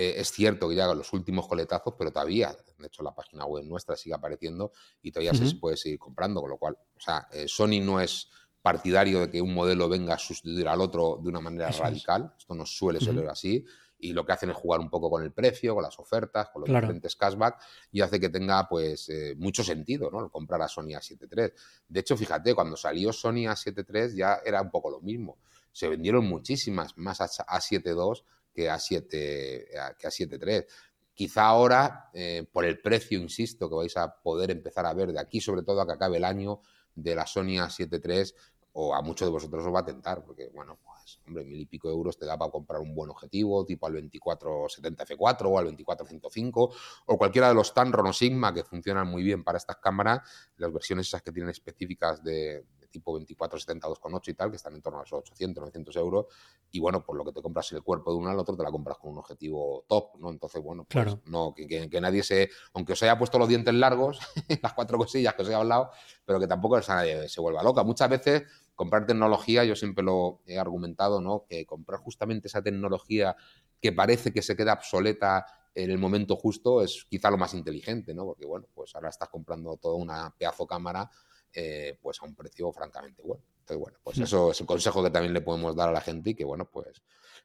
eh, 0.00 0.20
es 0.20 0.30
cierto 0.30 0.68
que 0.68 0.76
ya 0.76 0.86
los 0.94 1.12
últimos 1.12 1.48
coletazos, 1.48 1.94
pero 1.98 2.12
todavía, 2.12 2.56
de 2.78 2.86
hecho, 2.86 3.02
la 3.02 3.12
página 3.12 3.44
web 3.46 3.64
nuestra 3.64 3.96
sigue 3.96 4.14
apareciendo 4.14 4.70
y 5.02 5.10
todavía 5.10 5.34
se 5.34 5.56
puede 5.56 5.76
seguir 5.76 5.98
comprando, 5.98 6.40
con 6.40 6.50
lo 6.50 6.56
cual, 6.56 6.78
o 6.96 7.00
sea, 7.00 7.26
eh, 7.32 7.46
Sony 7.48 7.80
no 7.82 8.00
es 8.00 8.28
partidario 8.62 9.18
de 9.18 9.28
que 9.28 9.42
un 9.42 9.52
modelo 9.52 9.88
venga 9.88 10.14
a 10.14 10.18
sustituir 10.18 10.68
al 10.68 10.80
otro 10.80 11.18
de 11.20 11.28
una 11.28 11.40
manera 11.40 11.72
radical, 11.72 12.32
esto 12.38 12.54
no 12.54 12.64
suele 12.64 13.00
ser 13.00 13.28
así, 13.28 13.64
y 13.98 14.12
lo 14.12 14.24
que 14.24 14.30
hacen 14.30 14.50
es 14.50 14.56
jugar 14.56 14.78
un 14.78 14.88
poco 14.88 15.10
con 15.10 15.24
el 15.24 15.32
precio, 15.32 15.74
con 15.74 15.82
las 15.82 15.98
ofertas, 15.98 16.50
con 16.50 16.62
los 16.62 16.68
diferentes 16.68 17.16
cashback 17.16 17.60
y 17.90 18.00
hace 18.00 18.20
que 18.20 18.28
tenga 18.28 18.68
pues 18.68 19.08
eh, 19.08 19.34
mucho 19.36 19.64
sentido 19.64 20.12
¿no? 20.12 20.30
comprar 20.30 20.62
a 20.62 20.68
Sony 20.68 20.94
A7 20.94 21.26
III. 21.28 21.52
De 21.88 21.98
hecho, 21.98 22.16
fíjate, 22.16 22.54
cuando 22.54 22.76
salió 22.76 23.12
Sony 23.12 23.48
A7 23.48 23.84
III 24.08 24.16
ya 24.16 24.38
era 24.44 24.62
un 24.62 24.70
poco 24.70 24.90
lo 24.90 25.00
mismo. 25.00 25.38
Se 25.72 25.88
vendieron 25.88 26.24
muchísimas 26.24 26.96
más 26.96 27.18
A7 27.18 27.82
II 27.84 28.22
que 28.52 28.68
a 28.68 28.78
7 28.78 29.68
que 29.98 30.06
a 30.06 30.10
7.3. 30.10 30.66
Quizá 31.14 31.46
ahora, 31.46 32.10
eh, 32.14 32.46
por 32.52 32.64
el 32.64 32.80
precio, 32.80 33.18
insisto, 33.18 33.68
que 33.68 33.74
vais 33.74 33.96
a 33.96 34.20
poder 34.20 34.52
empezar 34.52 34.86
a 34.86 34.94
ver 34.94 35.12
de 35.12 35.18
aquí, 35.18 35.40
sobre 35.40 35.62
todo 35.62 35.80
a 35.80 35.86
que 35.86 35.92
acabe 35.92 36.18
el 36.18 36.24
año 36.24 36.60
de 36.94 37.14
la 37.14 37.26
Sony 37.26 37.58
A7 37.58 38.00
III, 38.04 38.34
o 38.74 38.94
a 38.94 39.02
muchos 39.02 39.26
de 39.26 39.32
vosotros 39.32 39.66
os 39.66 39.74
va 39.74 39.80
a 39.80 39.84
tentar, 39.84 40.24
porque, 40.24 40.48
bueno, 40.54 40.78
pues. 40.84 40.98
Hombre, 41.26 41.44
mil 41.44 41.60
y 41.60 41.66
pico 41.66 41.88
euros 41.88 42.18
te 42.18 42.26
da 42.26 42.36
para 42.38 42.50
comprar 42.50 42.80
un 42.80 42.94
buen 42.94 43.10
objetivo, 43.10 43.64
tipo 43.64 43.86
al 43.86 43.94
2470 43.94 45.06
F4 45.06 45.46
o 45.46 45.58
al 45.58 45.64
2405 45.64 46.74
o 47.06 47.18
cualquiera 47.18 47.48
de 47.48 47.54
los 47.54 47.72
Tamron 47.72 48.06
o 48.06 48.12
Sigma 48.12 48.52
que 48.52 48.62
funcionan 48.62 49.08
muy 49.08 49.22
bien 49.22 49.42
para 49.42 49.58
estas 49.58 49.76
cámaras, 49.76 50.20
las 50.56 50.72
versiones 50.72 51.06
esas 51.06 51.22
que 51.22 51.32
tienen 51.32 51.50
específicas 51.50 52.22
de, 52.22 52.64
tipo 52.90 53.14
24, 53.14 53.58
72,8 53.58 54.28
y 54.28 54.34
tal, 54.34 54.50
que 54.50 54.56
están 54.56 54.74
en 54.74 54.82
torno 54.82 54.98
a 54.98 55.02
los 55.02 55.12
800, 55.12 55.60
900 55.60 55.96
euros. 55.96 56.26
Y 56.70 56.80
bueno, 56.80 57.04
por 57.04 57.16
lo 57.16 57.24
que 57.24 57.32
te 57.32 57.42
compras 57.42 57.70
el 57.72 57.82
cuerpo 57.82 58.12
de 58.12 58.18
uno 58.18 58.30
al 58.30 58.38
otro, 58.38 58.56
te 58.56 58.62
la 58.62 58.70
compras 58.70 58.98
con 58.98 59.12
un 59.12 59.18
objetivo 59.18 59.84
top, 59.88 60.16
¿no? 60.18 60.30
Entonces, 60.30 60.62
bueno, 60.62 60.84
pues 60.84 61.04
claro. 61.04 61.20
no, 61.26 61.54
que, 61.54 62.00
nadie 62.00 62.22
se, 62.22 62.50
aunque 62.74 62.92
os 62.92 63.02
haya 63.02 63.18
puesto 63.18 63.38
los 63.38 63.48
dientes 63.48 63.74
largos, 63.74 64.18
las 64.62 64.72
cuatro 64.74 64.98
cosillas 64.98 65.34
que 65.34 65.42
os 65.42 65.48
he 65.48 65.54
hablado, 65.54 65.90
pero 66.24 66.40
que 66.40 66.46
tampoco 66.46 66.78
nadie 66.88 67.28
se 67.28 67.40
vuelva 67.40 67.62
loca. 67.62 67.82
Muchas 67.82 68.08
veces 68.08 68.42
comprar 68.74 69.06
tecnología, 69.06 69.64
yo 69.64 69.74
siempre 69.74 70.04
lo 70.04 70.40
he 70.46 70.58
argumentado, 70.58 71.20
¿no? 71.20 71.44
Que 71.48 71.66
comprar 71.66 72.00
justamente 72.00 72.48
esa 72.48 72.62
tecnología 72.62 73.36
que 73.80 73.92
parece 73.92 74.32
que 74.32 74.42
se 74.42 74.56
queda 74.56 74.74
obsoleta 74.74 75.46
en 75.74 75.90
el 75.90 75.98
momento 75.98 76.36
justo 76.36 76.82
es 76.82 77.06
quizá 77.08 77.30
lo 77.30 77.38
más 77.38 77.54
inteligente, 77.54 78.14
¿no? 78.14 78.24
Porque 78.24 78.46
bueno, 78.46 78.66
pues 78.74 78.94
ahora 78.94 79.10
estás 79.10 79.28
comprando 79.28 79.76
toda 79.76 79.94
una 79.94 80.34
pedazo 80.36 80.66
cámara 80.66 81.08
eh, 81.52 81.98
pues 82.00 82.20
a 82.20 82.26
un 82.26 82.34
precio 82.34 82.72
francamente 82.72 83.22
bueno. 83.22 83.44
Entonces, 83.60 83.78
bueno, 83.78 83.98
pues 84.02 84.18
mm. 84.18 84.22
eso 84.22 84.50
es 84.50 84.60
el 84.60 84.66
consejo 84.66 85.02
que 85.02 85.10
también 85.10 85.34
le 85.34 85.40
podemos 85.40 85.76
dar 85.76 85.88
a 85.88 85.92
la 85.92 86.00
gente 86.00 86.30
y 86.30 86.34
que, 86.34 86.44
bueno, 86.44 86.70
pues 86.70 87.02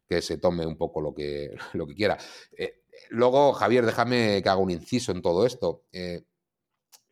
que 0.08 0.22
se 0.22 0.38
tome 0.38 0.66
un 0.66 0.78
poco 0.78 1.02
lo 1.02 1.14
que, 1.14 1.56
lo 1.74 1.88
que 1.88 1.96
quiera. 1.96 2.18
Eh, 2.58 2.84
luego, 3.10 3.54
Javier, 3.54 3.86
déjame 3.86 4.42
que 4.42 4.50
haga 4.50 4.62
un 4.62 4.72
inciso 4.72 5.12
en 5.12 5.22
todo 5.22 5.46
esto. 5.46 5.84
Eh, 5.92 6.24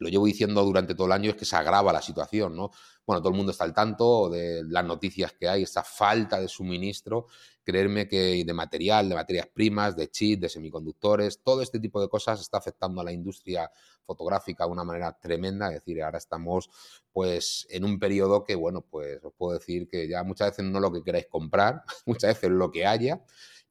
lo 0.02 0.10
llevo 0.10 0.26
diciendo 0.26 0.64
durante 0.64 0.96
todo 0.96 1.06
el 1.06 1.14
año, 1.14 1.30
es 1.30 1.36
que 1.36 1.46
se 1.46 1.56
agrava 1.56 1.94
la 1.94 2.02
situación, 2.02 2.56
¿no? 2.56 2.72
Bueno, 3.06 3.22
todo 3.22 3.30
el 3.30 3.38
mundo 3.38 3.52
está 3.52 3.66
al 3.66 3.74
tanto 3.74 4.32
de 4.32 4.64
las 4.68 4.84
noticias 4.84 5.32
que 5.34 5.48
hay, 5.48 5.62
esa 5.62 5.84
falta 5.84 6.42
de 6.42 6.48
suministro, 6.48 7.28
creerme 7.64 8.08
que 8.08 8.44
de 8.44 8.54
material, 8.54 9.10
de 9.10 9.14
materias 9.14 9.48
primas, 9.54 9.96
de 9.96 10.10
chips, 10.10 10.42
de 10.42 10.50
semiconductores, 10.50 11.44
todo 11.44 11.62
este 11.62 11.80
tipo 11.80 12.02
de 12.02 12.10
cosas 12.10 12.42
está 12.42 12.58
afectando 12.58 13.00
a 13.00 13.04
la 13.04 13.12
industria 13.12 13.70
fotográfica 14.04 14.66
de 14.66 14.72
una 14.72 14.84
manera 14.84 15.16
tremenda, 15.20 15.68
es 15.68 15.76
decir, 15.76 16.02
ahora 16.02 16.18
estamos 16.18 16.72
pues 17.12 17.68
en 17.70 17.86
un 17.86 18.00
periodo 18.00 18.44
que, 18.44 18.56
bueno, 18.56 18.82
pues 18.82 19.24
os 19.24 19.34
puedo 19.34 19.60
decir 19.60 19.88
que 19.88 20.08
ya 20.08 20.24
muchas 20.24 20.50
veces 20.50 20.66
no 20.66 20.80
lo 20.80 20.92
que 20.92 21.04
queráis 21.04 21.28
comprar, 21.28 21.84
muchas 22.08 22.34
veces 22.34 22.50
lo 22.50 22.72
que 22.72 22.88
haya, 22.88 23.24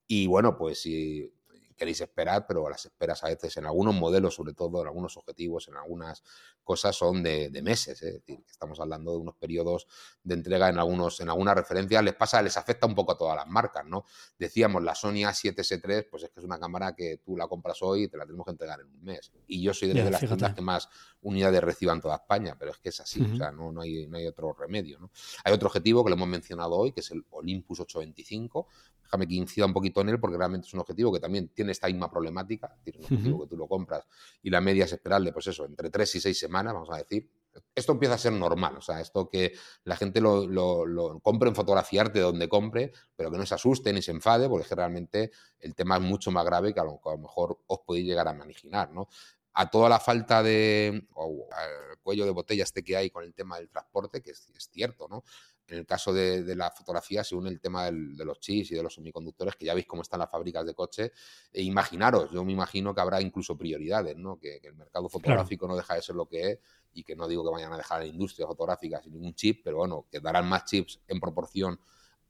y 0.06 0.28
bueno, 0.28 0.56
pues 0.56 0.82
si 0.82 1.34
queréis 1.80 2.02
esperar, 2.02 2.46
pero 2.46 2.68
las 2.68 2.84
esperas 2.84 3.24
a 3.24 3.28
veces 3.28 3.56
en 3.56 3.64
algunos 3.64 3.94
modelos, 3.94 4.34
sobre 4.34 4.52
todo 4.52 4.82
en 4.82 4.88
algunos 4.88 5.16
objetivos, 5.16 5.66
en 5.68 5.78
algunas 5.78 6.22
cosas 6.70 6.94
son 6.94 7.20
de, 7.20 7.50
meses. 7.64 8.00
¿eh? 8.02 8.08
Es 8.10 8.14
decir, 8.14 8.44
estamos 8.48 8.78
hablando 8.78 9.10
de 9.10 9.16
unos 9.16 9.34
periodos 9.34 9.88
de 10.22 10.34
entrega 10.34 10.68
en 10.68 10.78
algunos, 10.78 11.18
en 11.18 11.28
algunas 11.28 11.56
referencias. 11.56 12.04
Les 12.04 12.14
pasa, 12.14 12.40
les 12.42 12.56
afecta 12.56 12.86
un 12.86 12.94
poco 12.94 13.10
a 13.10 13.18
todas 13.18 13.34
las 13.34 13.48
marcas, 13.48 13.84
¿no? 13.84 14.04
Decíamos 14.38 14.80
la 14.84 14.94
Sony 14.94 15.26
A7S3, 15.26 16.06
pues 16.08 16.22
es 16.22 16.30
que 16.30 16.38
es 16.38 16.46
una 16.46 16.60
cámara 16.60 16.94
que 16.94 17.16
tú 17.24 17.36
la 17.36 17.48
compras 17.48 17.82
hoy 17.82 18.04
y 18.04 18.08
te 18.08 18.16
la 18.16 18.24
tenemos 18.24 18.44
que 18.44 18.52
entregar 18.52 18.78
en 18.78 18.86
un 18.86 19.02
mes. 19.02 19.32
Y 19.48 19.60
yo 19.60 19.74
soy 19.74 19.88
de, 19.88 20.08
las 20.08 20.20
tiendas 20.20 20.54
que 20.54 20.60
más 20.60 20.88
unidades 21.22 21.60
reciban 21.60 21.96
en 21.96 22.02
toda 22.02 22.14
España, 22.14 22.54
pero 22.56 22.70
es 22.70 22.78
que 22.78 22.90
es 22.90 23.00
así, 23.00 23.20
o 23.20 23.36
sea, 23.36 23.50
no, 23.50 23.72
no, 23.72 23.80
hay, 23.80 24.06
no 24.06 24.16
hay 24.18 24.28
otro 24.28 24.52
remedio, 24.52 25.00
¿no? 25.00 25.10
Hay 25.42 25.52
otro 25.52 25.66
objetivo 25.66 26.04
que 26.04 26.10
lo 26.10 26.14
hemos 26.14 26.28
mencionado 26.28 26.76
hoy, 26.76 26.92
que 26.92 27.00
es 27.00 27.10
el 27.10 27.24
Olympus 27.30 27.80
825, 27.80 28.68
déjame 29.10 29.26
que 29.26 29.34
incida 29.34 29.66
un 29.66 29.72
poquito 29.72 30.00
en 30.02 30.10
él 30.10 30.20
porque 30.20 30.36
realmente 30.36 30.68
es 30.68 30.74
un 30.74 30.80
objetivo 30.80 31.12
que 31.12 31.18
también 31.18 31.48
tiene 31.48 31.72
esta 31.72 31.88
misma 31.88 32.08
problemática, 32.08 32.68
es 32.78 32.84
decir, 32.84 33.00
un 33.00 33.04
objetivo 33.06 33.42
que 33.42 33.48
tú 33.48 33.56
lo 33.56 33.66
compras 33.66 34.06
y 34.40 34.50
la 34.50 34.60
media 34.60 34.84
es 34.84 34.92
esperarle, 34.92 35.32
pues 35.32 35.48
eso, 35.48 35.64
entre 35.64 35.90
tres 35.90 36.14
y 36.14 36.20
seis 36.20 36.38
semanas, 36.38 36.59
vamos 36.66 36.90
a 36.90 36.96
decir. 36.96 37.30
Esto 37.74 37.92
empieza 37.92 38.14
a 38.14 38.18
ser 38.18 38.32
normal, 38.32 38.76
o 38.76 38.80
sea, 38.80 39.00
esto 39.00 39.28
que 39.28 39.54
la 39.82 39.96
gente 39.96 40.20
lo, 40.20 40.46
lo, 40.46 41.18
compre 41.20 41.48
en 41.48 41.54
fotografiarte 41.54 42.20
donde 42.20 42.48
compre, 42.48 42.92
pero 43.16 43.30
que 43.30 43.38
no 43.38 43.44
se 43.44 43.56
asuste 43.56 43.92
ni 43.92 44.02
se 44.02 44.12
enfade, 44.12 44.48
porque 44.48 44.62
es 44.62 44.68
que 44.68 44.76
realmente 44.76 45.32
el 45.58 45.74
tema 45.74 45.96
es 45.96 46.02
mucho 46.02 46.30
más 46.30 46.44
grave 46.44 46.72
que 46.72 46.78
a 46.78 46.84
lo, 46.84 47.00
mejor 47.18 47.58
os 47.66 47.80
podéis 47.80 48.06
llegar 48.06 48.28
a 48.28 48.34
imaginar, 48.34 48.92
¿no? 48.92 49.08
a 49.52 49.68
toda 49.68 49.88
la 49.88 49.98
falta 49.98 50.44
de 50.44 51.08
cuello 52.02 52.24
de 52.24 52.30
botella 52.30 52.62
este 52.62 52.84
que 52.84 52.96
hay 52.96 53.10
con 53.10 53.24
el 53.24 53.34
tema 53.34 53.58
del 53.58 53.68
transporte, 53.68 54.22
que 54.22 54.30
es 54.30 54.70
cierto, 54.70 55.08
¿no? 55.08 55.24
En 55.70 55.78
el 55.78 55.86
caso 55.86 56.12
de, 56.12 56.56
la 56.56 56.70
fotografía 56.72 57.22
se 57.22 57.36
une 57.36 57.48
el 57.48 57.60
tema 57.60 57.90
de 57.90 58.24
los 58.24 58.40
chips 58.40 58.72
y 58.72 58.74
de 58.74 58.82
los 58.82 58.92
semiconductores, 58.92 59.54
que 59.54 59.66
ya 59.66 59.74
veis 59.74 59.86
cómo 59.86 60.02
están 60.02 60.18
las 60.18 60.28
fábricas 60.28 60.66
de 60.66 60.74
coches. 60.74 61.12
E 61.52 61.62
imaginaros, 61.62 62.32
yo 62.32 62.44
me 62.44 62.52
imagino 62.52 62.92
que 62.92 63.00
habrá 63.00 63.20
incluso 63.20 63.56
prioridades, 63.56 64.16
¿no? 64.16 64.36
Que, 64.36 64.60
el 64.64 64.74
mercado 64.74 65.08
fotográfico 65.08 65.68
no 65.68 65.76
deja 65.76 65.94
de 65.94 66.02
ser 66.02 66.16
lo 66.16 66.26
que 66.26 66.50
es 66.50 66.58
y 66.92 67.04
que 67.04 67.14
no 67.14 67.28
digo 67.28 67.44
que 67.44 67.50
vayan 67.50 67.72
a 67.72 67.76
dejar 67.76 68.00
la 68.00 68.06
industria 68.06 68.48
fotográfica 68.48 69.00
sin 69.00 69.12
ningún 69.12 69.34
chip, 69.34 69.60
pero 69.62 69.76
bueno, 69.76 70.06
que 70.10 70.18
darán 70.18 70.48
más 70.48 70.64
chips 70.64 71.00
en 71.06 71.20
proporción 71.20 71.78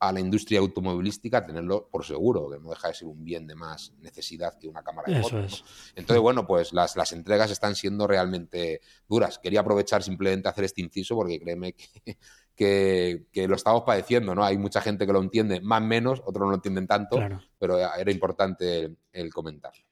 a 0.00 0.12
la 0.12 0.20
industria 0.20 0.61
automovilística 0.61 1.44
tenerlo 1.44 1.88
por 1.90 2.07
seguro, 2.07 2.50
que 2.50 2.59
no 2.59 2.70
deja 2.70 2.88
de 2.88 2.94
ser 2.94 3.09
un 3.09 3.22
bien 3.22 3.46
de 3.46 3.55
más 3.55 3.92
necesidad 3.98 4.59
que 4.59 4.66
una 4.66 4.83
cámara 4.83 5.12
de 5.12 5.22
fotos. 5.22 5.62
Entonces, 5.94 6.22
bueno, 6.22 6.46
pues 6.46 6.72
las, 6.72 6.96
las, 6.96 7.12
entregas 7.12 7.50
están 7.50 7.74
siendo 7.74 8.07
realmente 8.07 8.81
duras. 9.07 9.38
Quería 9.38 9.61
aprovechar 9.61 10.03
simplemente 10.03 10.48
hacer 10.48 10.64
este 10.64 10.81
inciso 10.81 11.14
porque 11.14 11.38
créeme 11.38 11.74
que, 11.74 12.16
que, 12.61 13.46
lo 13.49 13.57
estamos 13.57 13.85
padeciendo, 13.85 14.35
¿no? 14.35 14.44
Hay 14.44 14.59
mucha 14.59 14.83
gente 14.83 15.07
que 15.07 15.12
lo 15.14 15.23
entiende 15.23 15.62
más 15.62 15.81
o 15.81 15.87
menos, 15.87 16.20
otros 16.27 16.42
no 16.44 16.51
lo 16.51 16.57
entienden 16.57 16.87
tanto, 16.87 17.18
pero 17.59 17.79
era 17.79 18.11
importante 18.11 18.96
el 19.12 19.33
comentarlo. 19.33 19.83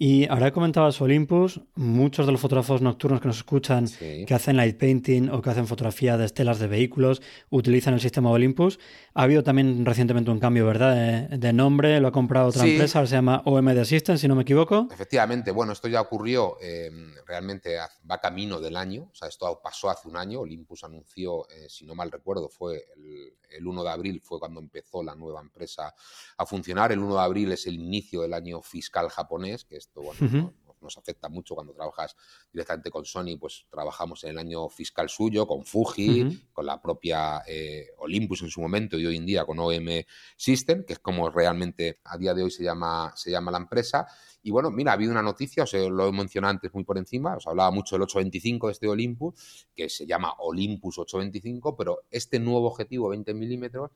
Y 0.00 0.28
ahora 0.28 0.52
comentabas 0.52 1.00
Olympus, 1.00 1.60
muchos 1.74 2.24
de 2.24 2.30
los 2.30 2.40
fotógrafos 2.40 2.80
nocturnos 2.80 3.20
que 3.20 3.26
nos 3.26 3.38
escuchan 3.38 3.88
que 3.88 4.32
hacen 4.32 4.56
light 4.56 4.78
painting 4.78 5.28
o 5.28 5.42
que 5.42 5.50
hacen 5.50 5.66
fotografía 5.66 6.16
de 6.16 6.24
estelas 6.24 6.60
de 6.60 6.68
vehículos 6.68 7.20
utilizan 7.50 7.94
el 7.94 8.00
sistema 8.00 8.30
Olympus. 8.30 8.78
Ha 9.14 9.24
habido 9.24 9.42
también 9.42 9.84
recientemente 9.84 10.30
un 10.30 10.38
cambio, 10.38 10.66
¿verdad? 10.66 11.28
De, 11.28 11.52
nombre, 11.52 11.98
lo 11.98 12.06
ha 12.06 12.12
comprado 12.12 12.50
otra 12.50 12.64
empresa, 12.64 13.04
se 13.08 13.16
llama 13.16 13.42
OMD 13.44 13.82
Systems, 13.82 14.20
si 14.20 14.28
no 14.28 14.36
me 14.36 14.42
equivoco. 14.42 14.86
Efectivamente, 14.92 15.50
bueno, 15.50 15.72
esto 15.72 15.88
ya 15.88 16.00
ocurrió 16.00 16.58
em, 16.60 17.12
realmente 17.26 17.76
va 18.08 18.20
camino 18.20 18.60
del 18.60 18.76
año, 18.76 19.08
o 19.10 19.14
sea, 19.16 19.26
esto 19.26 19.60
pasó 19.60 19.90
hace 19.90 20.06
un 20.06 20.16
año, 20.16 20.40
Olympus 20.40 20.84
anunció, 20.84 21.48
eh, 21.50 21.66
si 21.68 21.84
no 21.84 21.96
mal 21.96 22.12
recuerdo, 22.12 22.48
fue 22.48 22.84
el, 22.96 23.32
el 23.50 23.66
1 23.66 23.82
de 23.82 23.90
abril, 23.90 24.20
fue 24.22 24.38
cuando 24.38 24.60
empezó 24.60 25.02
la 25.02 25.16
nueva 25.16 25.40
empresa 25.40 25.92
a 26.36 26.46
funcionar, 26.46 26.92
el 26.92 27.00
1 27.00 27.14
de 27.14 27.20
abril 27.20 27.50
es 27.50 27.66
el 27.66 27.74
inicio 27.74 28.22
del 28.22 28.34
año 28.34 28.62
fiscal 28.62 29.08
japonés, 29.08 29.64
que 29.64 29.87
esto 29.88 30.02
bueno, 30.02 30.52
nos, 30.80 30.96
afecta 30.96 31.28
mucho 31.28 31.54
cuando 31.54 31.72
trabajas 31.72 32.16
directamente 32.52 32.90
con 32.90 33.04
Sony, 33.04 33.36
pues 33.38 33.66
trabajamos 33.68 34.22
en 34.24 34.30
el 34.30 34.38
año 34.38 34.68
fiscal 34.68 35.08
suyo, 35.08 35.46
con 35.46 35.64
Fuji, 35.64 36.48
con 36.52 36.66
la 36.66 36.80
propia 36.80 37.42
eh, 37.46 37.88
Olympus 37.98 38.42
en 38.42 38.48
su 38.48 38.60
momento 38.60 38.98
y 38.98 39.06
hoy 39.06 39.16
en 39.16 39.26
día 39.26 39.44
con 39.44 39.58
OM 39.58 39.88
System, 40.36 40.84
que 40.84 40.94
es 40.94 40.98
como 41.00 41.30
realmente 41.30 42.00
a 42.04 42.16
día 42.16 42.34
de 42.34 42.44
hoy 42.44 42.50
se 42.50 42.62
llama, 42.62 43.12
se 43.16 43.30
llama 43.30 43.50
la 43.50 43.58
empresa. 43.58 44.06
Y 44.42 44.50
bueno, 44.50 44.70
mira, 44.70 44.92
ha 44.92 44.94
habido 44.94 45.10
una 45.10 45.22
noticia, 45.22 45.64
os 45.64 45.72
lo 45.72 46.08
he 46.08 46.12
mencionado 46.12 46.52
antes 46.52 46.72
muy 46.72 46.84
por 46.84 46.96
encima, 46.96 47.36
os 47.36 47.46
hablaba 47.46 47.70
mucho 47.70 47.96
del 47.96 48.02
825 48.02 48.68
de 48.68 48.72
este 48.72 48.88
Olympus, 48.88 49.66
que 49.74 49.88
se 49.88 50.06
llama 50.06 50.34
Olympus 50.38 50.98
825, 50.98 51.76
pero 51.76 52.04
este 52.10 52.38
nuevo 52.38 52.68
objetivo 52.68 53.08
20 53.08 53.34
milímetros 53.34 53.90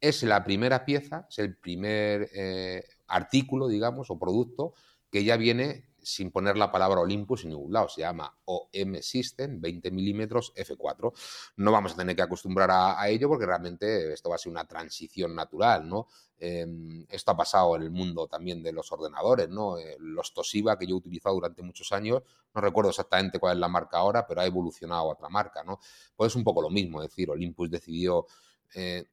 es 0.00 0.22
la 0.24 0.44
primera 0.44 0.84
pieza, 0.84 1.26
es 1.30 1.38
el 1.38 1.56
primer 1.56 2.28
eh, 2.34 2.84
artículo, 3.06 3.68
digamos, 3.68 4.10
o 4.10 4.18
producto 4.18 4.74
que 5.14 5.22
ya 5.22 5.36
viene 5.36 5.84
sin 6.02 6.32
poner 6.32 6.56
la 6.56 6.72
palabra 6.72 7.00
Olympus 7.00 7.44
en 7.44 7.50
ningún 7.50 7.72
lado. 7.72 7.88
Se 7.88 8.00
llama 8.00 8.36
OM 8.46 8.96
System 9.00 9.60
20 9.60 9.92
milímetros 9.92 10.52
F4. 10.56 11.12
No 11.58 11.70
vamos 11.70 11.92
a 11.92 11.96
tener 11.98 12.16
que 12.16 12.22
acostumbrar 12.22 12.68
a, 12.72 13.08
ello 13.08 13.28
porque 13.28 13.46
realmente 13.46 14.12
esto 14.12 14.28
va 14.28 14.34
a 14.34 14.38
ser 14.38 14.50
una 14.50 14.66
transición 14.66 15.32
natural, 15.32 15.88
¿no? 15.88 16.08
Em, 16.36 17.06
esto 17.08 17.30
ha 17.30 17.36
pasado 17.36 17.76
en 17.76 17.82
el 17.82 17.92
mundo 17.92 18.26
también 18.26 18.60
de 18.60 18.72
los 18.72 18.90
ordenadores, 18.90 19.48
¿no? 19.48 19.78
Eh, 19.78 19.94
los 20.00 20.34
Toshiba 20.34 20.76
que 20.76 20.88
yo 20.88 20.96
he 20.96 20.98
utilizado 20.98 21.36
durante 21.36 21.62
muchos 21.62 21.92
años, 21.92 22.20
no 22.52 22.60
recuerdo 22.60 22.90
exactamente 22.90 23.38
cuál 23.38 23.52
es 23.52 23.60
la 23.60 23.68
marca 23.68 23.98
ahora, 23.98 24.26
pero 24.26 24.40
ha 24.40 24.46
evolucionado 24.46 25.02
a 25.02 25.12
otra 25.12 25.28
marca, 25.28 25.62
¿no? 25.62 25.78
Pues 26.16 26.32
es 26.32 26.34
un 26.34 26.42
poco 26.42 26.60
lo 26.60 26.70
mismo, 26.70 27.00
es 27.00 27.10
decir, 27.10 27.30
Olympus 27.30 27.70
decidió 27.70 28.26
eh, 28.74 29.06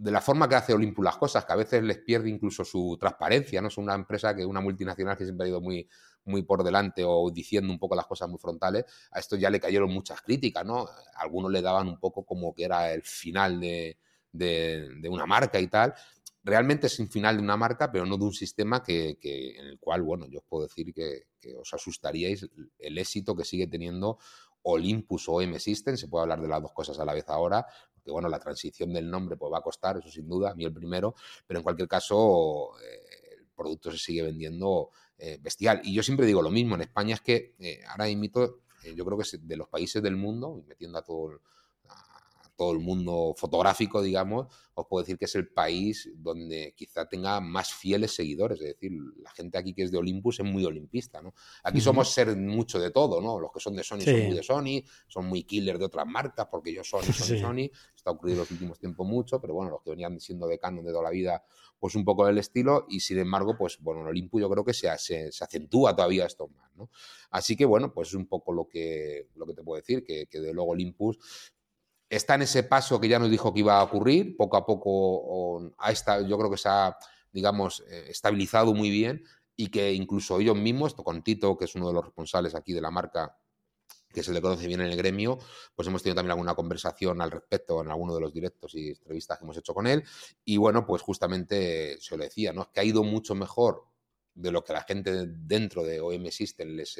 de 0.00 0.10
la 0.10 0.22
forma 0.22 0.48
que 0.48 0.54
hace 0.54 0.72
Olympus 0.72 1.04
las 1.04 1.18
cosas, 1.18 1.44
que 1.44 1.52
a 1.52 1.56
veces 1.56 1.82
les 1.82 1.98
pierde 1.98 2.30
incluso 2.30 2.64
su 2.64 2.96
transparencia, 2.98 3.60
¿no? 3.60 3.68
Es 3.68 3.76
una 3.76 3.94
empresa 3.94 4.34
que 4.34 4.46
una 4.46 4.62
multinacional 4.62 5.14
que 5.14 5.24
siempre 5.24 5.44
ha 5.44 5.50
ido 5.50 5.60
muy, 5.60 5.86
muy 6.24 6.42
por 6.42 6.64
delante 6.64 7.04
o 7.04 7.30
diciendo 7.30 7.70
un 7.70 7.78
poco 7.78 7.94
las 7.94 8.06
cosas 8.06 8.30
muy 8.30 8.38
frontales, 8.38 8.86
a 9.10 9.18
esto 9.18 9.36
ya 9.36 9.50
le 9.50 9.60
cayeron 9.60 9.92
muchas 9.92 10.22
críticas, 10.22 10.64
¿no? 10.64 10.88
Algunos 11.16 11.52
le 11.52 11.60
daban 11.60 11.86
un 11.86 12.00
poco 12.00 12.24
como 12.24 12.54
que 12.54 12.64
era 12.64 12.94
el 12.94 13.02
final 13.02 13.60
de, 13.60 13.98
una 15.10 15.26
marca 15.26 15.60
y 15.60 15.66
tal. 15.66 15.92
Realmente 16.42 16.86
es 16.86 16.98
un 16.98 17.10
final 17.10 17.36
de 17.36 17.42
una 17.42 17.58
marca, 17.58 17.92
pero 17.92 18.06
no 18.06 18.16
de 18.16 18.24
un 18.24 18.32
sistema 18.32 18.82
que, 18.82 19.18
en 19.22 19.66
el 19.66 19.78
cual, 19.78 20.00
bueno, 20.00 20.26
yo 20.28 20.38
os 20.38 20.44
puedo 20.48 20.62
decir 20.62 20.94
que, 20.94 21.26
que 21.38 21.54
os 21.56 21.74
asustaríais 21.74 22.48
el 22.78 22.96
éxito 22.96 23.36
que 23.36 23.44
sigue 23.44 23.66
teniendo 23.66 24.16
Olympus 24.62 25.28
o 25.28 25.40
M 25.40 25.58
System, 25.58 25.96
se 25.96 26.08
puede 26.08 26.22
hablar 26.22 26.40
de 26.40 26.48
las 26.48 26.62
dos 26.62 26.72
cosas 26.72 26.98
a 26.98 27.04
la 27.04 27.14
vez 27.14 27.28
ahora, 27.28 27.66
bueno, 28.10 28.28
la 28.28 28.38
transición 28.38 28.92
del 28.92 29.10
nombre 29.10 29.36
pues 29.36 29.52
va 29.52 29.58
a 29.58 29.62
costar, 29.62 29.98
eso 29.98 30.10
sin 30.10 30.28
duda, 30.28 30.50
a 30.50 30.54
mí 30.54 30.64
el 30.64 30.72
primero, 30.72 31.14
pero 31.46 31.60
en 31.60 31.64
cualquier 31.64 31.88
caso 31.88 32.70
eh, 32.82 33.36
el 33.38 33.46
producto 33.54 33.90
se 33.90 33.98
sigue 33.98 34.22
vendiendo 34.22 34.90
eh, 35.18 35.38
bestial. 35.40 35.80
Y 35.84 35.94
yo 35.94 36.02
siempre 36.02 36.26
digo 36.26 36.42
lo 36.42 36.50
mismo, 36.50 36.74
en 36.74 36.82
España 36.82 37.14
es 37.14 37.20
que 37.20 37.54
eh, 37.58 37.80
ahora 37.88 38.08
imito, 38.08 38.60
yo 38.94 39.04
creo 39.04 39.18
que 39.18 39.24
de 39.38 39.56
los 39.56 39.68
países 39.68 40.02
del 40.02 40.16
mundo, 40.16 40.64
metiendo 40.66 40.98
a 40.98 41.02
todo 41.02 41.40
todo 42.60 42.72
el 42.72 42.80
mundo 42.80 43.32
fotográfico, 43.38 44.02
digamos, 44.02 44.46
os 44.74 44.86
puedo 44.86 45.02
decir 45.02 45.16
que 45.16 45.24
es 45.24 45.34
el 45.34 45.48
país 45.48 46.10
donde 46.14 46.74
quizá 46.76 47.08
tenga 47.08 47.40
más 47.40 47.72
fieles 47.72 48.14
seguidores. 48.14 48.60
Es 48.60 48.74
decir, 48.74 48.92
la 49.22 49.30
gente 49.30 49.56
aquí 49.56 49.72
que 49.72 49.84
es 49.84 49.90
de 49.90 49.96
Olympus 49.96 50.40
es 50.40 50.44
muy 50.44 50.66
olimpista, 50.66 51.22
¿no? 51.22 51.32
Aquí 51.64 51.80
somos 51.80 52.12
ser 52.12 52.36
mucho 52.36 52.78
de 52.78 52.90
todo, 52.90 53.22
¿no? 53.22 53.40
Los 53.40 53.50
que 53.50 53.60
son 53.60 53.74
de 53.76 53.82
Sony 53.82 54.02
son 54.02 54.26
muy 54.26 54.36
de 54.36 54.42
Sony, 54.42 54.84
son 55.08 55.24
muy 55.24 55.44
killer 55.44 55.78
de 55.78 55.86
otras 55.86 56.06
marcas, 56.06 56.48
porque 56.50 56.74
yo 56.74 56.84
Sony, 56.84 57.04
Sony, 57.14 57.38
Sony. 57.38 57.70
Está 57.96 58.10
ocurrido 58.10 58.34
en 58.34 58.40
los 58.40 58.50
últimos 58.50 58.78
tiempos 58.78 59.06
mucho, 59.06 59.40
pero 59.40 59.54
bueno, 59.54 59.70
los 59.70 59.82
que 59.82 59.88
venían 59.88 60.20
siendo 60.20 60.46
de 60.46 60.58
Canon 60.58 60.84
de 60.84 60.90
toda 60.90 61.04
la 61.04 61.10
vida, 61.10 61.42
pues 61.78 61.94
un 61.94 62.04
poco 62.04 62.26
del 62.26 62.36
estilo, 62.36 62.84
y 62.90 63.00
sin 63.00 63.18
embargo, 63.20 63.56
pues 63.56 63.78
bueno, 63.80 64.02
en 64.02 64.08
Olympus 64.08 64.42
yo 64.42 64.50
creo 64.50 64.66
que 64.66 64.74
se, 64.74 64.86
se, 64.98 65.32
se 65.32 65.44
acentúa 65.44 65.96
todavía 65.96 66.26
esto 66.26 66.46
más, 66.48 66.70
¿no? 66.76 66.90
Así 67.30 67.56
que 67.56 67.64
bueno, 67.64 67.90
pues 67.94 68.08
es 68.08 68.14
un 68.14 68.26
poco 68.26 68.52
lo 68.52 68.68
que, 68.68 69.28
lo 69.34 69.46
que 69.46 69.54
te 69.54 69.62
puedo 69.62 69.80
decir, 69.80 70.04
que, 70.04 70.26
que 70.26 70.40
de 70.40 70.52
luego 70.52 70.72
Olympus 70.72 71.18
está 72.10 72.34
en 72.34 72.42
ese 72.42 72.64
paso 72.64 73.00
que 73.00 73.08
ya 73.08 73.18
nos 73.18 73.30
dijo 73.30 73.54
que 73.54 73.60
iba 73.60 73.78
a 73.78 73.84
ocurrir, 73.84 74.36
poco 74.36 74.56
a 74.56 74.66
poco 74.66 75.72
yo 76.26 76.38
creo 76.38 76.50
que 76.50 76.58
se 76.58 76.68
ha, 76.68 76.96
digamos, 77.32 77.84
eh, 77.88 78.06
estabilizado 78.08 78.74
muy 78.74 78.90
bien 78.90 79.24
y 79.56 79.68
que 79.68 79.92
incluso 79.92 80.40
ellos 80.40 80.56
mismos, 80.56 80.94
con 80.94 81.22
Tito, 81.22 81.56
que 81.56 81.66
es 81.66 81.74
uno 81.76 81.86
de 81.88 81.94
los 81.94 82.04
responsables 82.04 82.54
aquí 82.54 82.72
de 82.72 82.80
la 82.80 82.90
marca, 82.90 83.38
que 84.12 84.24
se 84.24 84.32
le 84.32 84.42
conoce 84.42 84.66
bien 84.66 84.80
en 84.80 84.88
el 84.88 84.96
gremio, 84.96 85.38
pues 85.76 85.86
hemos 85.86 86.02
tenido 86.02 86.16
también 86.16 86.32
alguna 86.32 86.56
conversación 86.56 87.20
al 87.20 87.30
respecto 87.30 87.80
en 87.80 87.90
alguno 87.90 88.12
de 88.16 88.20
los 88.20 88.32
directos 88.32 88.74
y 88.74 88.88
entrevistas 88.88 89.38
que 89.38 89.44
hemos 89.44 89.56
hecho 89.56 89.72
con 89.72 89.86
él. 89.86 90.02
Y 90.44 90.56
bueno, 90.56 90.84
pues 90.84 91.00
justamente 91.02 91.96
se 92.00 92.16
lo 92.16 92.24
decía, 92.24 92.52
¿no? 92.52 92.62
Es 92.62 92.68
que 92.68 92.80
ha 92.80 92.84
ido 92.84 93.04
mucho 93.04 93.36
mejor 93.36 93.84
de 94.34 94.50
lo 94.50 94.64
que 94.64 94.72
la 94.72 94.82
gente 94.82 95.26
dentro 95.26 95.84
de 95.84 96.00
OM 96.00 96.26
System 96.30 96.70
les 96.70 96.98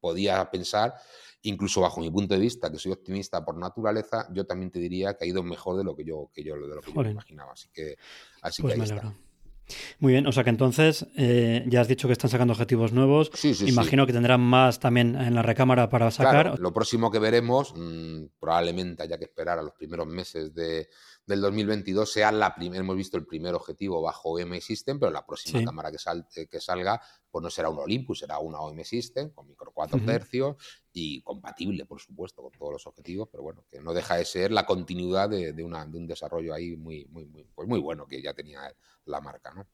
podía 0.00 0.50
pensar 0.50 0.94
incluso 1.42 1.80
bajo 1.80 2.00
mi 2.00 2.10
punto 2.10 2.34
de 2.34 2.40
vista, 2.40 2.70
que 2.70 2.78
soy 2.78 2.92
optimista 2.92 3.44
por 3.44 3.56
naturaleza, 3.56 4.26
yo 4.32 4.46
también 4.46 4.70
te 4.70 4.78
diría 4.78 5.14
que 5.14 5.24
ha 5.24 5.28
ido 5.28 5.42
mejor 5.42 5.76
de 5.76 5.84
lo 5.84 5.94
que 5.94 6.04
yo, 6.04 6.30
que 6.32 6.42
yo, 6.42 6.54
de 6.54 6.74
lo 6.74 6.80
que 6.80 6.92
yo 6.92 7.02
imaginaba. 7.02 7.52
Así 7.52 7.68
que, 7.72 7.96
así 8.42 8.62
pues 8.62 8.74
que 8.74 8.80
ahí 8.80 8.88
está. 8.88 9.14
Muy 9.98 10.12
bien, 10.12 10.26
o 10.26 10.32
sea 10.32 10.44
que 10.44 10.50
entonces 10.50 11.06
eh, 11.16 11.64
ya 11.66 11.80
has 11.80 11.88
dicho 11.88 12.08
que 12.08 12.12
están 12.12 12.30
sacando 12.30 12.52
objetivos 12.52 12.92
nuevos. 12.92 13.30
Sí, 13.34 13.54
sí, 13.54 13.68
Imagino 13.68 14.06
que 14.06 14.12
tendrán 14.12 14.40
más 14.40 14.78
también 14.78 15.16
en 15.16 15.34
la 15.34 15.42
recámara 15.42 15.88
para 15.88 16.10
sacar. 16.10 16.58
lo 16.58 16.72
próximo 16.72 17.10
que 17.10 17.18
veremos, 17.18 17.74
mmm, 17.76 18.26
probablemente 18.38 19.02
haya 19.02 19.18
que 19.18 19.24
esperar 19.24 19.58
a 19.58 19.62
los 19.62 19.72
primeros 19.72 20.06
meses 20.06 20.54
de, 20.54 20.88
del 21.26 21.40
2022 21.40 22.10
sea 22.10 22.30
la 22.30 22.54
primera, 22.54 22.80
hemos 22.80 22.96
visto 22.96 23.16
el 23.16 23.26
primer 23.26 23.54
objetivo 23.54 24.00
bajo 24.00 24.30
OM 24.30 24.60
System, 24.60 25.00
pero 25.00 25.10
la 25.10 25.26
próxima 25.26 25.64
cámara 25.64 25.90
que, 25.90 25.98
eh, 26.40 26.46
que 26.46 26.60
salga, 26.60 27.00
pues 27.28 27.42
no 27.42 27.50
será 27.50 27.68
un 27.68 27.78
Olympus, 27.78 28.20
será 28.20 28.38
una 28.38 28.60
OM 28.60 28.82
System 28.84 29.30
con 29.30 29.48
micro 29.48 29.72
4 29.74 30.00
tercios 30.06 30.56
y 30.92 31.20
compatible, 31.22 31.84
por 31.84 32.00
supuesto, 32.00 32.42
con 32.42 32.52
todos 32.52 32.74
los 32.74 32.86
objetivos, 32.86 33.28
pero 33.30 33.42
bueno, 33.42 33.64
que 33.68 33.80
no 33.80 33.92
deja 33.92 34.16
de 34.16 34.24
ser 34.24 34.52
la 34.52 34.64
continuidad 34.64 35.28
de, 35.28 35.52
de, 35.52 35.64
una, 35.64 35.84
de 35.84 35.98
un 35.98 36.06
desarrollo 36.06 36.54
ahí 36.54 36.76
muy, 36.76 37.04
muy, 37.06 37.26
muy, 37.26 37.44
pues 37.54 37.68
muy 37.68 37.80
bueno 37.80 38.06
que 38.06 38.22
ya 38.22 38.32
tenía 38.32 38.60
la 39.06 39.20
marca, 39.20 39.52
¿no? 39.54 39.66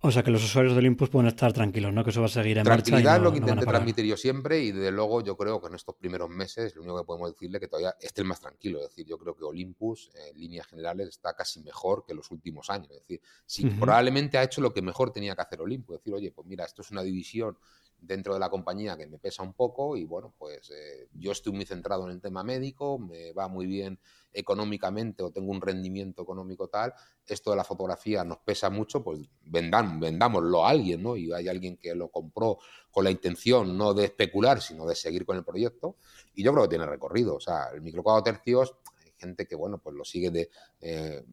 O 0.00 0.10
sea 0.10 0.22
que 0.22 0.30
los 0.30 0.44
usuarios 0.44 0.74
de 0.74 0.78
Olympus 0.78 1.08
pueden 1.08 1.26
estar 1.26 1.52
tranquilos, 1.52 1.92
¿no? 1.92 2.04
Que 2.04 2.10
eso 2.10 2.20
va 2.20 2.26
a 2.26 2.30
seguir 2.30 2.58
en 2.58 2.64
Tranquilidad 2.64 3.02
marcha. 3.02 3.16
es 3.16 3.22
lo 3.22 3.32
que 3.32 3.38
intenté 3.38 3.66
transmitir 3.66 4.04
yo 4.04 4.16
siempre 4.16 4.60
y 4.60 4.70
desde 4.70 4.92
luego 4.92 5.22
yo 5.22 5.36
creo 5.36 5.60
que 5.60 5.68
en 5.68 5.74
estos 5.74 5.94
primeros 5.96 6.28
meses 6.28 6.76
lo 6.76 6.82
único 6.82 6.98
que 6.98 7.04
podemos 7.04 7.32
decirle 7.32 7.56
es 7.56 7.60
que 7.60 7.68
todavía 7.68 7.96
esté 7.98 8.22
más 8.22 8.40
tranquilo. 8.40 8.78
Es 8.78 8.90
decir, 8.90 9.06
yo 9.06 9.18
creo 9.18 9.34
que 9.34 9.44
Olympus 9.44 10.10
en 10.14 10.38
líneas 10.38 10.66
generales 10.66 11.08
está 11.08 11.34
casi 11.34 11.60
mejor 11.60 12.04
que 12.06 12.14
los 12.14 12.30
últimos 12.30 12.68
años. 12.68 12.90
Es 12.90 13.00
decir, 13.00 13.20
si 13.46 13.64
probablemente 13.64 14.36
ha 14.36 14.42
hecho 14.42 14.60
lo 14.60 14.72
que 14.72 14.82
mejor 14.82 15.12
tenía 15.12 15.34
que 15.34 15.42
hacer 15.42 15.60
Olympus. 15.62 15.96
Es 15.96 16.00
decir, 16.02 16.14
oye, 16.14 16.30
pues 16.30 16.46
mira, 16.46 16.64
esto 16.64 16.82
es 16.82 16.90
una 16.90 17.02
división 17.02 17.56
dentro 17.98 18.34
de 18.34 18.40
la 18.40 18.50
compañía 18.50 18.96
que 18.96 19.06
me 19.06 19.18
pesa 19.18 19.42
un 19.42 19.54
poco 19.54 19.96
y 19.96 20.04
bueno, 20.04 20.34
pues 20.38 20.70
eh, 20.70 21.08
yo 21.14 21.32
estoy 21.32 21.52
muy 21.52 21.64
centrado 21.64 22.04
en 22.06 22.12
el 22.12 22.20
tema 22.20 22.44
médico, 22.44 22.98
me 22.98 23.32
va 23.32 23.48
muy 23.48 23.66
bien 23.66 23.98
económicamente 24.36 25.22
o 25.22 25.30
tengo 25.30 25.50
un 25.50 25.60
rendimiento 25.60 26.22
económico 26.22 26.68
tal, 26.68 26.92
esto 27.26 27.50
de 27.50 27.56
la 27.56 27.64
fotografía 27.64 28.22
nos 28.22 28.38
pesa 28.38 28.68
mucho, 28.68 29.02
pues 29.02 29.20
vendan, 29.44 29.98
vendámoslo 29.98 30.64
a 30.64 30.70
alguien, 30.70 31.02
¿no? 31.02 31.16
Y 31.16 31.32
hay 31.32 31.48
alguien 31.48 31.78
que 31.78 31.94
lo 31.94 32.08
compró 32.08 32.58
con 32.90 33.04
la 33.04 33.10
intención 33.10 33.76
no 33.76 33.94
de 33.94 34.04
especular, 34.04 34.60
sino 34.60 34.86
de 34.86 34.94
seguir 34.94 35.24
con 35.24 35.36
el 35.36 35.44
proyecto 35.44 35.96
y 36.34 36.42
yo 36.44 36.52
creo 36.52 36.64
que 36.64 36.70
tiene 36.70 36.86
recorrido, 36.86 37.36
o 37.36 37.40
sea, 37.40 37.68
el 37.74 37.80
micro 37.80 38.04
tercios, 38.22 38.74
hay 39.04 39.12
gente 39.16 39.46
que, 39.46 39.56
bueno, 39.56 39.78
pues 39.78 39.96
lo 39.96 40.04
sigue 40.04 40.30
de... 40.30 40.50
Eh, 40.80 41.24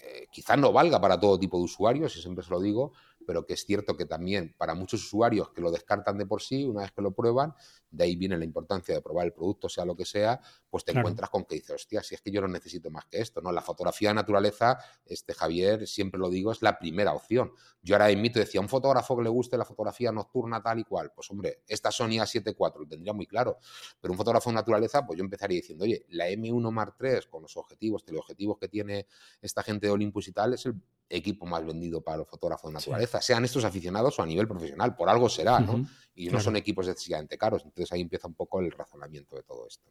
eh, 0.00 0.26
quizás 0.30 0.56
no 0.56 0.72
valga 0.72 1.00
para 1.00 1.18
todo 1.18 1.38
tipo 1.38 1.58
de 1.58 1.64
usuarios, 1.64 2.16
y 2.16 2.22
siempre 2.22 2.44
se 2.44 2.50
lo 2.50 2.60
digo, 2.60 2.92
pero 3.28 3.44
que 3.44 3.52
es 3.52 3.66
cierto 3.66 3.94
que 3.94 4.06
también 4.06 4.54
para 4.56 4.74
muchos 4.74 5.04
usuarios 5.04 5.50
que 5.50 5.60
lo 5.60 5.70
descartan 5.70 6.16
de 6.16 6.24
por 6.24 6.40
sí, 6.40 6.64
una 6.64 6.80
vez 6.80 6.92
que 6.92 7.02
lo 7.02 7.10
prueban, 7.10 7.54
de 7.90 8.04
ahí 8.04 8.16
viene 8.16 8.38
la 8.38 8.44
importancia 8.46 8.94
de 8.94 9.02
probar 9.02 9.26
el 9.26 9.34
producto, 9.34 9.68
sea 9.68 9.84
lo 9.84 9.94
que 9.94 10.06
sea, 10.06 10.40
pues 10.70 10.82
te 10.82 10.92
encuentras 10.92 11.28
con 11.28 11.44
que 11.44 11.56
dices, 11.56 11.72
hostia, 11.72 12.02
si 12.02 12.14
es 12.14 12.22
que 12.22 12.30
yo 12.30 12.40
no 12.40 12.48
necesito 12.48 12.90
más 12.90 13.04
que 13.04 13.20
esto, 13.20 13.42
¿no? 13.42 13.52
La 13.52 13.60
fotografía 13.60 14.08
de 14.08 14.14
naturaleza, 14.14 14.78
este 15.04 15.34
Javier, 15.34 15.86
siempre 15.86 16.18
lo 16.18 16.30
digo, 16.30 16.52
es 16.52 16.62
la 16.62 16.78
primera 16.78 17.12
opción. 17.12 17.52
Yo 17.82 17.96
ahora 17.96 18.10
invito, 18.10 18.38
decía, 18.38 18.62
un 18.62 18.68
fotógrafo 18.70 19.14
que 19.18 19.24
le 19.24 19.28
guste 19.28 19.58
la 19.58 19.66
fotografía 19.66 20.10
nocturna 20.10 20.62
tal 20.62 20.78
y 20.78 20.84
cual, 20.84 21.12
pues 21.14 21.30
hombre, 21.30 21.64
esta 21.68 21.90
Sony 21.90 22.20
A7 22.20 22.56
IV 22.58 22.80
lo 22.80 22.88
tendría 22.88 23.12
muy 23.12 23.26
claro, 23.26 23.58
pero 24.00 24.10
un 24.10 24.16
fotógrafo 24.16 24.48
de 24.48 24.54
naturaleza, 24.54 25.04
pues 25.04 25.18
yo 25.18 25.22
empezaría 25.22 25.56
diciendo, 25.56 25.84
oye, 25.84 26.06
la 26.08 26.30
M1 26.30 26.70
Mark 26.70 26.94
III 26.98 27.28
con 27.28 27.42
los 27.42 27.54
objetivos, 27.58 28.06
teleobjetivos 28.06 28.56
que 28.56 28.68
tiene 28.68 29.06
esta 29.42 29.62
gente 29.62 29.86
de 29.86 29.92
Olympus 29.92 30.28
y 30.28 30.32
tal, 30.32 30.54
es 30.54 30.64
el 30.64 30.76
equipo 31.08 31.46
más 31.46 31.64
vendido 31.64 32.02
para 32.02 32.18
los 32.18 32.28
fotógrafos 32.28 32.70
de 32.70 32.74
naturaleza, 32.74 33.20
sean 33.20 33.44
estos 33.44 33.64
aficionados 33.64 34.18
o 34.18 34.22
a 34.22 34.26
nivel 34.26 34.46
profesional, 34.46 34.94
por 34.94 35.08
algo 35.08 35.28
será, 35.28 35.60
¿no? 35.60 35.86
Y 36.14 36.28
no 36.28 36.40
son 36.40 36.56
equipos 36.56 36.88
excesivamente 36.88 37.38
caros, 37.38 37.62
entonces 37.64 37.92
ahí 37.92 38.00
empieza 38.00 38.26
un 38.26 38.34
poco 38.34 38.60
el 38.60 38.72
razonamiento 38.72 39.36
de 39.36 39.42
todo 39.44 39.66
esto. 39.68 39.88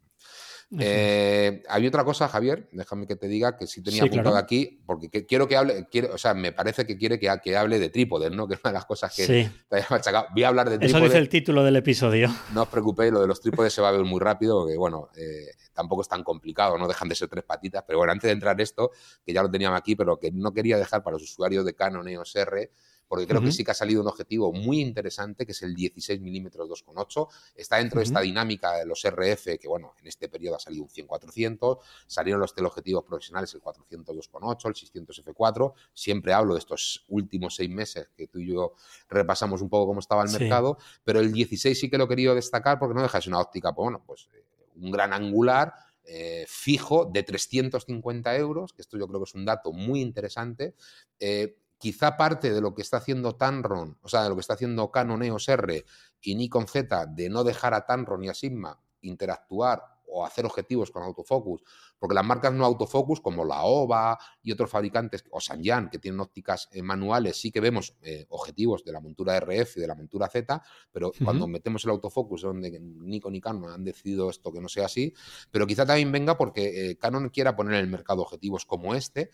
Eh, 0.78 1.64
había 1.70 1.88
otra 1.88 2.04
cosa, 2.04 2.28
Javier, 2.28 2.68
déjame 2.74 3.08
que 3.08 3.16
te 3.16 3.30
diga 3.30 3.58
que 3.58 3.68
sí 3.68 3.82
tenía 3.82 4.04
apuntado 4.04 4.36
aquí, 4.36 4.82
porque 4.86 5.26
quiero 5.26 5.48
que 5.48 5.56
hable, 5.56 5.88
quiero, 5.90 6.14
o 6.14 6.18
sea, 6.18 6.34
me 6.34 6.52
parece 6.52 6.86
que 6.86 6.98
quiere 6.98 7.18
que, 7.18 7.34
que, 7.42 7.56
hable 7.56 7.80
de 7.80 7.90
trípodes, 7.90 8.32
¿no? 8.32 8.48
Que 8.48 8.56
es 8.56 8.60
una 8.64 8.72
de 8.72 8.74
las 8.74 8.86
cosas 8.86 9.16
que 9.16 9.26
te 9.26 9.76
haya 9.76 9.88
machacado. 9.90 10.28
Voy 10.34 10.44
a 10.44 10.50
hablar 10.50 10.70
de 10.70 10.78
trípodes. 10.78 10.96
Eso 10.96 11.06
dice 11.06 11.18
el 11.18 11.30
título 11.30 11.64
del 11.64 11.76
episodio. 11.78 12.30
No 12.54 12.64
os 12.64 12.70
preocupéis, 12.70 13.12
lo 13.12 13.22
de 13.22 13.28
los 13.28 13.40
trípodes 13.40 13.72
se 13.72 13.82
va 13.82 13.90
a 13.90 13.92
ver 13.92 14.04
muy 14.04 14.20
rápido, 14.20 14.62
porque 14.62 14.78
bueno, 14.78 15.10
eh, 15.16 15.52
tampoco 15.74 16.02
es 16.02 16.08
tan 16.08 16.24
complicado, 16.24 16.78
no 16.78 16.88
dejan 16.88 17.08
de 17.08 17.16
ser 17.16 17.28
tres 17.30 17.44
patitas, 17.44 17.84
pero 17.86 18.00
bueno, 18.00 18.12
antes 18.12 18.28
de 18.28 18.34
entrar 18.34 18.60
esto, 18.60 18.92
que 19.26 19.32
ya 19.32 19.44
lo 19.44 19.50
teníamos 19.50 19.78
aquí, 19.78 19.96
pero 19.96 20.18
que 20.18 20.32
no 20.32 20.54
quería 20.54 20.78
dejar 20.78 21.04
para 21.08 21.16
los 21.16 21.24
usuarios 21.24 21.64
de 21.64 21.74
Canon 21.74 22.06
EOS 22.06 22.36
R, 22.36 22.70
porque 23.08 23.26
creo 23.26 23.40
que 23.40 23.54
sí 23.54 23.64
que 23.64 23.72
ha 23.72 23.74
salido 23.74 24.02
un 24.02 24.10
objetivo 24.10 24.52
muy 24.52 24.82
interesante, 24.82 25.46
que 25.46 25.54
es 25.54 25.62
el 25.62 25.74
16 25.74 26.20
milímetros 26.20 26.68
2.8. 26.70 27.30
Está 27.56 27.78
dentro 27.78 28.02
de 28.02 28.04
esta 28.04 28.20
dinámica 28.20 28.74
de 28.74 28.86
los 28.86 29.02
RF, 29.06 29.58
que 29.58 29.70
bueno, 29.70 29.94
en 30.02 30.08
este 30.08 30.28
periodo 30.28 30.58
ha 30.58 30.60
salido 30.60 30.84
un 30.84 30.90
100-400, 30.90 31.80
salieron 32.08 32.42
los 32.42 32.54
teleobjetivos 32.54 33.06
profesionales, 33.06 33.54
el 33.54 33.62
400 33.62 34.18
2.8, 34.18 34.68
el 34.68 34.76
600 34.76 35.24
F4. 35.24 35.74
Siempre 35.94 36.34
hablo 36.34 36.56
de 36.56 36.60
estos 36.60 37.06
últimos 37.08 37.56
seis 37.56 37.70
meses 37.70 38.10
que 38.18 38.28
tú 38.28 38.40
y 38.40 38.48
yo 38.48 38.74
repasamos 39.08 39.62
un 39.62 39.70
poco 39.70 39.88
cómo 39.88 40.02
estaba 40.02 40.26
el 40.26 40.30
mercado, 40.30 40.78
pero 41.06 41.22
el 41.22 41.32
16 41.32 41.80
sí 41.80 41.90
que 41.90 41.98
lo 41.98 42.04
he 42.04 42.08
querido 42.10 42.36
destacar 42.36 42.80
porque 42.80 42.96
no 42.96 43.02
deja 43.02 43.20
de 43.20 43.22
ser 43.22 43.32
una 43.32 43.40
óptica, 43.40 43.74
pues 43.74 43.86
bueno, 43.86 44.04
pues 44.06 44.28
eh, 44.34 44.44
un 44.76 44.92
gran 44.92 45.14
angular. 45.14 45.74
Eh, 46.10 46.46
fijo 46.48 47.04
de 47.04 47.22
350 47.24 48.34
euros, 48.38 48.72
que 48.72 48.82
esto 48.82 48.98
yo 48.98 49.08
creo 49.08 49.20
que 49.20 49.26
es 49.26 49.36
un 49.36 49.44
dato 49.44 49.74
muy 49.74 50.00
interesante, 50.00 50.74
eh, 51.20 51.58
quizá 51.78 52.16
parte 52.16 52.54
de 52.54 52.62
lo 52.62 52.74
que 52.74 52.82
está 52.82 52.98
haciendo 52.98 53.36
Tamron, 53.36 53.98
o 54.02 54.08
sea, 54.08 54.24
de 54.24 54.30
lo 54.30 54.36
que 54.36 54.42
está 54.42 54.54
haciendo 54.54 54.90
Canon 54.90 55.22
EOS 55.22 55.50
R 55.50 55.86
y 56.22 56.36
Nikon 56.36 56.68
Z, 56.68 57.08
de 57.08 57.30
no 57.30 57.44
dejar 57.44 57.74
a 57.74 57.86
Tamron 57.86 58.24
y 58.24 58.30
a 58.30 58.34
Sigma 58.34 58.80
interactuar 59.02 59.97
o 60.08 60.26
hacer 60.26 60.46
objetivos 60.46 60.92
con 60.92 61.04
autofocus, 61.04 61.62
porque 62.00 62.16
las 62.16 62.26
marcas 62.26 62.54
no 62.54 62.66
autofocus 62.66 63.22
como 63.22 63.46
la 63.46 63.64
OVA 63.64 64.18
y 64.42 64.52
otros 64.52 64.70
fabricantes, 64.70 65.24
o 65.32 65.40
Sanyan, 65.40 65.90
que 65.90 66.00
tienen 66.00 66.20
ópticas 66.20 66.70
eh, 66.72 66.82
manuales, 66.82 67.40
sí 67.40 67.52
que 67.52 67.60
vemos 67.60 67.96
eh, 68.02 68.26
objetivos 68.30 68.84
de 68.84 68.92
la 68.92 69.00
montura 69.00 69.38
RF 69.40 69.78
y 69.78 69.82
de 69.82 69.88
la 69.88 69.96
montura 69.96 70.28
Z, 70.30 70.62
pero 70.92 71.12
cuando 71.24 71.48
metemos 71.48 71.84
el 71.86 71.92
autofocus, 71.92 72.42
donde 72.42 72.80
Nikon 72.80 73.36
y 73.36 73.42
Canon 73.42 73.72
han 73.72 73.84
decidido 73.84 74.30
esto 74.30 74.52
que 74.52 74.62
no 74.62 74.70
sea 74.70 74.86
así, 74.86 75.14
pero 75.52 75.68
quizá 75.68 75.86
también 75.86 76.12
venga 76.12 76.38
porque 76.38 76.92
eh, 76.92 76.98
Canon 76.98 77.30
quiera 77.30 77.56
poner 77.56 77.76
en 77.76 77.82
el 77.82 77.88
mercado 77.88 78.22
objetivos 78.22 78.66
como 78.66 78.96
este, 78.96 79.30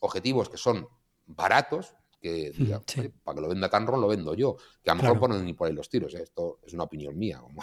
objetivos 0.00 0.48
que 0.48 0.56
son 0.56 0.88
baratos, 1.26 1.94
que 2.20 2.52
para 3.22 3.36
que 3.36 3.40
lo 3.42 3.48
venda 3.48 3.68
Tanron 3.68 4.00
lo 4.00 4.08
vendo 4.08 4.34
yo, 4.34 4.56
que 4.82 4.90
a 4.90 4.94
lo 4.94 5.02
mejor 5.02 5.20
ponen 5.20 5.44
ni 5.44 5.52
por 5.52 5.68
ahí 5.68 5.74
los 5.74 5.88
tiros, 5.88 6.14
esto 6.14 6.60
es 6.64 6.72
una 6.72 6.84
opinión 6.84 7.16
mía, 7.16 7.40
como 7.40 7.62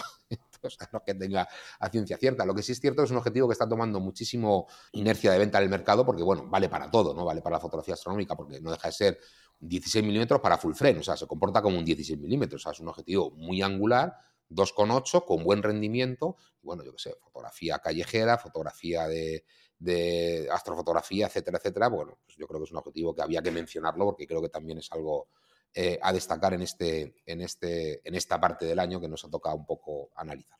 no 0.91 1.03
que 1.03 1.15
tenga 1.15 1.47
a 1.79 1.89
ciencia 1.89 2.17
cierta. 2.17 2.45
Lo 2.45 2.53
que 2.53 2.63
sí 2.63 2.71
es 2.71 2.79
cierto 2.79 3.03
es 3.03 3.11
un 3.11 3.17
objetivo 3.17 3.47
que 3.47 3.53
está 3.53 3.67
tomando 3.67 3.99
muchísimo 3.99 4.67
inercia 4.93 5.31
de 5.31 5.39
venta 5.39 5.57
en 5.57 5.65
el 5.65 5.69
mercado 5.69 6.05
porque, 6.05 6.23
bueno, 6.23 6.45
vale 6.47 6.69
para 6.69 6.89
todo, 6.89 7.13
¿no? 7.13 7.25
Vale 7.25 7.41
para 7.41 7.55
la 7.55 7.59
fotografía 7.59 7.93
astronómica 7.93 8.35
porque 8.35 8.59
no 8.59 8.71
deja 8.71 8.87
de 8.87 8.93
ser 8.93 9.19
16 9.59 10.03
milímetros 10.03 10.41
para 10.41 10.57
full 10.57 10.73
frame, 10.73 10.99
o 10.99 11.03
sea, 11.03 11.15
se 11.15 11.25
comporta 11.25 11.61
como 11.61 11.77
un 11.77 11.85
16 11.85 12.19
milímetros, 12.19 12.61
o 12.61 12.63
sea, 12.63 12.71
es 12.73 12.79
un 12.79 12.89
objetivo 12.89 13.31
muy 13.31 13.61
angular, 13.61 14.13
2,8 14.49 15.25
con 15.25 15.43
buen 15.43 15.63
rendimiento, 15.63 16.35
bueno, 16.61 16.83
yo 16.83 16.91
qué 16.91 16.99
sé, 16.99 17.15
fotografía 17.21 17.79
callejera, 17.79 18.37
fotografía 18.37 19.07
de, 19.07 19.45
de 19.79 20.49
astrofotografía, 20.51 21.27
etcétera, 21.27 21.57
etcétera, 21.57 21.87
bueno, 21.87 22.19
pues 22.25 22.37
yo 22.37 22.47
creo 22.47 22.59
que 22.59 22.65
es 22.65 22.71
un 22.71 22.77
objetivo 22.77 23.15
que 23.15 23.21
había 23.21 23.41
que 23.41 23.51
mencionarlo 23.51 24.05
porque 24.05 24.27
creo 24.27 24.41
que 24.41 24.49
también 24.49 24.77
es 24.77 24.91
algo 24.91 25.29
eh, 25.75 25.99
a 26.01 26.13
destacar 26.13 26.53
en, 26.53 26.61
este, 26.61 27.15
en, 27.25 27.41
este, 27.41 28.07
en 28.07 28.15
esta 28.15 28.39
parte 28.39 28.65
del 28.65 28.79
año 28.79 29.01
que 29.01 29.07
nos 29.07 29.23
ha 29.25 29.29
tocado 29.29 29.55
un 29.55 29.65
poco 29.65 30.09
analizar. 30.15 30.57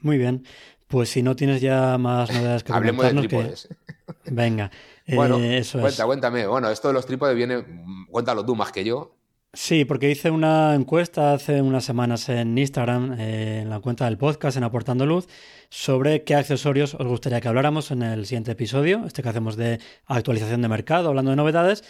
Muy 0.00 0.18
bien. 0.18 0.44
Pues 0.86 1.08
si 1.08 1.22
no 1.22 1.34
tienes 1.34 1.60
ya 1.60 1.98
más 1.98 2.30
novedades 2.30 2.62
que 2.62 2.72
Hablemos 2.72 3.04
de 3.04 3.14
trípodes. 3.14 3.68
Venga, 4.26 4.70
bueno, 5.08 5.38
eh, 5.38 5.58
eso 5.58 5.80
cuenta, 5.80 6.04
cuéntame. 6.04 6.46
Bueno, 6.46 6.70
esto 6.70 6.88
de 6.88 6.94
los 6.94 7.06
trípodes 7.06 7.34
viene, 7.34 7.64
cuéntalo 8.10 8.44
tú 8.44 8.54
más 8.54 8.70
que 8.70 8.84
yo. 8.84 9.16
Sí, 9.54 9.84
porque 9.84 10.10
hice 10.10 10.32
una 10.32 10.74
encuesta 10.74 11.32
hace 11.32 11.62
unas 11.62 11.84
semanas 11.84 12.28
en 12.28 12.58
Instagram, 12.58 13.14
eh, 13.20 13.60
en 13.62 13.70
la 13.70 13.78
cuenta 13.78 14.04
del 14.06 14.18
podcast, 14.18 14.56
en 14.56 14.64
Aportando 14.64 15.06
Luz, 15.06 15.28
sobre 15.68 16.24
qué 16.24 16.34
accesorios 16.34 16.94
os 16.94 17.06
gustaría 17.06 17.40
que 17.40 17.46
habláramos 17.46 17.92
en 17.92 18.02
el 18.02 18.26
siguiente 18.26 18.50
episodio, 18.50 19.04
este 19.06 19.22
que 19.22 19.28
hacemos 19.28 19.54
de 19.54 19.78
actualización 20.06 20.60
de 20.60 20.68
mercado, 20.68 21.08
hablando 21.08 21.30
de 21.30 21.36
novedades. 21.36 21.84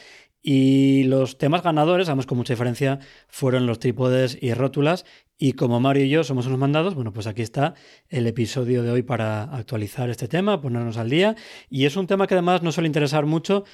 Y 0.47 1.05
los 1.05 1.39
temas 1.39 1.63
ganadores, 1.63 2.09
además 2.09 2.27
con 2.27 2.37
mucha 2.37 2.53
diferencia, 2.53 2.99
fueron 3.29 3.67
los 3.67 3.79
trípodes 3.79 4.37
y 4.43 4.53
rótulas. 4.53 5.07
Y 5.39 5.55
como 5.55 5.81
Mario 5.81 6.05
y 6.05 6.11
yo 6.11 6.23
somos 6.23 6.47
unos 6.47 6.59
mandados, 6.59 6.95
bueno, 6.95 7.15
pues 7.15 7.27
aquí 7.27 7.41
está 7.41 7.73
el 8.11 8.27
episodio 8.27 8.83
de 8.83 8.91
hoy 8.91 9.03
para 9.03 9.45
actualizar 9.45 10.11
este 10.11 10.29
tema, 10.29 10.61
ponernos 10.61 10.99
al 10.99 11.09
día. 11.09 11.35
Y 11.71 11.87
es 11.87 11.97
un 11.97 12.07
tema 12.07 12.27
que 12.27 12.35
además 12.35 12.63
no 12.63 12.73
suele 12.73 12.89
interesar 12.89 13.25
mucho 13.25 13.65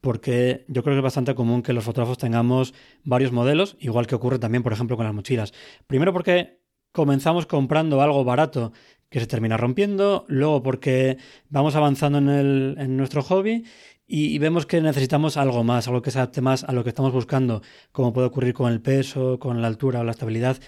porque 0.00 0.64
yo 0.68 0.84
creo 0.84 0.94
que 0.94 1.00
es 1.00 1.02
bastante 1.02 1.34
común 1.34 1.62
que 1.62 1.72
los 1.72 1.82
fotógrafos 1.82 2.18
tengamos 2.18 2.74
varios 3.02 3.32
modelos, 3.32 3.76
igual 3.80 4.06
que 4.06 4.14
ocurre 4.14 4.38
también, 4.38 4.62
por 4.62 4.72
ejemplo, 4.72 4.96
con 4.96 5.06
las 5.06 5.14
mochilas. 5.14 5.52
Primero 5.88 6.12
porque 6.12 6.60
comenzamos 6.92 7.46
comprando 7.46 8.00
algo 8.02 8.22
barato 8.22 8.72
que 9.08 9.18
se 9.18 9.26
termina 9.26 9.56
rompiendo, 9.56 10.26
luego 10.28 10.62
porque 10.62 11.18
vamos 11.48 11.74
avanzando 11.74 12.18
en, 12.18 12.28
el, 12.28 12.76
en 12.78 12.96
nuestro 12.96 13.20
hobby 13.22 13.64
y, 14.12 14.38
vemos 14.38 14.66
que 14.66 14.80
necesitamos 14.80 15.36
algo 15.36 15.62
más, 15.62 15.86
algo 15.86 16.02
que 16.02 16.10
se 16.10 16.18
adapte 16.18 16.40
más 16.40 16.64
a 16.64 16.72
lo 16.72 16.82
que 16.82 16.88
estamos 16.88 17.12
buscando, 17.12 17.62
como 17.92 18.12
puede 18.12 18.26
ocurrir 18.26 18.54
con 18.54 18.72
el 18.72 18.80
peso, 18.80 19.38
con 19.38 19.62
la 19.62 19.68
altura 19.68 20.00
o 20.00 20.04
la 20.04 20.10
estabilidad. 20.10 20.58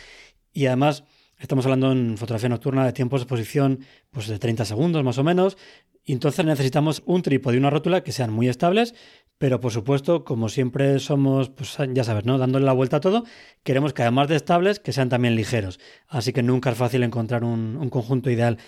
Y 0.52 0.66
además 0.66 1.02
estamos 1.40 1.64
hablando 1.66 1.90
en 1.90 2.16
fotografía 2.18 2.48
nocturna 2.48 2.86
de 2.86 2.92
tiempos 2.92 3.20
de 3.20 3.24
exposición 3.24 3.80
pues 4.12 4.28
de 4.28 4.38
30 4.38 4.64
segundos 4.64 5.02
más 5.02 5.18
o 5.18 5.24
menos, 5.24 5.58
y 6.04 6.12
entonces 6.12 6.44
necesitamos 6.44 7.02
un 7.04 7.22
trípode 7.22 7.56
y 7.56 7.58
una 7.58 7.70
rótula 7.70 8.02
que 8.02 8.12
sean 8.12 8.32
muy 8.32 8.48
estables, 8.48 8.94
pero 9.38 9.58
por 9.58 9.72
supuesto, 9.72 10.22
como 10.22 10.48
siempre 10.48 11.00
somos, 11.00 11.50
pues 11.50 11.76
ya 11.92 12.04
sabes, 12.04 12.24
¿no? 12.24 12.38
Dándole 12.38 12.64
la 12.64 12.72
vuelta 12.72 12.98
a 12.98 13.00
todo, 13.00 13.24
queremos 13.64 13.92
que 13.92 14.02
además 14.02 14.28
de 14.28 14.36
estables, 14.36 14.78
que 14.78 14.92
sean 14.92 15.08
también 15.08 15.34
ligeros. 15.34 15.80
Así 16.06 16.32
que 16.32 16.44
nunca 16.44 16.70
es 16.70 16.78
fácil 16.78 17.02
encontrar 17.02 17.42
un, 17.42 17.90
conjunto 17.90 18.30
ideal. 18.30 18.58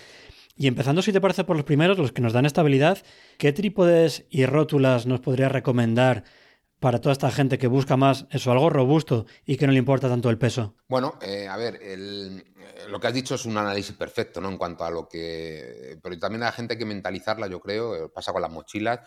Y 0.57 0.69
empezando, 0.69 1.03
si 1.03 1.13
te 1.13 1.21
parece, 1.21 1.45
por 1.45 1.57
los 1.57 1.65
primeros, 1.65 1.99
los 1.99 2.13
que 2.13 2.23
nos 2.23 2.33
dan 2.33 2.47
estabilidad, 2.47 2.99
¿qué 3.39 3.53
trípodes 3.53 4.25
y 4.31 4.47
rótulas 4.47 5.07
nos 5.07 5.21
podrías 5.21 5.51
recomendar 5.51 6.25
para 6.79 7.01
toda 7.01 7.13
esta 7.13 7.31
gente 7.31 7.59
que 7.59 7.67
busca 7.67 7.97
más 7.97 8.27
eso, 8.31 8.53
algo 8.53 8.71
robusto 8.71 9.27
y 9.45 9.57
que 9.57 9.67
no 9.67 9.73
le 9.73 9.79
importa 9.79 10.09
tanto 10.09 10.31
el 10.31 10.39
peso? 10.39 10.77
Bueno, 10.87 11.19
eh, 11.23 11.49
a 11.49 11.57
ver, 11.57 11.81
lo 12.89 13.01
que 13.01 13.07
has 13.07 13.15
dicho 13.15 13.35
es 13.35 13.47
un 13.47 13.57
análisis 13.57 13.97
perfecto, 13.97 14.41
¿no? 14.41 14.49
En 14.49 14.59
cuanto 14.59 14.85
a 14.85 14.91
lo 14.91 15.09
que... 15.09 15.99
Pero 16.03 16.19
también 16.19 16.43
a 16.43 16.47
la 16.47 16.53
gente 16.53 16.75
hay 16.75 16.79
que 16.79 16.85
mentalizarla, 16.85 17.49
yo 17.49 17.59
creo, 17.59 17.97
eh, 17.97 18.09
pasa 18.09 18.33
con 18.33 18.43
las 18.43 18.53
mochilas 18.53 19.01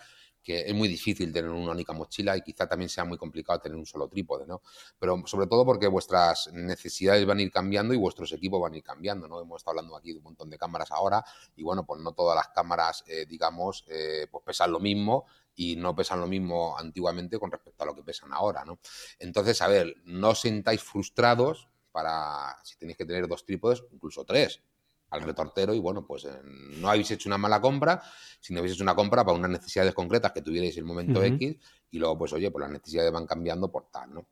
que 0.48 0.62
es 0.62 0.74
muy 0.74 0.88
difícil 0.88 1.34
tener 1.34 1.52
una 1.52 1.74
única 1.74 1.92
mochila 1.92 2.38
y 2.38 2.42
quizá 2.42 2.70
también 2.70 2.88
sea 2.88 3.04
muy 3.04 3.18
complicado 3.18 3.60
tener 3.60 3.78
un 3.78 3.86
solo 3.86 4.08
trípode, 4.08 4.48
¿no? 4.48 4.62
Pero 4.98 5.22
sobre 5.26 5.46
todo 5.46 5.66
porque 5.66 5.88
vuestras 5.88 6.50
necesidades 6.54 7.26
van 7.26 7.40
a 7.40 7.42
ir 7.42 7.52
cambiando 7.52 7.94
y 7.94 7.98
vuestros 7.98 8.32
equipos 8.32 8.62
van 8.62 8.74
a 8.74 8.78
ir 8.78 8.84
cambiando, 8.84 9.28
¿no? 9.28 9.42
Hemos 9.42 9.58
estado 9.58 9.78
hablando 9.78 9.98
aquí 9.98 10.14
de 10.14 10.20
un 10.20 10.24
montón 10.24 10.50
de 10.50 10.58
cámaras 10.58 10.90
ahora 10.92 11.22
y 11.58 11.64
bueno, 11.64 11.86
pues 11.86 12.02
no 12.02 12.14
todas 12.14 12.38
las 12.38 12.48
cámaras, 12.48 13.04
eh, 13.08 13.26
digamos, 13.26 13.84
eh, 13.90 14.28
pues 14.32 14.42
pesan 14.46 14.72
lo 14.72 14.80
mismo 14.80 15.26
y 15.54 15.76
no 15.76 15.94
pesan 15.94 16.22
lo 16.22 16.28
mismo 16.28 16.78
antiguamente 16.78 17.38
con 17.38 17.52
respecto 17.52 17.84
a 17.84 17.88
lo 17.88 17.94
que 17.94 18.04
pesan 18.04 18.32
ahora, 18.32 18.64
¿no? 18.64 18.80
Entonces, 19.20 19.62
a 19.62 19.68
ver, 19.68 19.96
no 20.06 20.30
os 20.30 20.40
sentáis 20.40 20.82
frustrados 20.82 21.68
para 21.92 22.56
si 22.64 22.78
tenéis 22.78 22.98
que 22.98 23.06
tener 23.06 23.28
dos 23.28 23.44
trípodes, 23.44 23.84
incluso 23.92 24.24
tres 24.24 24.62
al 25.10 25.22
retortero 25.22 25.74
y 25.74 25.80
bueno, 25.80 26.06
pues 26.06 26.28
no 26.44 26.90
habéis 26.90 27.12
hecho 27.12 27.30
una 27.30 27.38
mala 27.38 27.62
compra, 27.62 28.02
sino 28.40 28.60
habéis 28.60 28.76
hecho 28.76 28.84
una 28.84 28.96
compra 28.96 29.24
para 29.24 29.38
unas 29.38 29.52
necesidades 29.52 29.94
concretas 29.94 30.32
que 30.32 30.42
tuvierais 30.42 30.76
en 30.76 30.80
el 30.82 30.86
momento 30.86 31.24
X 31.24 31.56
y 31.92 32.00
luego 32.00 32.18
pues 32.18 32.34
oye, 32.34 32.52
pues 32.52 32.62
las 32.62 32.72
necesidades 32.72 33.12
van 33.12 33.26
cambiando 33.26 33.72
por 33.72 33.90
tal, 33.90 34.14
¿no? 34.14 34.28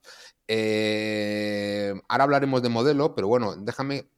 Eh, 0.47 1.93
ahora 2.07 2.23
hablaremos 2.25 2.61
de 2.61 2.69
modelo, 2.69 3.15
pero 3.15 3.27
bueno, 3.27 3.55
déjame 3.55 4.09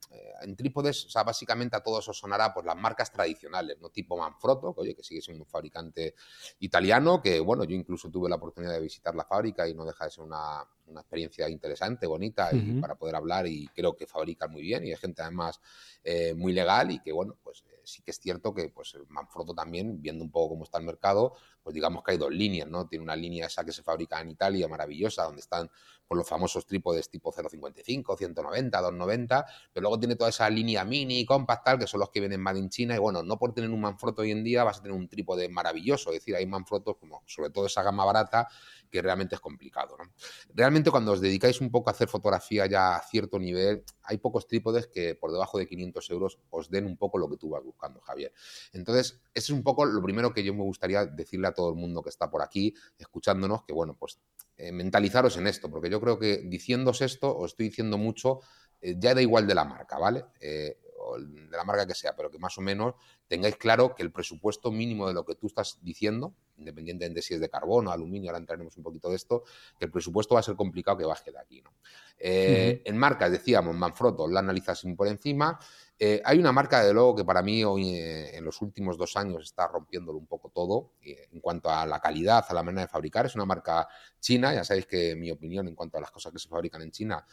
en 0.41 0.55
trípodes, 0.55 1.05
o 1.05 1.09
sea, 1.09 1.23
básicamente 1.23 1.75
a 1.75 1.81
todos 1.81 2.07
os 2.07 2.17
sonará 2.17 2.53
pues 2.53 2.65
las 2.65 2.75
marcas 2.75 3.11
tradicionales, 3.11 3.77
¿no? 3.79 3.89
Tipo 3.89 4.17
Manfrotto, 4.17 4.73
que, 4.73 4.81
oye, 4.81 4.95
que 4.95 5.03
sigue 5.03 5.21
siendo 5.21 5.43
un 5.43 5.49
fabricante 5.49 6.15
italiano, 6.59 7.21
que 7.21 7.39
bueno, 7.39 7.63
yo 7.63 7.75
incluso 7.75 8.09
tuve 8.09 8.29
la 8.29 8.35
oportunidad 8.35 8.73
de 8.73 8.81
visitar 8.81 9.15
la 9.15 9.25
fábrica 9.25 9.67
y 9.67 9.73
no 9.73 9.85
deja 9.85 10.05
de 10.05 10.11
ser 10.11 10.23
una, 10.23 10.63
experiencia 10.87 11.49
interesante, 11.49 12.07
bonita, 12.07 12.49
y 12.53 12.79
para 12.79 12.95
poder 12.95 13.15
hablar 13.15 13.45
y 13.45 13.67
creo 13.67 13.93
que 13.95 14.07
fabrican 14.07 14.49
muy 14.51 14.61
bien 14.61 14.85
y 14.85 14.91
hay 14.91 14.95
gente 14.95 15.21
además 15.21 15.59
eh, 16.01 16.33
muy 16.33 16.53
legal 16.53 16.91
y 16.91 16.99
que 16.99 17.11
bueno, 17.11 17.37
pues 17.43 17.65
eh, 17.69 17.81
sí 17.83 18.01
que 18.01 18.11
es 18.11 18.19
cierto 18.19 18.53
que 18.53 18.69
pues 18.69 18.97
Manfrotto 19.09 19.53
también, 19.53 20.01
viendo 20.01 20.23
un 20.23 20.31
poco 20.31 20.49
cómo 20.49 20.63
está 20.63 20.77
el 20.77 20.85
mercado, 20.85 21.33
pues 21.61 21.73
digamos 21.73 22.03
que 22.03 22.11
hay 22.11 22.17
dos 22.17 22.31
líneas, 22.31 22.69
¿no? 22.69 22.87
Tiene 22.87 23.03
una 23.03 23.15
línea 23.15 23.47
esa 23.47 23.65
que 23.65 23.73
se 23.73 23.83
fabrica 23.83 24.21
en 24.21 24.29
Italia, 24.29 24.67
maravillosa, 24.69 25.23
donde 25.23 25.41
están 25.41 25.69
pues, 26.07 26.17
los 26.17 26.27
famosos 26.27 26.65
trípodes 26.65 27.09
tipo 27.09 27.31
0.55, 27.31 28.17
190, 28.17 28.81
290, 28.81 29.45
pero 29.73 29.81
luego 29.81 29.99
tiene 29.99 30.15
toda 30.15 30.29
esa 30.29 30.49
línea 30.49 30.85
mini, 30.85 31.25
compact, 31.25 31.65
tal, 31.65 31.79
que 31.79 31.87
son 31.87 31.99
los 31.99 32.09
que 32.09 32.19
vienen 32.19 32.41
más 32.41 32.55
en 32.57 32.69
China, 32.69 32.95
y 32.95 32.99
bueno, 32.99 33.23
no 33.23 33.37
por 33.37 33.53
tener 33.53 33.69
un 33.69 33.81
Manfrotto 33.81 34.21
hoy 34.21 34.31
en 34.31 34.43
día 34.43 34.63
vas 34.63 34.79
a 34.79 34.81
tener 34.81 34.97
un 34.97 35.07
trípode 35.07 35.49
maravilloso, 35.49 36.11
es 36.11 36.17
decir, 36.17 36.35
hay 36.35 36.45
Manfrottos 36.45 36.97
como 36.97 37.23
sobre 37.25 37.49
todo 37.49 37.65
esa 37.65 37.83
gama 37.83 38.05
barata 38.05 38.47
que 38.89 39.01
realmente 39.01 39.35
es 39.35 39.41
complicado. 39.41 39.97
¿no? 39.97 40.11
Realmente 40.53 40.91
cuando 40.91 41.11
os 41.11 41.21
dedicáis 41.21 41.61
un 41.61 41.71
poco 41.71 41.89
a 41.89 41.93
hacer 41.93 42.07
fotografía 42.07 42.65
ya 42.67 42.95
a 42.95 43.01
cierto 43.01 43.39
nivel, 43.39 43.83
hay 44.03 44.17
pocos 44.17 44.47
trípodes 44.47 44.87
que 44.87 45.15
por 45.15 45.31
debajo 45.31 45.57
de 45.57 45.67
500 45.67 46.09
euros 46.09 46.39
os 46.49 46.69
den 46.69 46.85
un 46.85 46.97
poco 46.97 47.17
lo 47.17 47.29
que 47.29 47.37
tú 47.37 47.49
vas 47.49 47.63
buscando, 47.63 47.99
Javier. 48.01 48.33
Entonces, 48.73 49.19
eso 49.33 49.53
es 49.53 49.57
un 49.57 49.63
poco 49.63 49.85
lo 49.85 50.01
primero 50.01 50.33
que 50.33 50.43
yo 50.43 50.53
me 50.53 50.63
gustaría 50.63 51.05
decirle 51.05 51.47
a 51.47 51.53
todo 51.53 51.69
el 51.69 51.75
mundo 51.75 52.01
que 52.01 52.09
está 52.09 52.29
por 52.29 52.41
aquí 52.41 52.73
escuchándonos, 52.97 53.63
que 53.63 53.73
bueno, 53.73 53.95
pues 53.99 54.19
eh, 54.57 54.71
mentalizaros 54.71 55.37
en 55.37 55.45
esto, 55.45 55.69
porque 55.69 55.87
yo 55.87 56.01
creo 56.01 56.17
que 56.17 56.37
diciéndose 56.37 57.05
esto, 57.05 57.37
os 57.37 57.51
estoy 57.51 57.67
diciendo 57.67 57.99
mucho, 57.99 58.39
eh, 58.81 58.95
ya 58.97 59.13
da 59.13 59.21
igual 59.21 59.45
de 59.45 59.53
la 59.53 59.65
marca, 59.65 59.99
¿vale? 59.99 60.25
Eh, 60.39 60.79
de 61.19 61.55
la 61.55 61.63
marca 61.63 61.85
que 61.85 61.93
sea, 61.93 62.15
pero 62.15 62.31
que 62.31 62.39
más 62.39 62.57
o 62.57 62.61
menos 62.61 62.95
tengáis 63.27 63.55
claro 63.55 63.93
que 63.95 64.01
el 64.01 64.11
presupuesto 64.11 64.71
mínimo 64.71 65.07
de 65.07 65.13
lo 65.13 65.23
que 65.23 65.35
tú 65.35 65.45
estás 65.45 65.77
diciendo, 65.81 66.33
independientemente 66.57 67.19
de 67.19 67.21
si 67.21 67.35
es 67.35 67.39
de 67.39 67.49
carbono, 67.49 67.91
aluminio, 67.91 68.31
ahora 68.31 68.39
entraremos 68.39 68.75
un 68.77 68.83
poquito 68.83 69.09
de 69.09 69.15
esto, 69.15 69.43
que 69.79 69.85
el 69.85 69.91
presupuesto 69.91 70.33
va 70.33 70.39
a 70.39 70.43
ser 70.43 70.55
complicado 70.55 70.97
que 70.97 71.05
baje 71.05 71.31
de 71.31 71.39
aquí. 71.39 71.61
¿no? 71.61 71.71
En 72.19 72.97
marcas, 72.97 73.31
decíamos, 73.31 73.75
Manfrotto, 73.75 74.27
la 74.27 74.39
analizas 74.39 74.83
por 74.97 75.07
encima. 75.07 75.59
Eh, 75.99 76.21
hay 76.23 76.37
una 76.37 76.51
marca, 76.51 76.83
de 76.83 76.93
luego, 76.93 77.15
que 77.15 77.25
para 77.25 77.41
mí 77.41 77.63
hoy 77.63 77.95
eh, 77.95 78.37
en 78.37 78.45
los 78.45 78.61
últimos 78.61 78.97
dos 78.97 79.17
años 79.17 79.43
está 79.43 79.67
rompiéndolo 79.67 80.17
un 80.17 80.27
poco 80.27 80.49
todo 80.49 80.93
en 81.01 81.39
cuanto 81.39 81.69
a 81.69 81.85
la 81.85 81.99
calidad, 81.99 82.45
a 82.47 82.53
la 82.53 82.63
manera 82.63 82.83
de 82.83 82.87
fabricar. 82.87 83.25
Es 83.25 83.35
una 83.35 83.45
marca 83.45 83.87
china, 84.19 84.53
ya 84.53 84.63
sabéis 84.63 84.85
que 84.85 85.15
mi 85.15 85.31
opinión 85.31 85.67
en 85.67 85.75
cuanto 85.75 85.97
a 85.97 86.01
las 86.01 86.11
cosas 86.11 86.31
que 86.31 86.39
se 86.39 86.49
fabrican 86.49 86.81
en 86.81 86.91
China 86.91 87.25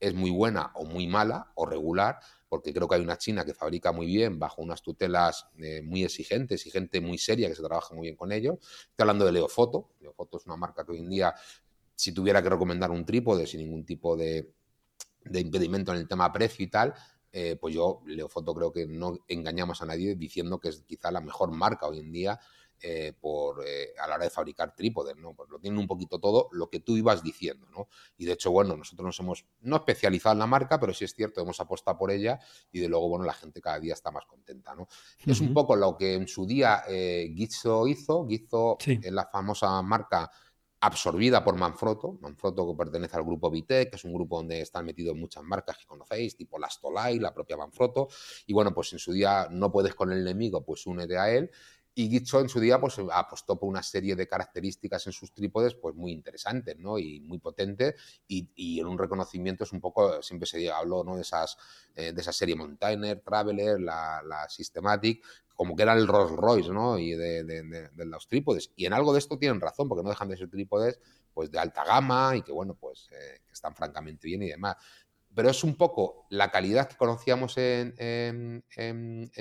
es 0.00 0.14
muy 0.14 0.30
buena 0.30 0.72
o 0.74 0.84
muy 0.84 1.06
mala 1.06 1.52
o 1.54 1.66
regular, 1.66 2.18
porque 2.48 2.72
creo 2.72 2.88
que 2.88 2.96
hay 2.96 3.00
una 3.00 3.18
China 3.18 3.44
que 3.44 3.54
fabrica 3.54 3.92
muy 3.92 4.06
bien 4.06 4.38
bajo 4.38 4.62
unas 4.62 4.82
tutelas 4.82 5.48
eh, 5.58 5.82
muy 5.82 6.04
exigentes 6.04 6.66
y 6.66 6.70
gente 6.70 7.00
muy 7.00 7.18
seria 7.18 7.48
que 7.48 7.54
se 7.54 7.62
trabaja 7.62 7.94
muy 7.94 8.04
bien 8.04 8.16
con 8.16 8.32
ellos. 8.32 8.58
Estoy 8.60 9.02
hablando 9.02 9.24
de 9.24 9.32
Leofoto. 9.32 9.90
Leofoto 10.00 10.36
es 10.38 10.46
una 10.46 10.56
marca 10.56 10.84
que 10.84 10.92
hoy 10.92 10.98
en 10.98 11.08
día, 11.08 11.34
si 11.94 12.12
tuviera 12.12 12.42
que 12.42 12.50
recomendar 12.50 12.90
un 12.90 13.04
trípode 13.04 13.46
sin 13.46 13.60
ningún 13.60 13.84
tipo 13.84 14.16
de, 14.16 14.52
impedimento 15.32 15.92
en 15.92 15.98
el 15.98 16.08
tema 16.08 16.32
precio 16.32 16.64
y 16.64 16.68
tal, 16.68 16.94
eh, 17.38 17.54
pues 17.60 17.74
yo, 17.74 18.00
Leofoto, 18.06 18.54
creo 18.54 18.72
que 18.72 18.86
no 18.86 19.18
engañamos 19.28 19.82
a 19.82 19.84
nadie 19.84 20.14
diciendo 20.14 20.58
que 20.58 20.70
es 20.70 20.80
quizá 20.86 21.10
la 21.10 21.20
mejor 21.20 21.50
marca 21.50 21.86
hoy 21.86 21.98
en 21.98 22.10
día 22.10 22.40
eh, 22.80 23.12
por, 23.20 23.62
eh, 23.62 23.88
a 24.02 24.06
la 24.06 24.14
hora 24.14 24.24
de 24.24 24.30
fabricar 24.30 24.74
trípodes, 24.74 25.16
¿no? 25.16 25.34
Pues 25.34 25.50
lo 25.50 25.58
tienen 25.58 25.78
un 25.78 25.86
poquito 25.86 26.18
todo 26.18 26.48
lo 26.52 26.70
que 26.70 26.80
tú 26.80 26.96
ibas 26.96 27.22
diciendo, 27.22 27.66
¿no? 27.70 27.88
Y 28.16 28.24
de 28.24 28.32
hecho, 28.32 28.50
bueno, 28.50 28.74
nosotros 28.74 29.04
nos 29.04 29.20
hemos, 29.20 29.44
no 29.60 29.76
especializado 29.76 30.32
en 30.32 30.38
la 30.38 30.46
marca, 30.46 30.80
pero 30.80 30.94
sí 30.94 31.04
es 31.04 31.14
cierto, 31.14 31.42
hemos 31.42 31.60
apostado 31.60 31.98
por 31.98 32.10
ella 32.10 32.40
y 32.72 32.80
de 32.80 32.88
luego, 32.88 33.10
bueno, 33.10 33.26
la 33.26 33.34
gente 33.34 33.60
cada 33.60 33.80
día 33.80 33.92
está 33.92 34.10
más 34.10 34.24
contenta, 34.24 34.74
¿no? 34.74 34.88
Es 35.26 35.38
un 35.42 35.52
poco 35.52 35.76
lo 35.76 35.94
que 35.98 36.14
en 36.14 36.28
su 36.28 36.46
día 36.46 36.84
eh, 36.88 37.30
Gizzo 37.36 37.86
hizo, 37.86 38.26
Gizzo 38.26 38.78
es 38.80 39.12
la 39.12 39.26
famosa 39.26 39.82
marca 39.82 40.30
absorbida 40.80 41.42
por 41.42 41.56
Manfrotto, 41.56 42.18
Manfrotto 42.20 42.68
que 42.68 42.76
pertenece 42.76 43.16
al 43.16 43.24
grupo 43.24 43.50
Vitec, 43.50 43.90
que 43.90 43.96
es 43.96 44.04
un 44.04 44.12
grupo 44.12 44.36
donde 44.36 44.60
están 44.60 44.84
metidos 44.84 45.16
muchas 45.16 45.42
marcas 45.42 45.78
que 45.78 45.86
conocéis, 45.86 46.36
tipo 46.36 46.58
la 46.58 46.68
Stolai, 46.68 47.18
la 47.18 47.32
propia 47.32 47.56
Manfrotto, 47.56 48.08
y 48.46 48.52
bueno, 48.52 48.74
pues 48.74 48.92
en 48.92 48.98
su 48.98 49.12
día 49.12 49.48
no 49.50 49.72
puedes 49.72 49.94
con 49.94 50.12
el 50.12 50.20
enemigo, 50.20 50.64
pues 50.64 50.86
únete 50.86 51.16
a 51.18 51.30
él, 51.30 51.50
y 51.98 52.10
Gitcho 52.10 52.40
en 52.40 52.48
su 52.50 52.60
día 52.60 52.78
pues, 52.78 53.00
apostó 53.10 53.58
por 53.58 53.70
una 53.70 53.82
serie 53.82 54.14
de 54.14 54.28
características 54.28 55.06
en 55.06 55.14
sus 55.14 55.32
trípodes 55.32 55.74
pues, 55.74 55.94
muy 55.94 56.12
interesantes 56.12 56.78
¿no? 56.78 56.98
y 56.98 57.20
muy 57.20 57.38
potentes. 57.38 57.94
Y, 58.28 58.78
en 58.78 58.86
un 58.86 58.98
reconocimiento 58.98 59.64
es 59.64 59.72
un 59.72 59.80
poco, 59.80 60.22
siempre 60.22 60.46
se 60.46 60.70
habló 60.70 61.02
¿no? 61.02 61.16
de, 61.16 61.22
esas, 61.22 61.56
eh, 61.94 62.12
de 62.12 62.20
esa 62.20 62.34
serie 62.34 62.54
Montaigne, 62.54 63.16
Traveler, 63.16 63.80
la, 63.80 64.46
Systematic, 64.46 65.24
como 65.54 65.74
que 65.74 65.84
era 65.84 65.94
el 65.94 66.06
Rolls 66.06 66.32
Royce 66.32 66.70
¿no? 66.70 66.98
y 66.98 67.12
de, 67.12 67.88
los 67.96 68.28
trípodes. 68.28 68.72
Y 68.76 68.84
en 68.84 68.92
algo 68.92 69.14
de 69.14 69.18
esto 69.20 69.38
tienen 69.38 69.58
razón, 69.58 69.88
porque 69.88 70.04
no 70.04 70.10
dejan 70.10 70.28
de 70.28 70.36
ser 70.36 70.50
trípodes 70.50 71.00
pues, 71.32 71.50
de 71.50 71.58
alta 71.58 71.82
gama 71.82 72.36
y 72.36 72.42
que, 72.42 72.52
bueno, 72.52 72.74
pues 72.78 73.08
eh, 73.12 73.40
están 73.50 73.74
francamente 73.74 74.28
bien 74.28 74.42
y 74.42 74.48
demás 74.48 74.76
pero 75.36 75.50
es 75.50 75.62
un 75.64 75.76
poco 75.76 76.24
la 76.30 76.50
calidad 76.50 76.88
que 76.88 76.96
conocíamos 76.96 77.58
en, 77.58 78.64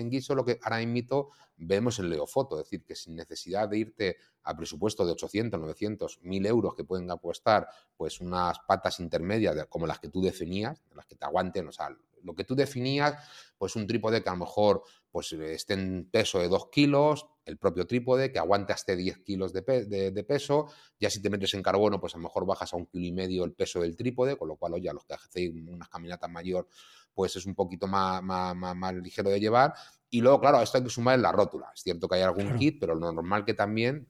Guiso, 0.10 0.36
lo 0.36 0.44
que 0.44 0.60
ahora 0.62 0.86
mismo 0.86 1.32
vemos 1.56 2.00
en 2.00 2.10
Leofoto, 2.10 2.60
es 2.60 2.66
decir, 2.66 2.84
que 2.84 2.96
sin 2.96 3.16
necesidad 3.16 3.70
de 3.70 3.78
irte 3.78 4.18
a 4.44 4.58
presupuesto 4.58 5.06
de 5.06 5.14
800, 5.14 5.58
900, 5.58 6.20
1000 6.22 6.46
euros 6.48 6.76
que 6.76 6.84
pueden 6.84 7.10
apostar 7.10 7.70
pues 7.96 8.20
unas 8.20 8.60
patas 8.68 9.00
intermedias 9.00 9.68
como 9.70 9.88
las 9.88 10.00
que 10.00 10.10
tú 10.10 10.22
definías, 10.22 10.84
las 10.94 11.06
que 11.06 11.16
te 11.16 11.24
aguanten, 11.26 11.70
o 11.70 11.72
sea, 11.72 11.96
lo 12.24 12.36
que 12.36 12.44
tú 12.44 12.56
definías, 12.56 13.16
pues 13.58 13.78
un 13.78 13.88
trípode 13.88 14.22
que 14.22 14.28
a 14.28 14.34
lo 14.34 14.40
mejor 14.40 14.84
pues 15.16 15.32
esté 15.32 15.76
en 15.76 16.10
peso 16.12 16.40
de 16.40 16.50
2 16.50 16.68
kilos, 16.70 17.26
el 17.46 17.58
propio 17.58 17.88
trípode, 17.88 18.34
que 18.34 18.38
aguante 18.38 18.74
hasta 18.74 18.98
10 18.98 19.20
kilos 19.20 19.54
de, 19.54 19.62
peso. 20.28 20.68
Ya 21.00 21.10
si 21.10 21.22
te 21.22 21.30
metes 21.30 21.54
en 21.54 21.64
carbono, 21.64 22.02
pues 22.02 22.16
a 22.16 22.18
lo 22.18 22.24
mejor 22.24 22.46
bajas 22.46 22.74
a 22.74 22.76
un 22.76 22.86
kilo 22.86 23.06
y 23.06 23.14
medio 23.14 23.46
el 23.46 23.54
peso 23.54 23.80
del 23.80 23.96
trípode, 23.96 24.36
con 24.36 24.50
lo 24.50 24.58
cual, 24.58 24.74
oye, 24.74 24.90
a 24.90 24.94
los 24.94 25.06
que 25.06 25.14
hacéis 25.14 25.54
unas 25.70 25.88
caminatas 25.88 26.30
mayor, 26.30 26.68
pues 27.14 27.34
es 27.38 27.46
un 27.46 27.56
poquito 27.56 27.88
más, 27.88 28.22
más, 28.22 28.94
ligero 28.96 29.30
de 29.30 29.40
llevar. 29.40 29.74
Y 30.10 30.20
luego, 30.20 30.42
claro, 30.42 30.62
esto 30.62 30.80
hay 30.80 30.84
que 30.84 30.90
sumar 30.90 31.16
en 31.16 31.22
la 31.22 31.32
rótula. 31.32 31.72
Es 31.74 31.80
cierto 31.80 32.10
que 32.10 32.16
hay 32.16 32.24
algún 32.24 32.58
kit, 32.58 32.78
pero 32.78 32.94
lo 32.94 33.10
normal 33.10 33.46
que 33.46 33.54
también, 33.54 34.10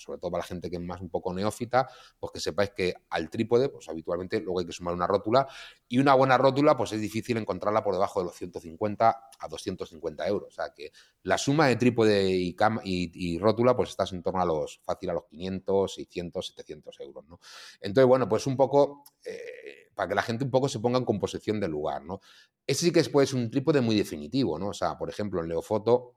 sobre 0.00 0.18
todo 0.18 0.30
para 0.30 0.42
la 0.42 0.46
gente 0.46 0.70
que 0.70 0.76
es 0.76 0.82
más 0.82 1.00
un 1.00 1.10
poco 1.10 1.32
neófita, 1.34 1.88
pues 2.18 2.32
que 2.32 2.40
sepáis 2.40 2.70
que 2.70 2.94
al 3.10 3.28
trípode, 3.28 3.68
pues 3.68 3.88
habitualmente 3.88 4.40
luego 4.40 4.60
hay 4.60 4.66
que 4.66 4.72
sumar 4.72 4.94
una 4.94 5.06
rótula 5.06 5.46
y 5.88 5.98
una 5.98 6.14
buena 6.14 6.38
rótula, 6.38 6.76
pues 6.76 6.92
es 6.92 7.00
difícil 7.00 7.36
encontrarla 7.36 7.84
por 7.84 7.94
debajo 7.94 8.20
de 8.20 8.26
los 8.26 8.36
150 8.36 9.30
a 9.38 9.48
250 9.48 10.26
euros. 10.26 10.48
O 10.48 10.50
sea 10.50 10.72
que 10.74 10.92
la 11.22 11.36
suma 11.36 11.66
de 11.66 11.76
trípode 11.76 12.30
y, 12.30 12.56
y, 12.84 13.38
rótula, 13.38 13.76
pues 13.76 13.90
estás 13.90 14.12
en 14.12 14.22
torno 14.22 14.40
a 14.40 14.44
los, 14.44 14.80
fácil 14.84 15.10
a 15.10 15.14
los 15.14 15.24
500, 15.26 15.94
600, 15.94 16.46
700 16.46 17.00
euros, 17.00 17.24
¿no? 17.26 17.40
Entonces, 17.80 18.08
bueno, 18.08 18.28
pues 18.28 18.46
un 18.46 18.56
poco, 18.56 19.04
eh, 19.24 19.90
para 19.94 20.08
que 20.08 20.14
la 20.14 20.22
gente 20.22 20.44
un 20.44 20.50
poco 20.50 20.68
se 20.68 20.78
ponga 20.78 20.98
en 20.98 21.04
composición 21.04 21.60
del 21.60 21.72
lugar, 21.72 22.02
¿no? 22.02 22.20
Ese 22.66 22.86
sí 22.86 22.92
que 22.92 23.00
es 23.00 23.08
pues, 23.08 23.34
un 23.34 23.50
trípode 23.50 23.80
muy 23.80 23.96
definitivo, 23.96 24.58
¿no? 24.58 24.68
O 24.68 24.74
sea, 24.74 24.96
por 24.96 25.10
ejemplo, 25.10 25.42
en 25.42 25.48
Leofoto 25.48 26.14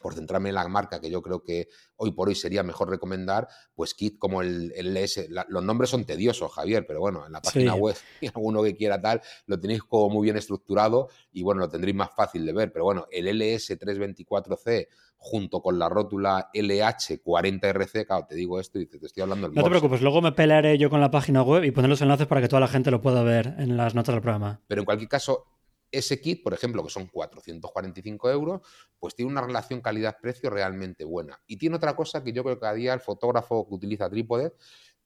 por 0.00 0.14
centrarme 0.14 0.50
en 0.50 0.54
la 0.54 0.66
marca 0.68 1.00
que 1.00 1.10
yo 1.10 1.22
creo 1.22 1.42
que 1.42 1.68
hoy 1.96 2.12
por 2.12 2.28
hoy 2.28 2.34
sería 2.34 2.62
mejor 2.62 2.88
recomendar, 2.88 3.48
pues 3.74 3.94
kit 3.94 4.18
como 4.18 4.42
el, 4.42 4.72
LS. 4.76 5.28
los 5.48 5.64
nombres 5.64 5.90
son 5.90 6.04
tediosos, 6.04 6.52
Javier, 6.52 6.86
pero 6.86 7.00
bueno, 7.00 7.26
en 7.26 7.32
la 7.32 7.42
página 7.42 7.74
web, 7.74 7.96
alguno 8.34 8.62
que 8.62 8.76
quiera 8.76 9.00
tal, 9.00 9.20
lo 9.46 9.58
tenéis 9.58 9.82
como 9.82 10.10
muy 10.10 10.24
bien 10.24 10.36
estructurado 10.36 11.08
y 11.32 11.42
bueno, 11.42 11.60
lo 11.60 11.68
tendréis 11.68 11.96
más 11.96 12.10
fácil 12.14 12.46
de 12.46 12.52
ver. 12.52 12.72
Pero 12.72 12.84
bueno, 12.84 13.06
el 13.10 13.26
LS324C 13.26 14.88
junto 15.16 15.60
con 15.60 15.78
la 15.78 15.88
rótula 15.88 16.48
LH40RC, 16.54 18.06
claro, 18.06 18.26
te 18.28 18.36
digo 18.36 18.60
esto 18.60 18.78
y 18.78 18.86
te, 18.86 19.04
estoy 19.04 19.22
hablando 19.22 19.48
del 19.48 19.56
No 19.56 19.64
te 19.64 19.70
preocupes, 19.70 20.00
luego 20.00 20.22
me 20.22 20.32
pelearé 20.32 20.78
yo 20.78 20.90
con 20.90 21.00
la 21.00 21.10
página 21.10 21.42
web 21.42 21.64
y 21.64 21.72
poner 21.72 21.90
los 21.90 22.00
enlaces 22.00 22.28
para 22.28 22.40
que 22.40 22.48
toda 22.48 22.60
la 22.60 22.68
gente 22.68 22.90
lo 22.90 23.00
pueda 23.00 23.22
ver 23.24 23.54
en 23.58 23.76
las 23.76 23.94
notas 23.96 24.14
del 24.14 24.22
programa. 24.22 24.60
Pero 24.68 24.82
en 24.82 24.84
cualquier 24.84 25.08
caso, 25.08 25.46
ese 25.90 26.20
kit, 26.20 26.42
por 26.42 26.54
ejemplo, 26.54 26.82
que 26.84 26.90
son 26.90 27.06
445 27.06 28.30
euros, 28.30 28.60
pues 28.98 29.14
tiene 29.14 29.30
una 29.30 29.40
relación 29.40 29.80
calidad-precio 29.80 30.50
realmente 30.50 31.04
buena. 31.04 31.40
Y 31.46 31.56
tiene 31.56 31.76
otra 31.76 31.96
cosa 31.96 32.22
que 32.22 32.32
yo 32.32 32.44
creo 32.44 32.58
que 32.58 32.66
a 32.66 32.74
día 32.74 32.94
el 32.94 33.00
fotógrafo 33.00 33.66
que 33.68 33.74
utiliza 33.74 34.10
trípode, 34.10 34.54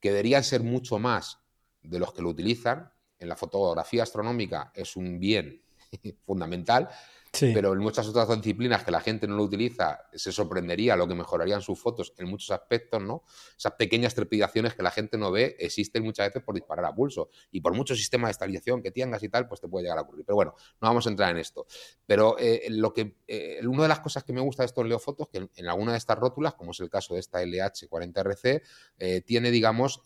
que 0.00 0.10
deberían 0.10 0.42
ser 0.42 0.62
mucho 0.62 0.98
más 0.98 1.38
de 1.82 1.98
los 1.98 2.12
que 2.12 2.22
lo 2.22 2.30
utilizan, 2.30 2.92
en 3.18 3.28
la 3.28 3.36
fotografía 3.36 4.02
astronómica 4.02 4.72
es 4.74 4.96
un 4.96 5.20
bien 5.20 5.62
fundamental, 6.26 6.88
pero 7.32 7.72
en 7.72 7.78
muchas 7.78 8.06
otras 8.06 8.28
disciplinas 8.28 8.84
que 8.84 8.90
la 8.90 9.00
gente 9.00 9.26
no 9.26 9.36
lo 9.36 9.44
utiliza, 9.44 10.00
se 10.12 10.32
sorprendería 10.32 10.96
lo 10.96 11.08
que 11.08 11.14
mejorarían 11.14 11.62
sus 11.62 11.80
fotos 11.80 12.12
en 12.18 12.28
muchos 12.28 12.50
aspectos, 12.50 13.02
¿no? 13.02 13.24
Esas 13.56 13.72
pequeñas 13.72 14.14
trepidaciones 14.14 14.74
que 14.74 14.82
la 14.82 14.90
gente 14.90 15.16
no 15.16 15.30
ve 15.30 15.56
existen 15.58 16.02
muchas 16.04 16.28
veces 16.28 16.42
por 16.42 16.54
disparar 16.54 16.84
a 16.84 16.94
pulso. 16.94 17.30
Y 17.50 17.62
por 17.62 17.74
mucho 17.74 17.96
sistema 17.96 18.28
de 18.28 18.32
estabilización 18.32 18.82
que 18.82 18.90
tengas 18.90 19.22
y 19.22 19.30
tal, 19.30 19.48
pues 19.48 19.62
te 19.62 19.68
puede 19.68 19.84
llegar 19.84 19.98
a 19.98 20.02
ocurrir. 20.02 20.26
Pero 20.26 20.36
bueno, 20.36 20.54
no 20.80 20.88
vamos 20.88 21.06
a 21.06 21.10
entrar 21.10 21.30
en 21.30 21.38
esto. 21.38 21.66
Pero 22.06 22.36
eh, 22.38 22.66
lo 22.68 22.92
que, 22.92 23.16
eh, 23.26 23.60
una 23.66 23.84
de 23.84 23.88
las 23.88 24.00
cosas 24.00 24.24
que 24.24 24.34
me 24.34 24.42
gusta 24.42 24.62
de 24.62 24.66
estos 24.66 24.86
Leofotos, 24.86 25.28
que 25.28 25.48
en, 25.54 25.68
alguna 25.68 25.92
de 25.92 25.98
estas 25.98 26.18
rótulas, 26.18 26.54
como 26.54 26.72
es 26.72 26.80
el 26.80 26.90
caso 26.90 27.14
de 27.14 27.20
esta 27.20 27.42
LH40RC, 27.42 28.62
eh, 28.98 29.20
tiene, 29.22 29.50
digamos, 29.50 30.02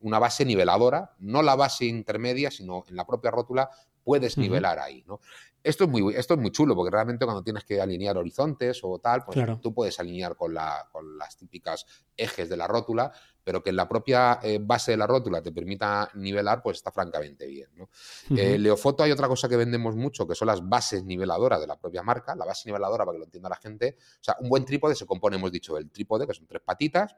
una 0.00 0.18
base 0.18 0.44
niveladora, 0.44 1.14
no 1.20 1.42
la 1.42 1.54
base 1.54 1.84
intermedia, 1.84 2.50
sino 2.50 2.84
en 2.88 2.96
la 2.96 3.06
propia 3.06 3.30
rótula 3.30 3.70
puedes 4.02 4.38
nivelar 4.38 4.78
ahí, 4.78 5.04
¿no? 5.06 5.20
Esto 5.62 5.84
es, 5.84 5.90
muy, 5.90 6.14
esto 6.14 6.34
es 6.34 6.40
muy 6.40 6.50
chulo, 6.50 6.74
porque 6.74 6.90
realmente 6.90 7.24
cuando 7.24 7.42
tienes 7.42 7.64
que 7.64 7.80
alinear 7.80 8.16
horizontes 8.16 8.80
o 8.82 8.98
tal, 8.98 9.24
pues 9.24 9.38
tú 9.60 9.74
puedes 9.74 10.00
alinear 10.00 10.34
con, 10.36 10.54
la, 10.54 10.88
con 10.90 11.18
las 11.18 11.36
típicas 11.36 11.84
ejes 12.16 12.48
de 12.48 12.56
la 12.56 12.66
rótula, 12.66 13.12
pero 13.44 13.62
que 13.62 13.70
en 13.70 13.76
la 13.76 13.88
propia 13.88 14.38
eh, 14.42 14.58
base 14.60 14.92
de 14.92 14.96
la 14.96 15.06
rótula 15.06 15.42
te 15.42 15.52
permita 15.52 16.10
nivelar, 16.14 16.62
pues 16.62 16.78
está 16.78 16.90
francamente 16.90 17.46
bien. 17.46 17.68
¿no? 17.74 17.88
Eh, 18.36 18.58
Leofoto 18.58 19.02
hay 19.02 19.12
otra 19.12 19.28
cosa 19.28 19.48
que 19.48 19.56
vendemos 19.56 19.96
mucho, 19.96 20.26
que 20.26 20.34
son 20.34 20.46
las 20.46 20.66
bases 20.66 21.04
niveladoras 21.04 21.60
de 21.60 21.66
la 21.66 21.78
propia 21.78 22.02
marca. 22.02 22.34
La 22.34 22.44
base 22.44 22.68
niveladora, 22.68 23.04
para 23.04 23.14
que 23.14 23.18
lo 23.18 23.24
entienda 23.24 23.48
la 23.48 23.56
gente, 23.56 23.96
o 23.98 24.24
sea, 24.24 24.36
un 24.40 24.48
buen 24.48 24.64
trípode 24.64 24.94
se 24.94 25.06
compone, 25.06 25.36
hemos 25.36 25.52
dicho, 25.52 25.74
del 25.74 25.90
trípode, 25.90 26.26
que 26.26 26.34
son 26.34 26.46
tres 26.46 26.62
patitas, 26.64 27.16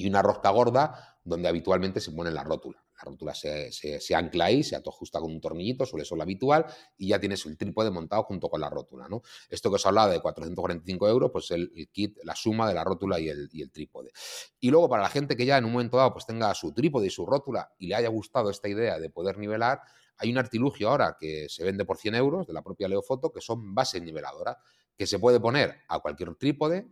y 0.00 0.08
una 0.08 0.22
rosca 0.22 0.48
gorda 0.48 1.18
donde 1.22 1.46
habitualmente 1.46 2.00
se 2.00 2.10
pone 2.10 2.30
la 2.30 2.42
rótula. 2.42 2.82
La 2.96 3.02
rótula 3.04 3.34
se, 3.34 3.70
se, 3.70 4.14
ancla 4.14 4.46
ahí, 4.46 4.62
se 4.62 4.76
ajusta 4.76 5.20
con 5.20 5.30
un 5.30 5.40
tornillito, 5.40 5.84
suele 5.84 6.06
ser 6.06 6.16
lo 6.16 6.22
habitual, 6.22 6.66
y 6.96 7.08
ya 7.08 7.20
tienes 7.20 7.44
el 7.44 7.58
trípode 7.58 7.90
montado 7.90 8.22
junto 8.22 8.48
con 8.48 8.62
la 8.62 8.70
rótula. 8.70 9.08
¿no? 9.08 9.22
Esto 9.50 9.68
que 9.68 9.76
os 9.76 9.86
hablaba 9.86 10.10
de 10.10 10.20
445 10.20 11.08
euros, 11.08 11.30
pues 11.30 11.50
el, 11.50 11.70
kit, 11.92 12.18
la 12.24 12.34
suma 12.34 12.66
de 12.66 12.74
la 12.74 12.82
rótula 12.82 13.20
y 13.20 13.28
el, 13.28 13.48
y 13.52 13.60
el, 13.60 13.70
trípode. 13.70 14.10
Y 14.58 14.70
luego, 14.70 14.88
para 14.88 15.02
la 15.02 15.10
gente 15.10 15.36
que 15.36 15.44
ya 15.44 15.58
en 15.58 15.66
un 15.66 15.72
momento 15.72 15.98
dado 15.98 16.12
pues 16.14 16.24
tenga 16.24 16.54
su 16.54 16.72
trípode 16.72 17.06
y 17.06 17.10
su 17.10 17.26
rótula 17.26 17.70
y 17.78 17.88
le 17.88 17.94
haya 17.94 18.08
gustado 18.08 18.48
esta 18.48 18.68
idea 18.68 18.98
de 18.98 19.10
poder 19.10 19.36
nivelar, 19.36 19.80
hay 20.16 20.30
un 20.30 20.38
artilugio 20.38 20.88
ahora 20.88 21.16
que 21.18 21.46
se 21.48 21.62
vende 21.64 21.84
por 21.84 21.98
100 21.98 22.14
euros 22.14 22.46
de 22.46 22.54
la 22.54 22.62
propia 22.62 22.88
Leofoto, 22.88 23.32
que 23.32 23.40
son 23.42 23.74
bases 23.74 24.02
niveladoras, 24.02 24.56
que 24.96 25.06
se 25.06 25.18
puede 25.18 25.40
poner 25.40 25.82
a 25.88 26.00
cualquier 26.00 26.34
trípode, 26.36 26.90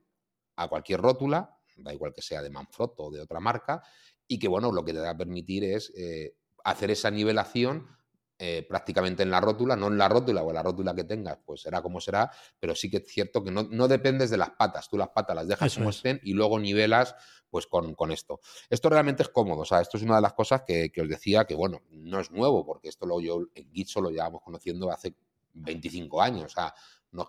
a 0.57 0.69
cualquier 0.69 1.01
rótula, 1.01 1.58
da 1.79 1.93
igual 1.93 2.13
que 2.13 2.23
sea 2.23 2.43
de 2.43 2.51
Manfrotto 2.51 3.05
o 3.05 3.11
de 3.11 3.21
otra 3.21 3.41
marca, 3.41 3.83
y 4.27 4.39
que 4.39 4.49
bueno, 4.49 4.73
lo 4.73 4.85
que 4.85 4.93
te 4.93 5.01
va 5.01 5.11
a 5.11 5.17
permitir 5.17 5.65
es 5.65 5.93
eh, 5.97 6.35
hacer 6.65 6.91
esa 6.91 7.11
nivelación 7.11 7.87
eh, 8.41 8.65
prácticamente 8.69 9.25
en 9.25 9.33
la 9.33 9.41
rótula, 9.41 9.75
no 9.75 9.89
en 9.89 9.99
la 9.99 10.09
rótula 10.09 10.45
o 10.45 10.51
en 10.51 10.55
la 10.55 10.63
rótula 10.63 10.95
que 10.95 11.03
tengas, 11.03 11.39
pues 11.45 11.63
será 11.63 11.83
como 11.83 12.01
será, 12.01 12.31
pero 12.61 12.73
sí 12.77 12.89
que 12.89 12.99
es 12.99 13.09
cierto 13.09 13.43
que 13.43 13.51
no, 13.51 13.89
dependes 13.89 14.31
de 14.31 14.37
las 14.37 14.51
patas, 14.51 14.89
tú 14.89 14.97
las 14.97 15.09
patas 15.09 15.35
las 15.35 15.49
dejas 15.49 15.75
como 15.75 15.91
estén 15.91 16.21
y 16.23 16.35
luego 16.35 16.57
nivelas 16.61 17.17
pues 17.51 17.67
con, 17.67 18.13
esto. 18.13 18.39
Esto 18.71 18.91
realmente 18.91 19.25
es 19.25 19.29
cómodo, 19.31 19.63
o 19.63 19.65
sea, 19.65 19.81
esto 19.81 19.97
es 19.97 20.05
una 20.05 20.17
de 20.17 20.23
las 20.23 20.35
cosas 20.35 20.63
que, 20.65 20.93
os 21.01 21.09
decía 21.09 21.47
que, 21.47 21.57
bueno, 21.57 21.83
no 21.91 22.21
es 22.21 22.31
nuevo, 22.31 22.65
porque 22.65 22.89
esto 22.89 23.07
lo 23.07 23.21
yo 23.21 23.41
en 23.57 23.73
Gitso 23.73 24.01
lo 24.01 24.11
llevamos 24.11 24.41
conociendo 24.43 24.89
hace 24.93 25.17
25 25.55 26.23
años, 26.23 26.45
o 26.45 26.49
sea, 26.49 26.73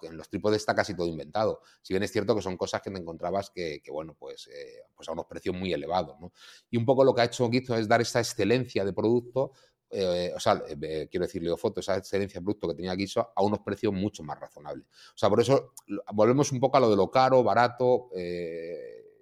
en 0.02 0.18
los 0.18 0.30
trípodes 0.30 0.62
está 0.62 0.76
casi 0.76 0.96
todo 0.96 1.08
inventado. 1.08 1.62
Si 1.82 1.94
bien 1.94 2.04
es 2.04 2.12
cierto 2.12 2.36
que 2.36 2.42
son 2.42 2.58
cosas 2.58 2.82
que 2.82 2.92
te 2.92 3.00
encontrabas 3.00 3.50
que, 3.50 3.82
bueno, 3.92 4.16
pues, 4.18 4.48
eh, 4.48 4.84
pues 4.96 5.08
a 5.10 5.14
unos 5.14 5.26
precios 5.26 5.56
muy 5.56 5.74
elevados, 5.74 6.20
¿no? 6.20 6.32
Y 6.70 6.78
un 6.78 6.86
poco 6.86 7.04
lo 7.04 7.14
que 7.14 7.22
ha 7.22 7.26
hecho 7.26 7.50
Gizo 7.50 7.76
es 7.76 7.88
dar 7.88 8.02
esa 8.02 8.20
excelencia 8.20 8.84
de 8.86 8.94
producto 8.94 9.52
eh, 9.92 10.32
o 10.36 10.40
sea, 10.40 10.62
eh, 10.68 11.08
quiero 11.10 11.26
decir, 11.26 11.42
Leofoto, 11.42 11.80
esa 11.80 11.98
excelencia 11.98 12.40
de 12.40 12.44
producto 12.44 12.68
que 12.68 12.76
tenía 12.76 12.94
Guiso 12.94 13.32
a 13.36 13.42
unos 13.42 13.62
precios 13.62 13.92
mucho 13.92 14.22
más 14.22 14.40
razonables. 14.40 14.86
O 14.86 15.18
sea, 15.18 15.30
por 15.30 15.42
eso 15.42 15.74
volvemos 16.14 16.52
un 16.52 16.60
poco 16.60 16.78
a 16.78 16.80
lo 16.80 16.92
de 16.92 16.96
lo 16.96 17.10
caro, 17.10 17.44
barato, 17.44 18.10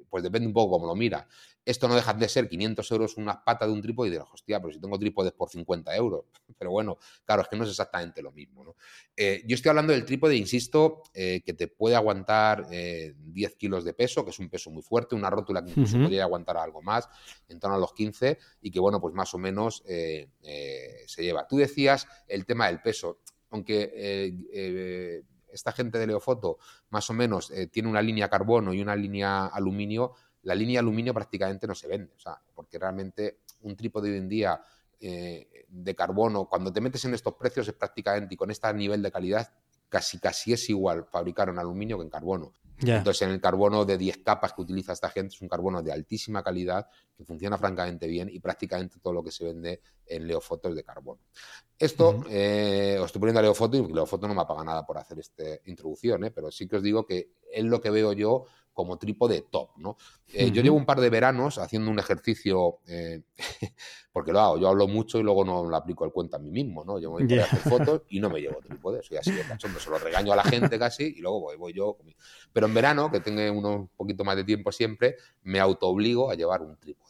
pues 0.10 0.24
depende 0.24 0.48
un 0.48 0.54
poco 0.54 0.72
cómo 0.72 0.88
lo 0.88 0.96
mira. 0.96 1.28
Esto 1.68 1.90
no 1.90 1.96
deja 1.96 2.14
de 2.14 2.30
ser 2.30 2.48
500 2.48 2.92
euros 2.92 3.18
una 3.18 3.44
pata 3.44 3.68
de 3.68 3.74
un 3.74 3.82
trípode 3.82 4.08
y 4.08 4.12
dices, 4.12 4.26
hostia, 4.32 4.62
pero 4.62 4.72
si 4.74 4.80
tengo 4.80 4.98
trípodes 4.98 5.34
por 5.34 5.50
50 5.50 5.94
euros. 5.98 6.24
Pero 6.58 6.72
bueno, 6.72 6.98
claro, 7.26 7.42
es 7.42 7.50
que 7.50 7.58
no 7.58 7.66
es 7.66 7.70
exactamente 7.70 8.22
lo 8.22 8.32
mismo. 8.32 8.64
¿no? 8.64 8.78
Eh, 9.16 9.44
yo 9.46 9.56
estoy 9.56 9.70
hablando 9.70 9.92
del 9.92 10.06
trípode, 10.06 10.36
insisto, 10.36 11.04
eh, 11.14 11.42
que 11.46 11.54
te 11.54 11.68
puede 11.68 11.96
aguantar 11.96 12.70
10 12.70 12.72
eh, 12.72 13.56
kilos 13.58 13.84
de 13.84 13.94
peso, 13.94 14.24
que 14.24 14.32
es 14.32 14.40
un 14.40 14.50
peso 14.50 14.72
muy 14.72 14.82
fuerte, 14.82 15.14
una 15.14 15.30
rótula 15.30 15.62
que 15.62 15.72
incluso 15.72 16.00
podría 16.00 16.24
aguantar 16.24 16.56
algo 16.58 16.82
más, 16.82 17.10
en 17.50 17.60
torno 17.60 17.76
a 17.76 17.80
los 17.80 17.94
15, 17.94 18.38
y 18.62 18.72
que 18.72 18.80
bueno, 18.80 19.02
pues 19.02 19.14
más 19.14 19.34
o 19.34 19.38
menos 19.38 19.84
se 19.86 20.30
lleva. 21.18 21.46
Tú 21.48 21.58
decías 21.58 22.08
el 22.28 22.46
tema 22.46 22.68
del 22.68 22.82
peso, 22.82 23.20
aunque 23.50 25.22
esta 25.58 25.72
gente 25.74 25.98
de 26.00 26.08
Leofoto 26.08 26.58
más 26.90 27.10
o 27.10 27.14
menos 27.14 27.52
tiene 27.72 27.90
una 27.90 28.02
línea 28.02 28.30
carbono 28.30 28.74
y 28.74 28.82
una 28.82 28.96
línea 28.96 29.48
aluminio, 29.48 30.14
la 30.44 30.56
línea 30.56 30.80
aluminio 30.80 31.14
prácticamente 31.14 31.68
no 31.68 31.76
se 31.76 31.88
vende, 31.88 32.14
o 32.16 32.20
sea, 32.20 32.42
porque 32.56 32.80
realmente 32.80 33.40
un 33.62 33.76
trípode 33.76 34.12
hoy 34.12 34.18
en 34.18 34.30
día 34.30 34.62
eh, 35.00 35.66
de 35.68 35.96
carbono, 35.96 36.46
cuando 36.46 36.74
te 36.74 36.82
metes 36.82 37.06
en 37.06 37.14
estos 37.14 37.36
precios 37.36 37.68
es 37.68 37.74
prácticamente, 37.74 38.34
y 38.34 38.38
con 38.38 38.50
este 38.50 38.74
nivel 38.74 39.02
de 39.02 39.12
calidad, 39.12 39.52
casi 39.90 40.20
casi 40.20 40.54
es 40.54 40.70
igual 40.70 41.06
fabricar 41.06 41.50
en 41.50 41.60
aluminio 41.60 41.98
que 41.98 42.04
en 42.04 42.10
carbono. 42.10 42.54
Entonces, 42.80 43.24
en 43.24 43.32
el 43.32 43.42
carbono 43.42 43.86
de 43.86 43.98
10 43.98 44.20
capas 44.20 44.54
que 44.54 44.62
utiliza 44.62 44.94
esta 44.94 45.10
gente 45.10 45.34
es 45.34 45.42
un 45.42 45.48
carbono 45.48 45.82
de 45.82 45.92
altísima 45.92 46.44
calidad 46.44 46.88
que 47.16 47.24
funciona 47.24 47.58
francamente 47.58 48.08
bien 48.08 48.30
y 48.32 48.40
prácticamente 48.40 49.00
todo 49.02 49.14
lo 49.14 49.24
que 49.24 49.32
se 49.32 49.46
vende 49.46 49.82
en 50.06 50.28
Leofoto 50.28 50.70
es 50.70 50.76
de 50.76 50.84
carbono. 50.84 51.22
Esto, 51.78 52.24
eh, 52.30 52.98
os 53.00 53.08
estoy 53.08 53.20
poniendo 53.20 53.40
a 53.40 53.44
Leofoto 53.44 53.78
y 53.78 53.94
Leofoto 53.94 54.28
no 54.28 54.36
me 54.36 54.46
paga 54.46 54.64
nada 54.64 54.86
por 54.86 54.98
hacer 54.98 55.20
esta 55.20 55.44
introducción, 55.66 56.26
¿eh? 56.26 56.32
pero 56.32 56.52
sí 56.52 56.68
que 56.68 56.78
os 56.78 56.84
digo 56.84 57.06
que 57.06 57.32
es 57.52 57.64
lo 57.64 57.82
que 57.82 57.90
veo 57.90 58.14
yo 58.14 58.46
como 58.78 59.00
trípode 59.00 59.42
top, 59.50 59.72
¿no? 59.78 59.98
Eh, 60.32 60.52
yo 60.52 60.62
llevo 60.62 60.78
un 60.78 60.86
par 60.86 61.02
de 61.02 61.10
veranos 61.10 61.58
haciendo 61.58 61.90
un 61.90 61.98
ejercicio, 61.98 62.78
eh, 62.86 63.24
porque 64.14 64.32
lo 64.32 64.40
hago, 64.40 64.60
yo 64.60 64.68
hablo 64.68 64.88
mucho 64.88 65.18
y 65.18 65.24
luego 65.24 65.44
no 65.44 65.66
lo 65.66 65.76
aplico 65.76 66.06
el 66.06 66.12
cuento 66.12 66.36
a 66.36 66.40
mí 66.40 66.52
mismo, 66.52 66.86
¿no? 66.86 67.00
Yo 67.00 67.10
voy 67.10 67.24
a 67.40 67.44
hacer 67.44 67.58
fotos 67.72 68.04
y 68.10 68.20
no 68.20 68.30
me 68.30 68.40
llevo 68.40 68.60
trípode, 68.62 69.02
soy 69.02 69.18
así 69.18 69.32
de 69.32 69.42
cachondo, 69.42 69.80
se 69.80 69.90
lo 69.90 69.98
regaño 69.98 70.32
a 70.32 70.36
la 70.36 70.44
gente 70.44 70.78
casi 70.78 71.06
y 71.06 71.22
luego 71.22 71.40
voy, 71.40 71.58
voy 71.58 71.74
yo. 71.74 71.98
Pero 72.54 72.68
en 72.68 72.76
verano, 72.76 73.10
que 73.10 73.20
tengo 73.20 73.52
un 73.52 73.88
poquito 73.98 74.24
más 74.24 74.36
de 74.36 74.44
tiempo 74.44 74.72
siempre, 74.72 75.16
me 75.42 75.60
autoobligo 75.60 76.30
a 76.30 76.36
llevar 76.36 76.62
un 76.62 76.78
trípode. 76.78 77.08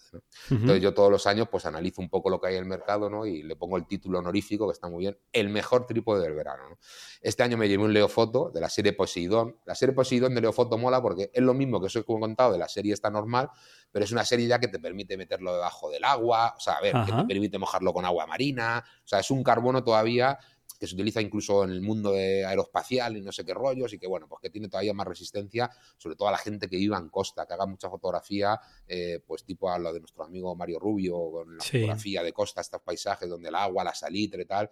Entonces 0.50 0.82
yo 0.82 0.94
todos 0.94 1.12
los 1.12 1.28
años 1.28 1.48
pues 1.50 1.66
analizo 1.66 2.02
un 2.02 2.10
poco 2.10 2.30
lo 2.30 2.40
que 2.40 2.48
hay 2.48 2.56
en 2.56 2.64
el 2.64 2.70
mercado 2.70 3.10
¿no? 3.10 3.26
y 3.26 3.44
le 3.44 3.56
pongo 3.56 3.78
el 3.78 3.86
título 3.86 4.20
honorífico, 4.20 4.68
que 4.68 4.74
está 4.74 4.88
muy 4.88 5.02
bien, 5.02 5.18
el 5.34 5.50
mejor 5.50 5.86
trípode 5.86 6.24
del 6.24 6.34
verano. 6.34 6.78
Este 7.22 7.44
año 7.44 7.58
me 7.58 7.68
llevé 7.68 7.84
un 7.84 7.94
Leofoto 7.94 8.50
de 8.52 8.62
la 8.62 8.70
serie 8.70 8.94
Poseidón. 8.94 9.58
La 9.66 9.76
serie 9.76 9.94
Poseidón 9.94 10.36
de 10.36 10.42
Leofoto 10.42 10.78
mola 10.78 11.02
porque 11.02 11.30
es 11.34 11.44
lo 11.44 11.54
mismo 11.58 11.80
que 11.80 11.88
os 11.88 11.96
he 11.96 12.04
contado 12.04 12.54
de 12.54 12.58
la 12.58 12.68
serie 12.70 12.94
esta 12.94 13.10
normal, 13.10 13.50
pero 13.92 14.06
es 14.06 14.12
una 14.12 14.24
serie 14.24 14.48
ya 14.48 14.60
que 14.60 14.68
te 14.68 14.80
permite 14.80 15.18
meterlo 15.18 15.54
debajo 15.54 15.90
del 15.90 16.04
agua, 16.04 16.54
o 16.56 16.60
sea, 16.60 16.74
a 16.74 16.82
ver, 16.82 16.94
que 17.06 17.12
te 17.12 17.24
permite 17.26 17.58
mojarlo 17.58 17.94
con 17.94 18.06
agua 18.06 18.26
marina, 18.26 18.84
o 19.04 19.08
sea, 19.08 19.20
es 19.20 19.32
un 19.32 19.44
carbono 19.44 19.84
todavía 19.84 20.38
que 20.80 20.88
se 20.88 20.94
utiliza 20.94 21.22
incluso 21.22 21.64
en 21.64 21.72
el 21.72 21.82
mundo 21.82 22.12
de 22.12 22.46
aeroespacial 22.46 23.18
y 23.18 23.22
no 23.22 23.32
sé 23.32 23.44
qué 23.44 23.54
rollos, 23.54 23.94
y 23.94 24.00
que 24.00 24.08
bueno, 24.08 24.28
pues 24.28 24.42
que 24.42 24.50
tiene 24.50 24.70
todavía 24.70 24.94
más 24.94 25.08
resistencia, 25.08 25.70
sobre 25.98 26.16
todo 26.16 26.28
a 26.28 26.32
la 26.32 26.38
gente 26.38 26.70
que 26.70 26.78
viva 26.78 26.98
en 26.98 27.10
costa, 27.10 27.46
que 27.46 27.54
haga 27.54 27.66
mucha 27.66 27.90
fotografía, 27.90 28.60
eh, 28.88 29.20
pues 29.26 29.44
tipo 29.44 29.72
a 29.72 29.80
lo 29.80 29.92
de 29.92 30.00
nuestro 30.00 30.24
amigo 30.24 30.56
Mario 30.56 30.80
Rubio, 30.80 31.32
con 31.32 31.58
la 31.58 31.64
fotografía 31.64 32.24
de 32.24 32.34
costa, 32.34 32.62
estos 32.62 32.82
paisajes 32.82 33.28
donde 33.28 33.50
el 33.50 33.56
agua, 33.56 33.84
la 33.84 33.96
salitre 33.96 34.44
y 34.44 34.46
tal, 34.46 34.70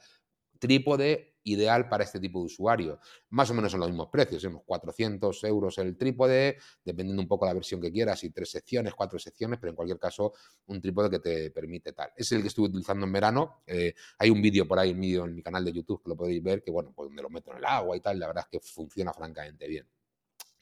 trípode 0.59 1.35
ideal 1.45 1.87
para 1.87 2.03
este 2.03 2.19
tipo 2.19 2.39
de 2.39 2.45
usuario. 2.45 2.99
Más 3.29 3.49
o 3.49 3.53
menos 3.53 3.71
son 3.71 3.79
los 3.79 3.89
mismos 3.89 4.09
precios, 4.09 4.43
unos 4.43 4.63
400 4.65 5.43
euros 5.45 5.77
el 5.77 5.95
trípode, 5.95 6.57
dependiendo 6.83 7.21
un 7.21 7.27
poco 7.27 7.45
la 7.45 7.53
versión 7.53 7.79
que 7.79 7.91
quieras, 7.91 8.23
y 8.23 8.31
tres 8.31 8.49
secciones, 8.49 8.93
cuatro 8.93 9.19
secciones, 9.19 9.59
pero 9.59 9.71
en 9.71 9.75
cualquier 9.75 9.99
caso 9.99 10.33
un 10.67 10.81
trípode 10.81 11.09
que 11.09 11.19
te 11.19 11.51
permite 11.51 11.93
tal. 11.93 12.09
Es 12.15 12.31
el 12.31 12.41
que 12.41 12.47
estuve 12.47 12.67
utilizando 12.67 13.05
en 13.05 13.13
verano. 13.13 13.61
Eh, 13.67 13.93
hay 14.17 14.29
un 14.29 14.41
vídeo 14.41 14.67
por 14.67 14.79
ahí, 14.79 14.91
un 14.91 15.01
vídeo 15.01 15.25
en 15.25 15.35
mi 15.35 15.43
canal 15.43 15.63
de 15.63 15.71
YouTube 15.71 16.01
que 16.03 16.09
lo 16.09 16.17
podéis 16.17 16.41
ver, 16.41 16.63
que 16.63 16.71
bueno, 16.71 16.91
pues 16.95 17.09
donde 17.09 17.21
lo 17.21 17.29
meto 17.29 17.51
en 17.51 17.57
el 17.57 17.65
agua 17.65 17.95
y 17.95 18.01
tal, 18.01 18.19
la 18.19 18.27
verdad 18.27 18.45
es 18.51 18.59
que 18.59 18.67
funciona 18.67 19.13
francamente 19.13 19.67
bien. 19.67 19.87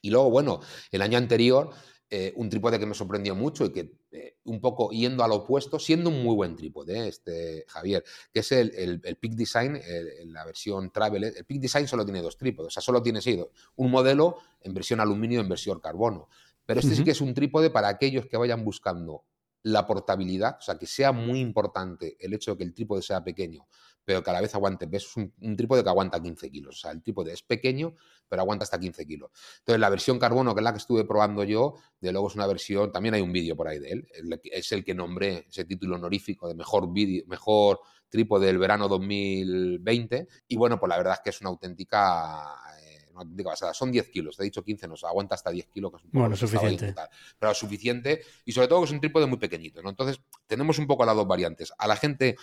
Y 0.02 0.10
luego, 0.10 0.30
bueno, 0.30 0.60
el 0.92 1.02
año 1.02 1.18
anterior 1.18 1.72
eh, 2.10 2.32
un 2.36 2.50
trípode 2.50 2.80
que 2.80 2.86
me 2.86 2.94
sorprendió 2.94 3.36
mucho 3.36 3.66
y 3.66 3.72
que 3.72 3.92
eh, 4.12 4.38
un 4.46 4.62
poco 4.62 4.92
yendo 4.92 5.24
al 5.24 5.32
opuesto, 5.32 5.80
siendo 5.80 6.10
un 6.10 6.24
muy 6.24 6.36
buen 6.36 6.56
trípode, 6.56 7.08
este 7.08 7.66
Javier, 7.68 8.04
que 8.32 8.42
es 8.42 8.52
el, 8.52 9.02
el, 9.04 9.18
Peak 9.18 9.34
Design, 9.34 9.80
la 10.26 10.46
versión 10.46 10.92
Travel. 10.92 11.24
El 11.24 11.46
Peak 11.46 11.60
Design 11.60 11.88
solo 11.88 12.06
tiene 12.06 12.22
dos 12.22 12.38
trípodes, 12.38 12.68
o 12.68 12.72
sea, 12.72 12.82
solo 12.82 13.02
tiene 13.02 13.22
sido 13.22 13.52
un 13.78 13.90
modelo 13.90 14.38
en 14.62 14.74
versión 14.74 15.00
aluminio 15.00 15.40
y 15.40 15.44
en 15.44 15.50
versión 15.50 15.80
carbono. 15.80 16.30
Pero 16.66 16.80
este 16.80 16.96
sí 16.96 17.04
que 17.04 17.12
es 17.12 17.22
un 17.22 17.34
trípode 17.34 17.70
para 17.70 17.90
aquellos 17.90 18.26
que 18.28 18.38
vayan 18.38 18.64
buscando 18.64 19.26
la 19.64 19.88
portabilidad, 19.88 20.58
o 20.60 20.62
sea, 20.62 20.78
que 20.78 20.86
sea 20.86 21.12
muy 21.12 21.40
importante 21.40 22.18
el 22.20 22.34
hecho 22.34 22.52
de 22.52 22.58
que 22.58 22.64
el 22.64 22.74
trípode 22.74 23.02
sea 23.02 23.24
pequeño, 23.24 23.66
pero 24.06 24.24
que 24.24 24.30
a 24.30 24.34
la 24.34 24.42
vez 24.42 24.54
aguante 24.56 24.88
peso. 24.88 25.08
Es 25.10 25.18
un, 25.18 25.56
trípode 25.56 25.84
que 25.84 25.90
aguanta 25.90 26.22
15 26.22 26.50
kilos. 26.50 26.76
O 26.76 26.80
sea, 26.80 26.92
el 26.92 27.02
trípode 27.02 27.34
es 27.34 27.44
pequeño, 27.44 27.96
pero 28.28 28.42
aguanta 28.42 28.64
hasta 28.64 28.80
15 28.80 29.06
kilos. 29.06 29.32
Entonces, 29.60 29.80
la 29.80 29.90
versión 29.90 30.20
carbono, 30.20 30.54
que 30.54 30.60
es 30.60 30.64
la 30.64 30.72
que 30.72 30.80
estuve 30.80 31.06
probando 31.06 31.44
yo, 31.44 31.76
de 32.00 32.12
luego 32.12 32.28
es 32.28 32.36
una 32.36 32.48
versión, 32.48 32.92
también 32.92 33.16
hay 33.16 33.22
un 33.22 33.32
vídeo 33.32 33.56
por 33.56 33.68
ahí 33.68 33.80
de 33.80 33.92
él, 33.92 34.08
es 34.44 34.72
el 34.72 34.84
que 34.84 34.94
nombré 34.94 35.46
ese 35.50 35.66
título 35.66 35.96
honorífico 35.96 36.48
de 36.48 36.56
mejor 36.56 36.92
vídeo, 36.92 37.24
mejor 37.28 37.80
trípode 38.10 38.48
del 38.48 38.58
verano 38.58 38.88
2020. 38.88 40.28
Y 40.48 40.56
bueno, 40.56 40.80
pues 40.80 40.90
la 40.90 40.98
verdad 40.98 41.14
es 41.14 41.20
que 41.24 41.30
es 41.32 41.42
una 41.42 41.50
auténtica 41.50 42.56
eh, 42.80 42.94
una 43.14 43.22
auténtica 43.22 43.50
basada. 43.50 43.74
Son 43.74 43.92
10 43.92 44.10
kilos, 44.10 44.38
te 44.38 44.44
he 44.44 44.46
dicho 44.46 44.64
15, 44.64 44.88
no, 44.88 44.96
aguanta 45.04 45.36
hasta 45.36 45.50
10 45.52 45.68
kilos, 45.68 45.92
que 45.92 45.98
es 45.98 46.04
un 46.04 46.12
poco 46.12 46.20
bueno, 46.22 46.36
suficiente. 46.36 46.94
pero 47.40 47.54
suficiente 47.54 48.22
y 48.46 48.52
sobre 48.52 48.68
todo 48.68 48.80
que 48.80 48.86
es 48.86 48.92
un 48.92 49.00
trípode 49.00 49.26
muy 49.26 49.38
pequeñito. 49.38 49.82
¿no? 49.82 49.90
Entonces, 49.90 50.22
tenemos 50.48 50.78
un 50.80 50.88
poco 50.88 51.06
las 51.06 51.16
dos 51.16 51.28
variantes. 51.28 51.74
A 51.78 51.88
la 51.88 51.96
gente 51.96 52.36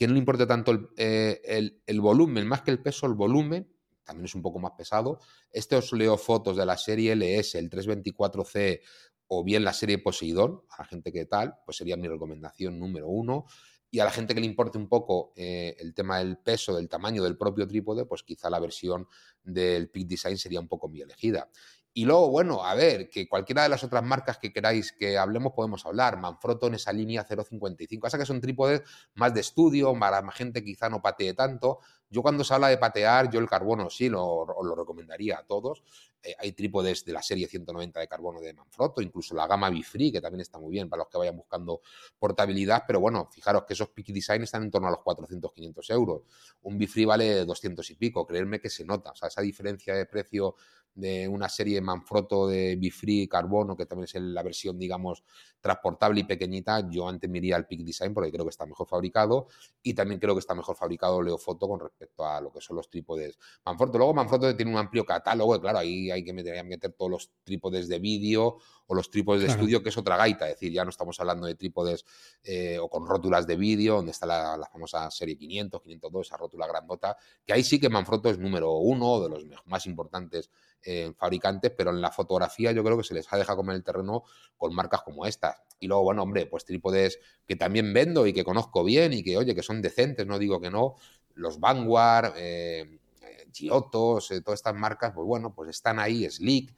que 0.00 0.06
no 0.06 0.14
le 0.14 0.20
importe 0.20 0.46
tanto 0.46 0.92
eh, 0.96 1.42
el, 1.86 2.00
volumen, 2.00 2.48
más 2.48 2.62
que 2.62 2.70
el 2.70 2.80
peso, 2.80 3.04
el 3.04 3.12
volumen, 3.12 3.70
también 4.02 4.24
es 4.24 4.34
un 4.34 4.40
poco 4.40 4.58
más 4.58 4.72
pesado. 4.72 5.18
Este 5.50 5.76
os 5.76 5.92
leo 5.92 6.16
fotos 6.16 6.56
de 6.56 6.64
la 6.64 6.78
serie 6.78 7.14
LS, 7.14 7.56
el 7.56 7.68
324C 7.68 8.80
o 9.26 9.44
bien 9.44 9.62
la 9.62 9.74
serie 9.74 9.98
Poseidón, 9.98 10.62
a 10.70 10.80
la 10.80 10.84
gente 10.86 11.12
que 11.12 11.26
tal, 11.26 11.56
pues 11.66 11.76
sería 11.76 11.98
mi 11.98 12.08
recomendación 12.08 12.78
número 12.78 13.08
uno. 13.08 13.44
Y 13.90 13.98
a 13.98 14.04
la 14.04 14.10
gente 14.10 14.34
que 14.34 14.40
le 14.40 14.46
importe 14.46 14.78
un 14.78 14.88
poco 14.88 15.34
eh, 15.36 15.76
el 15.78 15.92
tema 15.92 16.16
del 16.20 16.38
peso, 16.38 16.74
del 16.74 16.88
tamaño 16.88 17.22
del 17.22 17.36
propio 17.36 17.68
trípode, 17.68 18.06
pues 18.06 18.22
quizá 18.22 18.48
la 18.48 18.58
versión 18.58 19.06
del 19.42 19.90
Peak 19.90 20.06
Design 20.06 20.38
sería 20.38 20.60
un 20.60 20.68
poco 20.68 20.88
mi 20.88 21.02
elegida. 21.02 21.50
Y 21.92 22.04
luego, 22.04 22.30
bueno, 22.30 22.64
a 22.64 22.74
ver, 22.74 23.10
que 23.10 23.28
cualquiera 23.28 23.64
de 23.64 23.68
las 23.68 23.82
otras 23.82 24.04
marcas 24.04 24.38
que 24.38 24.52
queráis 24.52 24.92
que 24.92 25.18
hablemos 25.18 25.52
podemos 25.52 25.84
hablar. 25.86 26.18
Manfrotto 26.18 26.68
en 26.68 26.74
esa 26.74 26.92
línea 26.92 27.26
0.55. 27.26 28.06
Esa 28.06 28.18
que 28.18 28.26
son 28.26 28.40
trípodes 28.40 28.82
más 29.14 29.34
de 29.34 29.40
estudio, 29.40 29.98
para 29.98 30.30
gente 30.30 30.62
quizá 30.62 30.88
no 30.88 31.02
patee 31.02 31.34
tanto. 31.34 31.80
Yo 32.08 32.22
cuando 32.22 32.44
se 32.44 32.54
habla 32.54 32.68
de 32.68 32.78
patear, 32.78 33.30
yo 33.30 33.40
el 33.40 33.48
carbono 33.48 33.90
sí 33.90 34.08
lo, 34.08 34.44
lo 34.44 34.74
recomendaría 34.74 35.38
a 35.38 35.46
todos. 35.46 35.82
Eh, 36.22 36.34
hay 36.38 36.52
trípodes 36.52 37.04
de 37.04 37.12
la 37.12 37.22
serie 37.22 37.46
190 37.46 37.98
de 37.98 38.06
carbono 38.06 38.40
de 38.40 38.52
Manfrotto, 38.52 39.00
incluso 39.00 39.34
la 39.34 39.46
gama 39.46 39.70
Bifree, 39.70 40.12
que 40.12 40.20
también 40.20 40.42
está 40.42 40.58
muy 40.58 40.72
bien 40.72 40.88
para 40.88 41.02
los 41.02 41.08
que 41.08 41.18
vayan 41.18 41.36
buscando 41.36 41.80
portabilidad. 42.18 42.84
Pero 42.86 43.00
bueno, 43.00 43.28
fijaros 43.30 43.64
que 43.64 43.72
esos 43.72 43.88
Peak 43.88 44.08
Design 44.08 44.42
están 44.42 44.62
en 44.64 44.70
torno 44.70 44.88
a 44.88 44.90
los 44.90 45.00
400-500 45.00 45.90
euros. 45.92 46.22
Un 46.62 46.78
Bifree 46.78 47.06
vale 47.06 47.44
200 47.44 47.88
y 47.90 47.94
pico. 47.94 48.26
Creerme 48.26 48.60
que 48.60 48.70
se 48.70 48.84
nota. 48.84 49.12
O 49.12 49.14
sea, 49.14 49.28
esa 49.28 49.40
diferencia 49.40 49.94
de 49.94 50.06
precio 50.06 50.56
de 50.94 51.28
una 51.28 51.48
serie 51.48 51.80
Manfrotto 51.80 52.46
de 52.46 52.76
Bifree 52.76 53.28
Carbono, 53.28 53.76
que 53.76 53.86
también 53.86 54.04
es 54.04 54.14
la 54.20 54.42
versión, 54.42 54.78
digamos, 54.78 55.22
transportable 55.60 56.20
y 56.20 56.24
pequeñita, 56.24 56.88
yo 56.88 57.08
antes 57.08 57.28
me 57.28 57.38
iría 57.38 57.56
al 57.56 57.66
Peak 57.66 57.80
Design 57.80 58.14
porque 58.14 58.32
creo 58.32 58.44
que 58.44 58.50
está 58.50 58.64
mejor 58.66 58.88
fabricado 58.88 59.46
y 59.82 59.94
también 59.94 60.18
creo 60.18 60.34
que 60.34 60.40
está 60.40 60.54
mejor 60.54 60.76
fabricado 60.76 61.20
Leofoto 61.22 61.68
con 61.68 61.80
respecto 61.80 62.24
a 62.24 62.40
lo 62.40 62.50
que 62.50 62.60
son 62.60 62.76
los 62.76 62.88
trípodes 62.88 63.38
Manfrotto. 63.64 63.98
Luego 63.98 64.14
Manfrotto 64.14 64.56
tiene 64.56 64.72
un 64.72 64.78
amplio 64.78 65.04
catálogo 65.04 65.54
y 65.56 65.60
claro, 65.60 65.78
ahí 65.78 66.10
hay 66.10 66.24
que 66.24 66.32
meter, 66.32 66.64
meter 66.64 66.92
todos 66.92 67.10
los 67.10 67.30
trípodes 67.44 67.88
de 67.88 67.98
vídeo 67.98 68.56
o 68.86 68.94
los 68.94 69.08
trípodes 69.08 69.42
de 69.42 69.48
estudio, 69.48 69.82
que 69.84 69.90
es 69.90 69.96
otra 69.96 70.16
gaita, 70.16 70.48
es 70.48 70.54
decir, 70.56 70.72
ya 70.72 70.82
no 70.82 70.90
estamos 70.90 71.18
hablando 71.20 71.46
de 71.46 71.54
trípodes 71.54 72.04
eh, 72.42 72.76
o 72.80 72.88
con 72.88 73.06
rótulas 73.06 73.46
de 73.46 73.54
vídeo, 73.54 73.96
donde 73.96 74.10
está 74.10 74.26
la, 74.26 74.68
famosa 74.72 75.08
serie 75.12 75.36
500, 75.36 75.80
502, 75.80 76.26
esa 76.26 76.36
rótula 76.36 76.66
grandota, 76.66 77.16
que 77.46 77.52
ahí 77.52 77.62
sí 77.62 77.78
que 77.78 77.88
Manfrotto 77.88 78.30
es 78.30 78.38
número 78.38 78.72
uno 78.78 79.20
de 79.20 79.28
los 79.28 79.44
más 79.66 79.86
importantes 79.86 80.50
eh, 80.82 81.12
fabricantes, 81.16 81.72
pero 81.76 81.90
en 81.90 82.00
la 82.00 82.10
fotografía 82.10 82.72
yo 82.72 82.82
creo 82.82 82.96
que 82.96 83.04
se 83.04 83.14
les 83.14 83.30
ha 83.32 83.36
dejado 83.36 83.58
comer 83.58 83.76
el 83.76 83.84
terreno 83.84 84.24
con 84.56 84.74
marcas 84.74 85.02
como 85.02 85.26
estas. 85.26 85.56
Y 85.78 85.86
luego, 85.86 86.04
bueno, 86.04 86.22
hombre, 86.22 86.46
pues 86.46 86.64
trípodes 86.64 87.18
que 87.46 87.56
también 87.56 87.92
vendo 87.92 88.26
y 88.26 88.32
que 88.32 88.44
conozco 88.44 88.84
bien 88.84 89.12
y 89.12 89.22
que, 89.22 89.36
oye, 89.36 89.54
que 89.54 89.62
son 89.62 89.82
decentes, 89.82 90.26
no 90.26 90.38
digo 90.38 90.60
que 90.60 90.70
no, 90.70 90.94
los 91.34 91.60
Vanguard, 91.60 92.34
eh, 92.36 92.98
eh 93.22 93.48
Giottos, 93.52 94.28
todas 94.44 94.58
estas 94.58 94.74
marcas, 94.74 95.12
pues 95.14 95.26
bueno, 95.26 95.54
pues 95.54 95.70
están 95.70 95.98
ahí, 95.98 96.28
Slick, 96.28 96.74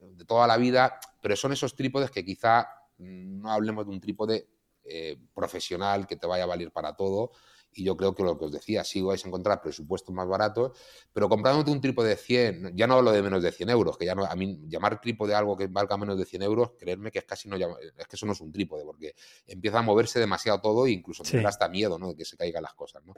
de 0.00 0.24
toda 0.24 0.46
la 0.46 0.56
vida, 0.56 0.98
pero 1.20 1.36
son 1.36 1.52
esos 1.52 1.74
trípodes 1.74 2.10
que 2.10 2.24
quizá 2.24 2.68
mm, 2.98 3.40
no 3.40 3.50
hablemos 3.50 3.86
de 3.86 3.92
un 3.92 4.00
trípode 4.00 4.48
eh, 4.84 5.18
profesional 5.34 6.06
que 6.06 6.16
te 6.16 6.26
vaya 6.26 6.44
a 6.44 6.46
valer 6.46 6.70
para 6.70 6.94
todo, 6.94 7.32
y 7.76 7.84
yo 7.84 7.96
creo 7.96 8.14
que 8.14 8.22
lo 8.22 8.38
que 8.38 8.46
os 8.46 8.52
decía, 8.52 8.82
sí 8.84 9.02
vais 9.02 9.22
a 9.24 9.28
encontrar 9.28 9.60
presupuestos 9.60 10.14
más 10.14 10.26
baratos, 10.26 10.72
pero 11.12 11.28
comprándote 11.28 11.70
un 11.70 11.80
trípode 11.80 12.10
de 12.10 12.16
100, 12.16 12.72
ya 12.74 12.86
no 12.86 12.94
hablo 12.94 13.12
de 13.12 13.22
menos 13.22 13.42
de 13.42 13.52
100 13.52 13.70
euros, 13.70 13.98
que 13.98 14.06
ya 14.06 14.14
no, 14.14 14.24
a 14.24 14.34
mí 14.34 14.58
llamar 14.66 15.00
trípode 15.00 15.34
algo 15.34 15.56
que 15.56 15.66
valga 15.66 15.96
menos 15.96 16.18
de 16.18 16.24
100 16.24 16.42
euros, 16.42 16.70
creerme 16.78 17.10
que 17.10 17.18
es 17.18 17.24
casi 17.24 17.48
no, 17.48 17.56
es 17.56 18.06
que 18.08 18.16
eso 18.16 18.26
no 18.26 18.32
es 18.32 18.40
un 18.40 18.50
trípode, 18.50 18.84
porque 18.84 19.14
empieza 19.46 19.78
a 19.78 19.82
moverse 19.82 20.18
demasiado 20.18 20.60
todo 20.60 20.86
e 20.86 20.92
incluso 20.92 21.22
me 21.32 21.42
da 21.42 21.48
hasta 21.48 21.68
miedo, 21.68 21.98
¿no? 21.98 22.08
De 22.08 22.16
que 22.16 22.24
se 22.24 22.36
caigan 22.36 22.62
las 22.62 22.74
cosas, 22.74 23.04
¿no? 23.04 23.14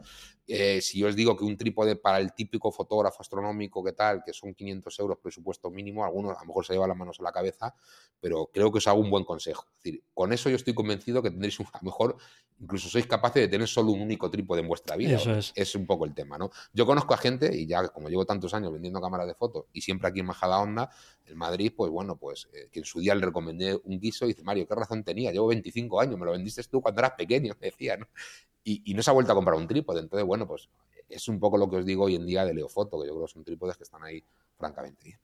Eh, 0.47 0.81
si 0.81 0.99
yo 0.99 1.09
os 1.09 1.15
digo 1.15 1.37
que 1.37 1.45
un 1.45 1.57
trípode 1.57 1.97
para 1.97 2.19
el 2.19 2.33
típico 2.35 2.73
fotógrafo 2.73 3.23
astronómico 3.23 3.85
que 3.85 3.93
tal, 3.93 4.23
que 4.25 4.33
son 4.33 4.55
500 4.55 4.99
euros 4.99 5.19
presupuesto 5.23 5.71
mínimo, 5.71 6.05
algunos 6.05 6.37
a 6.37 6.41
lo 6.41 6.47
mejor 6.47 6.65
se 6.65 6.73
llevan 6.73 6.89
las 6.89 6.99
manos 6.99 7.21
a 7.21 7.23
la 7.23 7.33
cabeza, 7.33 7.75
pero 8.21 8.51
creo 8.53 8.73
que 8.73 8.79
os 8.79 8.89
hago 8.89 9.01
un 9.01 9.11
buen 9.11 9.25
consejo. 9.25 9.67
Es 9.77 9.85
decir, 9.85 10.03
con 10.15 10.33
eso 10.33 10.51
yo 10.51 10.57
estoy 10.57 10.75
convencido 10.75 11.23
que 11.23 11.31
tendréis 11.31 11.61
un, 11.61 11.67
a 11.73 11.79
lo 11.79 11.85
mejor 11.85 12.17
incluso 12.61 12.89
sois 12.89 13.07
capaces 13.07 13.43
de 13.43 13.49
tener 13.49 13.69
solo 13.69 13.93
un 13.93 14.01
único 14.01 14.31
trípode 14.31 14.48
de 14.57 14.63
vuestra 14.63 14.97
vida. 14.97 15.17
Eso 15.17 15.33
es. 15.33 15.53
es. 15.55 15.75
un 15.75 15.87
poco 15.87 16.05
el 16.05 16.15
tema, 16.15 16.39
¿no? 16.39 16.51
Yo 16.73 16.87
conozco 16.87 17.15
a 17.15 17.17
gente, 17.17 17.55
y 17.55 17.67
ya 17.67 17.89
como 17.89 18.09
llevo 18.09 18.25
tantos 18.25 18.55
años 18.55 18.73
vendiendo 18.73 19.01
cámaras 19.01 19.27
de 19.27 19.35
fotos, 19.35 19.67
y 19.73 19.81
siempre 19.81 20.09
aquí 20.09 20.21
en 20.21 20.27
Majada 20.27 20.59
Onda, 20.59 20.91
en 21.27 21.37
Madrid, 21.37 21.73
pues 21.77 21.91
bueno, 21.91 22.17
pues 22.17 22.49
eh, 22.53 22.69
que 22.71 22.81
en 22.81 22.85
su 22.85 23.01
día 23.01 23.15
le 23.15 23.27
recomendé 23.27 23.75
un 23.75 23.99
guiso 23.99 24.25
y 24.25 24.29
dice, 24.29 24.43
Mario, 24.43 24.67
¿qué 24.67 24.75
razón 24.75 25.05
tenía? 25.05 25.33
Llevo 25.33 25.49
25 25.49 26.01
años, 26.01 26.19
me 26.19 26.27
lo 26.27 26.33
vendiste 26.33 26.63
tú 26.65 26.81
cuando 26.81 27.01
eras 27.01 27.13
pequeño, 27.13 27.55
decía, 27.61 27.97
¿no? 27.97 28.07
Y, 28.65 28.93
no 28.93 29.03
se 29.03 29.09
ha 29.09 29.15
vuelto 29.15 29.33
a 29.33 29.35
comprar 29.35 29.57
un 29.57 29.67
trípode. 29.67 30.01
Entonces, 30.01 30.27
bueno, 30.27 30.47
pues 30.47 30.69
es 31.09 31.27
un 31.29 31.41
poco 31.41 31.57
lo 31.57 31.71
que 31.71 31.77
os 31.77 31.87
digo 31.87 32.05
hoy 32.05 32.17
en 32.17 32.27
día 32.27 32.45
de 32.45 32.53
Leofoto, 32.53 33.01
que 33.01 33.07
yo 33.07 33.15
creo 33.15 33.27
que 33.27 33.33
son 33.33 33.43
trípodes 33.43 33.79
que 33.79 33.85
están 33.85 34.05
ahí 34.05 34.23
francamente 34.59 35.05
bien. 35.05 35.19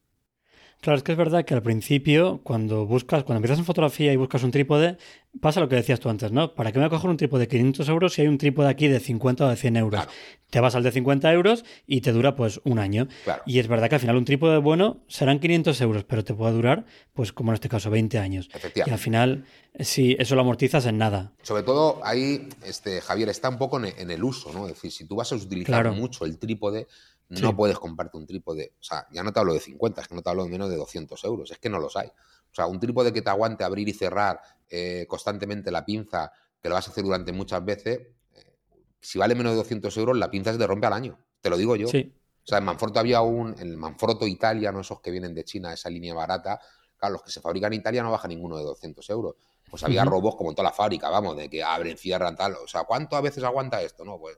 Claro, 0.80 0.98
es 0.98 1.02
que 1.02 1.12
es 1.12 1.18
verdad 1.18 1.44
que 1.44 1.54
al 1.54 1.62
principio, 1.62 2.40
cuando 2.42 2.86
buscas, 2.86 3.24
cuando 3.24 3.38
empiezas 3.38 3.58
en 3.58 3.64
fotografía 3.64 4.12
y 4.12 4.16
buscas 4.16 4.42
un 4.42 4.50
trípode, 4.50 4.98
pasa 5.40 5.60
lo 5.60 5.68
que 5.68 5.76
decías 5.76 5.98
tú 5.98 6.08
antes, 6.10 6.30
¿no? 6.30 6.54
¿Para 6.54 6.72
qué 6.72 6.78
me 6.78 6.84
voy 6.84 6.94
a 6.94 6.98
coger 6.98 7.10
un 7.10 7.16
trípode 7.16 7.40
de 7.42 7.48
500 7.48 7.88
euros 7.88 8.12
si 8.12 8.22
hay 8.22 8.28
un 8.28 8.38
trípode 8.38 8.68
aquí 8.68 8.88
de 8.88 9.00
50 9.00 9.46
o 9.46 9.48
de 9.48 9.56
100 9.56 9.76
euros? 9.76 10.06
Te 10.50 10.60
vas 10.60 10.74
al 10.74 10.82
de 10.82 10.92
50 10.92 11.32
euros 11.32 11.64
y 11.86 12.02
te 12.02 12.12
dura 12.12 12.36
pues 12.36 12.60
un 12.64 12.78
año. 12.78 13.08
Y 13.46 13.58
es 13.58 13.66
verdad 13.66 13.88
que 13.88 13.96
al 13.96 14.00
final 14.00 14.16
un 14.16 14.24
trípode 14.24 14.58
bueno 14.58 15.02
serán 15.08 15.40
500 15.40 15.80
euros, 15.80 16.04
pero 16.04 16.22
te 16.22 16.34
puede 16.34 16.52
durar, 16.52 16.84
pues 17.12 17.32
como 17.32 17.50
en 17.50 17.54
este 17.54 17.68
caso, 17.68 17.90
20 17.90 18.18
años. 18.18 18.48
Y 18.74 18.90
al 18.90 18.98
final, 18.98 19.46
sí, 19.80 20.16
eso 20.18 20.34
lo 20.34 20.42
amortizas 20.42 20.86
en 20.86 20.98
nada. 20.98 21.32
Sobre 21.42 21.62
todo 21.62 22.00
ahí, 22.04 22.48
este, 22.64 23.00
Javier, 23.00 23.30
está 23.30 23.48
un 23.48 23.58
poco 23.58 23.82
en 23.82 24.10
el 24.10 24.22
uso, 24.22 24.52
¿no? 24.52 24.66
Es 24.66 24.74
decir, 24.74 24.92
si 24.92 25.06
tú 25.06 25.16
vas 25.16 25.32
a 25.32 25.36
utilizar 25.36 25.90
mucho 25.92 26.24
el 26.24 26.38
trípode, 26.38 26.86
no 27.28 27.56
puedes 27.56 27.78
comprarte 27.78 28.16
un 28.16 28.26
trípode. 28.26 28.74
O 28.80 28.82
sea, 28.82 29.06
ya 29.10 29.22
no 29.22 29.32
te 29.32 29.40
hablo 29.40 29.54
de 29.54 29.60
50, 29.60 30.02
es 30.02 30.08
que 30.08 30.14
no 30.14 30.22
te 30.22 30.30
hablo 30.30 30.44
de 30.44 30.50
menos 30.50 30.68
de 30.70 30.76
200 30.76 31.22
euros. 31.24 31.50
Es 31.50 31.58
que 31.58 31.68
no 31.68 31.78
los 31.78 31.96
hay. 31.96 32.08
O 32.08 32.54
sea, 32.54 32.66
un 32.66 32.78
trípode 32.78 33.12
que 33.12 33.22
te 33.22 33.30
aguante 33.30 33.64
abrir 33.64 33.88
y 33.88 33.92
cerrar 33.92 34.40
eh, 34.68 35.06
constantemente 35.08 35.70
la 35.70 35.84
pinza, 35.84 36.30
que 36.60 36.68
lo 36.68 36.74
vas 36.74 36.86
a 36.88 36.90
hacer 36.90 37.04
durante 37.04 37.32
muchas 37.32 37.64
veces, 37.64 38.00
eh, 38.34 38.56
si 39.00 39.18
vale 39.18 39.34
menos 39.34 39.52
de 39.52 39.56
200 39.56 39.96
euros, 39.96 40.16
la 40.16 40.30
pinza 40.30 40.52
se 40.52 40.58
te 40.58 40.66
rompe 40.66 40.86
al 40.86 40.92
año. 40.92 41.18
Te 41.40 41.50
lo 41.50 41.56
digo 41.56 41.76
yo. 41.76 41.88
O 41.88 42.46
sea, 42.46 42.58
en 42.58 42.64
Manfrotto 42.64 43.00
había 43.00 43.22
un. 43.22 43.54
En 43.58 43.68
el 43.68 43.76
Manfrotto 43.76 44.26
Italia, 44.26 44.70
no 44.70 44.80
esos 44.80 45.00
que 45.00 45.10
vienen 45.10 45.34
de 45.34 45.44
China, 45.44 45.72
esa 45.72 45.88
línea 45.88 46.14
barata. 46.14 46.60
Claro, 46.96 47.14
los 47.14 47.22
que 47.22 47.30
se 47.30 47.40
fabrican 47.40 47.72
en 47.72 47.80
Italia 47.80 48.02
no 48.02 48.10
baja 48.10 48.28
ninguno 48.28 48.56
de 48.58 48.64
200 48.64 49.08
euros. 49.10 49.34
Pues 49.70 49.82
había 49.82 50.04
robos 50.04 50.36
como 50.36 50.50
en 50.50 50.56
toda 50.56 50.68
la 50.68 50.74
fábrica, 50.74 51.08
vamos, 51.10 51.36
de 51.36 51.50
que 51.50 51.62
abren, 51.62 51.96
cierran, 51.96 52.36
tal. 52.36 52.54
O 52.62 52.68
sea, 52.68 52.84
¿cuánto 52.84 53.16
a 53.16 53.20
veces 53.20 53.42
aguanta 53.42 53.82
esto? 53.82 54.04
No, 54.04 54.18
pues 54.18 54.36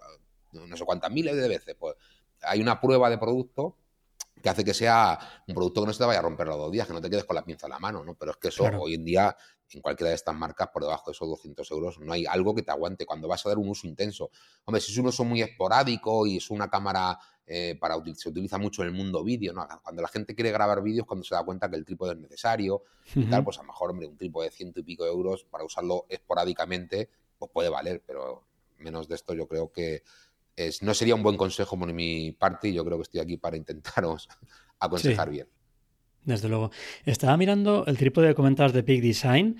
no 0.53 0.76
sé 0.76 0.84
cuántas 0.84 1.11
miles 1.11 1.37
de 1.37 1.49
veces. 1.49 1.76
Pues 1.78 1.95
hay 2.43 2.61
una 2.61 2.80
prueba 2.80 3.11
de 3.11 3.18
producto 3.18 3.76
que 4.43 4.49
hace 4.49 4.64
que 4.64 4.74
sea 4.74 5.18
un 5.49 5.55
producto 5.55 5.80
que 5.80 5.87
no 5.89 5.93
se 5.93 5.99
te 5.99 6.05
vaya 6.05 6.18
a 6.18 6.22
romper 6.22 6.47
los 6.47 6.59
dos 6.59 6.70
días, 6.70 6.87
que 6.87 6.93
no 6.93 7.01
te 7.01 7.11
quedes 7.11 7.24
con 7.24 7.37
la 7.37 7.45
pinza 7.45 7.66
en 7.66 7.72
la 7.72 7.78
mano, 7.78 8.05
¿no? 8.05 8.14
Pero 8.14 8.32
es 8.32 8.37
que 8.37 8.49
eso 8.49 8.64
hoy 8.78 8.95
en 8.95 9.05
día, 9.05 9.37
en 9.70 9.80
cualquiera 9.80 10.11
de 10.11 10.14
estas 10.14 10.34
marcas, 10.37 10.68
por 10.68 10.82
debajo 10.82 11.11
de 11.11 11.12
esos 11.12 11.28
200 11.28 11.70
euros, 11.70 11.99
no 11.99 12.12
hay 12.12 12.26
algo 12.26 12.55
que 12.55 12.62
te 12.62 12.70
aguante 12.70 13.07
cuando 13.07 13.28
vas 13.28 13.45
a 13.47 13.49
dar 13.49 13.59
un 13.59 13.68
uso 13.68 13.87
intenso. 13.87 14.30
Hombre, 14.64 14.80
si 14.80 14.93
es 14.93 14.99
un 14.99 15.07
uso 15.07 15.24
muy 15.24 15.43
esporádico 15.43 16.26
y 16.26 16.37
es 16.37 16.51
una 16.51 16.68
cámara 16.68 17.18
eh, 17.49 17.76
para 17.80 17.97
se 18.14 18.28
utiliza 18.28 18.59
mucho 18.59 18.82
en 18.82 18.89
el 18.89 18.95
mundo 18.95 19.24
vídeo, 19.24 19.53
¿no? 19.53 19.66
Cuando 19.82 20.03
la 20.03 20.09
gente 20.09 20.34
quiere 20.34 20.51
grabar 20.51 20.82
vídeos, 20.82 21.07
cuando 21.07 21.24
se 21.24 21.34
da 21.34 21.45
cuenta 21.45 21.70
que 21.70 21.76
el 21.76 21.84
trípode 21.84 22.12
es 22.12 22.18
necesario 22.18 22.82
y 23.14 23.24
tal, 23.24 23.45
pues 23.45 23.59
a 23.59 23.62
lo 23.62 23.68
mejor, 23.68 23.91
hombre, 23.91 24.07
un 24.07 24.16
trípode 24.16 24.51
de 24.51 24.53
ciento 24.53 24.80
y 24.80 24.82
pico 24.82 25.05
de 25.05 25.11
euros 25.11 25.45
para 25.45 25.64
usarlo 25.64 26.07
esporádicamente, 26.09 27.09
pues 27.39 27.51
puede 27.53 27.68
valer, 27.68 28.03
pero 28.05 28.45
menos 28.78 29.09
de 29.09 29.14
esto 29.14 29.32
yo 29.34 29.47
creo 29.47 29.72
que 29.72 30.03
no 30.83 30.95
sería 30.95 31.15
un 31.15 31.23
buen 31.23 31.37
consejo 31.37 31.79
por 31.79 31.93
mi 31.93 32.33
parte 32.33 32.69
y 32.69 32.75
yo 32.75 32.85
creo 32.85 32.97
que 32.99 33.03
estoy 33.03 33.21
aquí 33.21 33.37
para 33.37 33.57
intentaros 33.57 34.29
aconsejar 34.79 35.31
bien. 35.31 35.49
Desde 36.25 36.49
luego. 36.49 36.71
Estaba 37.05 37.37
mirando 37.37 37.85
el 37.87 37.97
trípode 37.97 38.29
de 38.29 38.35
comentas 38.35 38.73
de 38.73 38.83
Peak 38.83 39.01
Design. 39.01 39.59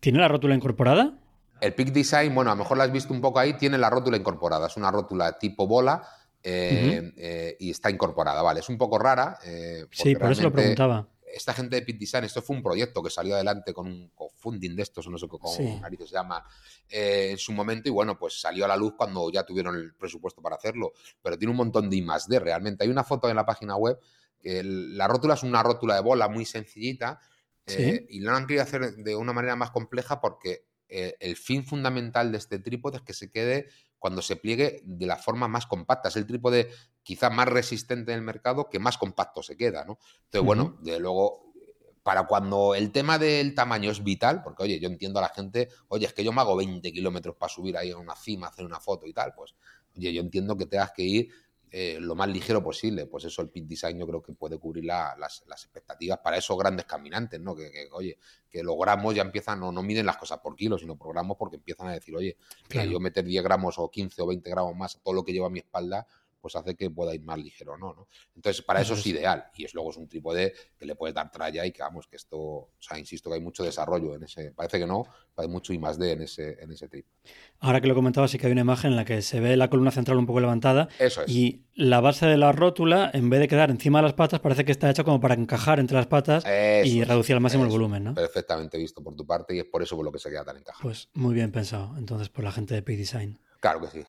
¿Tiene 0.00 0.18
la 0.18 0.28
rótula 0.28 0.54
incorporada? 0.54 1.16
El 1.60 1.74
Peak 1.74 1.92
Design, 1.92 2.34
bueno, 2.34 2.50
a 2.50 2.54
lo 2.54 2.58
mejor 2.58 2.76
la 2.76 2.84
has 2.84 2.92
visto 2.92 3.12
un 3.12 3.20
poco 3.20 3.38
ahí, 3.38 3.54
tiene 3.54 3.78
la 3.78 3.88
rótula 3.88 4.16
incorporada. 4.16 4.66
Es 4.66 4.76
una 4.76 4.90
rótula 4.90 5.38
tipo 5.38 5.66
bola 5.66 6.02
eh, 6.42 7.12
eh, 7.16 7.56
y 7.60 7.70
está 7.70 7.90
incorporada, 7.90 8.42
¿vale? 8.42 8.60
Es 8.60 8.68
un 8.68 8.78
poco 8.78 8.98
rara. 8.98 9.38
Eh, 9.44 9.84
sí, 9.92 10.16
por 10.16 10.32
eso 10.32 10.42
lo 10.42 10.52
preguntaba 10.52 11.06
esta 11.32 11.54
gente 11.54 11.76
de 11.76 11.82
Pit 11.82 11.98
Design, 11.98 12.24
esto 12.24 12.42
fue 12.42 12.56
un 12.56 12.62
proyecto 12.62 13.02
que 13.02 13.10
salió 13.10 13.34
adelante 13.34 13.72
con 13.72 13.86
un 13.86 14.10
funding 14.36 14.74
de 14.76 14.82
estos, 14.82 15.08
no 15.08 15.18
sé 15.18 15.28
cómo 15.28 15.52
narices 15.80 16.10
se 16.10 16.14
llama, 16.14 16.44
eh, 16.88 17.28
en 17.32 17.38
su 17.38 17.52
momento, 17.52 17.88
y 17.88 17.92
bueno, 17.92 18.18
pues 18.18 18.40
salió 18.40 18.64
a 18.64 18.68
la 18.68 18.76
luz 18.76 18.94
cuando 18.96 19.30
ya 19.30 19.44
tuvieron 19.44 19.76
el 19.76 19.94
presupuesto 19.94 20.40
para 20.40 20.56
hacerlo. 20.56 20.92
Pero 21.22 21.38
tiene 21.38 21.50
un 21.50 21.56
montón 21.56 21.90
de 21.90 21.96
I 21.96 22.02
más 22.02 22.28
D 22.28 22.38
realmente. 22.38 22.84
Hay 22.84 22.90
una 22.90 23.04
foto 23.04 23.28
en 23.28 23.36
la 23.36 23.44
página 23.44 23.76
web 23.76 23.98
que 24.40 24.62
la 24.62 25.08
rótula 25.08 25.34
es 25.34 25.42
una 25.42 25.62
rótula 25.62 25.94
de 25.94 26.00
bola 26.00 26.28
muy 26.28 26.44
sencillita. 26.44 27.20
Eh, 27.66 28.06
y 28.08 28.20
lo 28.20 28.34
han 28.34 28.46
querido 28.46 28.62
hacer 28.62 28.96
de 28.96 29.14
una 29.14 29.34
manera 29.34 29.54
más 29.54 29.70
compleja 29.70 30.22
porque 30.22 30.64
eh, 30.88 31.16
el 31.20 31.36
fin 31.36 31.66
fundamental 31.66 32.32
de 32.32 32.38
este 32.38 32.58
trípode 32.58 32.96
es 32.96 33.02
que 33.02 33.12
se 33.12 33.30
quede 33.30 33.68
cuando 33.98 34.22
se 34.22 34.36
pliegue 34.36 34.80
de 34.84 35.06
la 35.06 35.16
forma 35.16 35.48
más 35.48 35.66
compacta. 35.66 36.08
Es 36.08 36.16
el 36.16 36.26
trípode 36.26 36.70
quizá 37.08 37.30
más 37.30 37.48
resistente 37.48 38.12
en 38.12 38.18
el 38.18 38.22
mercado 38.22 38.68
que 38.68 38.78
más 38.78 38.98
compacto 38.98 39.42
se 39.42 39.56
queda, 39.56 39.82
¿no? 39.82 39.98
Entonces, 40.24 40.44
bueno, 40.44 40.76
de 40.82 41.00
luego, 41.00 41.54
para 42.02 42.26
cuando 42.26 42.74
el 42.74 42.92
tema 42.92 43.18
del 43.18 43.54
tamaño 43.54 43.90
es 43.90 44.04
vital, 44.04 44.42
porque 44.42 44.64
oye, 44.64 44.78
yo 44.78 44.90
entiendo 44.90 45.18
a 45.18 45.22
la 45.22 45.30
gente, 45.30 45.70
oye, 45.88 46.04
es 46.04 46.12
que 46.12 46.22
yo 46.22 46.32
me 46.32 46.42
hago 46.42 46.54
20 46.54 46.92
kilómetros 46.92 47.34
para 47.36 47.48
subir 47.48 47.78
ahí 47.78 47.92
a 47.92 47.96
una 47.96 48.14
cima, 48.14 48.48
hacer 48.48 48.66
una 48.66 48.78
foto 48.78 49.06
y 49.06 49.14
tal, 49.14 49.32
pues, 49.34 49.54
oye, 49.96 50.12
yo 50.12 50.20
entiendo 50.20 50.54
que 50.58 50.66
tengas 50.66 50.92
que 50.92 51.02
ir 51.02 51.30
eh, 51.70 51.98
lo 52.00 52.14
más 52.14 52.28
ligero 52.28 52.62
posible. 52.62 53.06
Pues 53.06 53.24
eso 53.24 53.42
el 53.42 53.50
pit 53.50 53.66
design 53.66 53.98
yo 53.98 54.06
creo 54.06 54.22
que 54.22 54.32
puede 54.32 54.58
cubrir 54.58 54.84
las, 54.84 55.42
expectativas 55.50 56.18
para 56.18 56.38
esos 56.38 56.56
grandes 56.58 56.86
caminantes, 56.86 57.40
¿no? 57.40 57.54
Que, 57.54 57.88
oye, 57.92 58.18
que 58.48 58.62
los 58.62 58.76
gramos 58.78 59.14
ya 59.14 59.22
empiezan, 59.22 59.60
no, 59.60 59.70
no 59.70 59.82
miden 59.82 60.06
las 60.06 60.16
cosas 60.16 60.38
por 60.38 60.56
kilos, 60.56 60.80
sino 60.80 60.96
por 60.96 61.12
gramos 61.12 61.36
porque 61.38 61.56
empiezan 61.56 61.88
a 61.88 61.92
decir, 61.92 62.16
oye, 62.16 62.36
que 62.68 62.88
yo 62.88 63.00
meter 63.00 63.24
10 63.24 63.42
gramos 63.42 63.78
o 63.78 63.90
15 63.90 64.22
o 64.22 64.26
20 64.26 64.50
gramos 64.50 64.76
más 64.76 64.96
a 64.96 65.00
todo 65.00 65.14
lo 65.14 65.24
que 65.24 65.32
lleva 65.32 65.46
a 65.46 65.50
mi 65.50 65.58
espalda, 65.58 66.06
pues 66.40 66.56
hace 66.56 66.74
que 66.74 66.90
pueda 66.90 67.14
ir 67.14 67.22
más 67.22 67.38
ligero, 67.38 67.76
¿no? 67.76 67.94
¿no? 67.94 68.08
Entonces, 68.34 68.62
para 68.62 68.80
eso 68.80 68.94
es 68.94 69.06
ideal. 69.06 69.44
Y 69.56 69.64
es 69.64 69.74
luego 69.74 69.90
es 69.90 69.96
un 69.96 70.08
trípode 70.08 70.54
que 70.78 70.86
le 70.86 70.94
puede 70.94 71.12
dar 71.12 71.30
tralla 71.30 71.64
y 71.66 71.72
que 71.72 71.82
vamos, 71.82 72.06
que 72.06 72.16
esto, 72.16 72.38
o 72.38 72.70
sea, 72.78 72.98
insisto 72.98 73.30
que 73.30 73.36
hay 73.36 73.42
mucho 73.42 73.64
desarrollo 73.64 74.14
en 74.14 74.24
ese, 74.24 74.52
parece 74.52 74.78
que 74.78 74.86
no, 74.86 75.04
pero 75.34 75.46
hay 75.46 75.48
mucho 75.48 75.72
y 75.72 75.78
más 75.78 75.98
de 75.98 76.12
en 76.12 76.22
ese, 76.22 76.62
en 76.62 76.70
ese 76.72 76.88
trípode. 76.88 77.14
Ahora 77.60 77.80
que 77.80 77.88
lo 77.88 77.94
comentaba, 77.94 78.28
sí 78.28 78.38
que 78.38 78.46
hay 78.46 78.52
una 78.52 78.62
imagen 78.62 78.92
en 78.92 78.96
la 78.96 79.04
que 79.04 79.22
se 79.22 79.40
ve 79.40 79.56
la 79.56 79.68
columna 79.68 79.90
central 79.90 80.18
un 80.18 80.26
poco 80.26 80.40
levantada. 80.40 80.88
Eso 80.98 81.22
es. 81.22 81.28
Y 81.28 81.64
la 81.74 82.00
base 82.00 82.26
de 82.26 82.36
la 82.36 82.52
rótula, 82.52 83.10
en 83.12 83.30
vez 83.30 83.40
de 83.40 83.48
quedar 83.48 83.70
encima 83.70 83.98
de 83.98 84.04
las 84.04 84.14
patas, 84.14 84.40
parece 84.40 84.64
que 84.64 84.72
está 84.72 84.90
hecha 84.90 85.04
como 85.04 85.20
para 85.20 85.34
encajar 85.34 85.80
entre 85.80 85.96
las 85.96 86.06
patas 86.06 86.44
y 86.84 87.04
reducir 87.04 87.34
al 87.34 87.40
máximo 87.40 87.64
el 87.64 87.70
volumen, 87.70 88.04
¿no? 88.04 88.14
Perfectamente 88.14 88.78
visto 88.78 89.02
por 89.02 89.14
tu 89.14 89.26
parte 89.26 89.54
y 89.54 89.60
es 89.60 89.66
por 89.66 89.82
eso 89.82 89.96
por 89.96 90.04
lo 90.04 90.12
que 90.12 90.18
se 90.18 90.30
queda 90.30 90.44
tan 90.44 90.56
encajado. 90.56 90.82
Pues 90.82 91.08
muy 91.14 91.34
bien 91.34 91.52
pensado, 91.52 91.94
entonces, 91.96 92.28
por 92.28 92.44
la 92.44 92.52
gente 92.52 92.74
de 92.74 92.82
P-Design. 92.82 93.38
Claro 93.60 93.80
que 93.80 93.88
sí. 93.88 94.04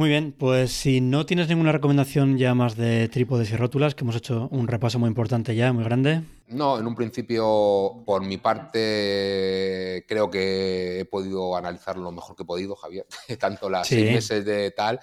Muy 0.00 0.08
bien, 0.08 0.32
pues 0.32 0.72
si 0.72 1.02
no 1.02 1.26
tienes 1.26 1.48
ninguna 1.48 1.72
recomendación 1.72 2.38
ya 2.38 2.54
más 2.54 2.74
de 2.74 3.10
trípodes 3.10 3.50
y 3.50 3.56
rótulas, 3.56 3.94
que 3.94 4.02
hemos 4.02 4.16
hecho 4.16 4.48
un 4.50 4.66
repaso 4.66 4.98
muy 4.98 5.08
importante 5.08 5.54
ya, 5.54 5.74
muy 5.74 5.84
grande. 5.84 6.22
No, 6.48 6.78
en 6.78 6.86
un 6.86 6.94
principio, 6.94 8.02
por 8.06 8.24
mi 8.24 8.38
parte, 8.38 10.02
creo 10.08 10.30
que 10.30 11.00
he 11.00 11.04
podido 11.04 11.54
analizar 11.54 11.98
lo 11.98 12.12
mejor 12.12 12.34
que 12.34 12.44
he 12.44 12.46
podido, 12.46 12.76
Javier. 12.76 13.04
Tanto 13.38 13.68
las 13.68 13.88
seis 13.88 14.10
meses 14.10 14.42
de 14.46 14.70
tal 14.70 15.00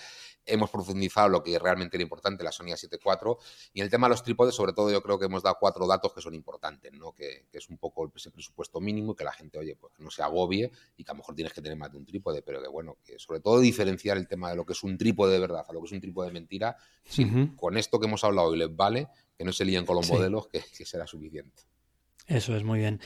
hemos 0.48 0.70
profundizado 0.70 1.30
lo 1.30 1.44
que 1.44 1.58
realmente 1.60 1.98
era 1.98 2.04
importante, 2.04 2.44
la 2.44 2.52
Sony 2.52 2.68
A7 2.68 3.00
IV. 3.04 3.38
Y 3.74 3.80
en 3.82 3.86
el 3.86 3.92
tema 3.92 4.08
de 4.08 4.12
los 4.12 4.24
trípodes, 4.24 4.56
sobre 4.56 4.74
todo, 4.74 4.92
yo 4.92 5.02
creo 5.02 5.20
que 5.20 5.26
hemos 5.26 5.44
dado 5.44 5.58
cuatro 5.60 5.86
datos 5.86 6.14
que 6.14 6.22
son 6.22 6.34
importantes, 6.34 6.92
¿no? 6.94 7.14
Que, 7.14 7.46
es 7.52 7.70
un 7.70 7.78
poco 7.78 8.12
ese 8.16 8.30
presupuesto 8.30 8.80
mínimo 8.80 9.14
y 9.14 9.16
que 9.16 9.24
la 9.24 9.32
gente, 9.32 9.58
oye, 9.58 9.76
pues 9.76 9.94
no 9.98 10.12
se 10.12 10.22
agobie 10.22 10.72
y 10.96 11.04
que 11.04 11.12
a 11.12 11.14
lo 11.14 11.20
mejor 11.20 11.34
tienes 11.34 11.54
que 11.54 11.62
tener 11.62 11.78
más 11.78 11.92
de 11.92 11.98
un 11.98 12.06
trípode, 12.06 12.44
pero 12.44 12.62
que 12.62 12.68
bueno, 12.68 12.98
que 13.04 13.18
sobre 13.18 13.40
todo 13.40 13.60
diferenciar 13.60 14.18
el 14.18 14.28
tema 14.28 14.52
de 14.52 14.56
lo 14.56 14.66
que 14.66 14.74
es 14.74 14.84
un 14.84 14.98
trípode 14.98 15.34
de 15.34 15.40
verdad 15.40 15.66
a 15.68 15.74
lo 15.74 15.80
que 15.82 15.88
es 15.88 15.92
un 15.92 16.02
trípode 16.02 16.28
de 16.28 16.34
mentira. 16.34 16.78
Con 17.56 17.78
esto 17.78 18.00
que 18.00 18.06
hemos 18.06 18.24
hablado 18.24 18.54
y 18.54 18.60
les 18.60 18.76
vale, 18.76 19.08
que 19.36 19.44
no 19.44 19.52
se 19.52 19.66
líen 19.66 19.86
con 19.86 19.96
los 19.96 20.10
modelos, 20.10 20.48
que 20.48 20.86
será 20.86 21.08
suficiente. 21.08 21.64
Eso 22.28 22.56
es 22.56 22.64
muy 22.64 22.80
bien. 22.80 23.00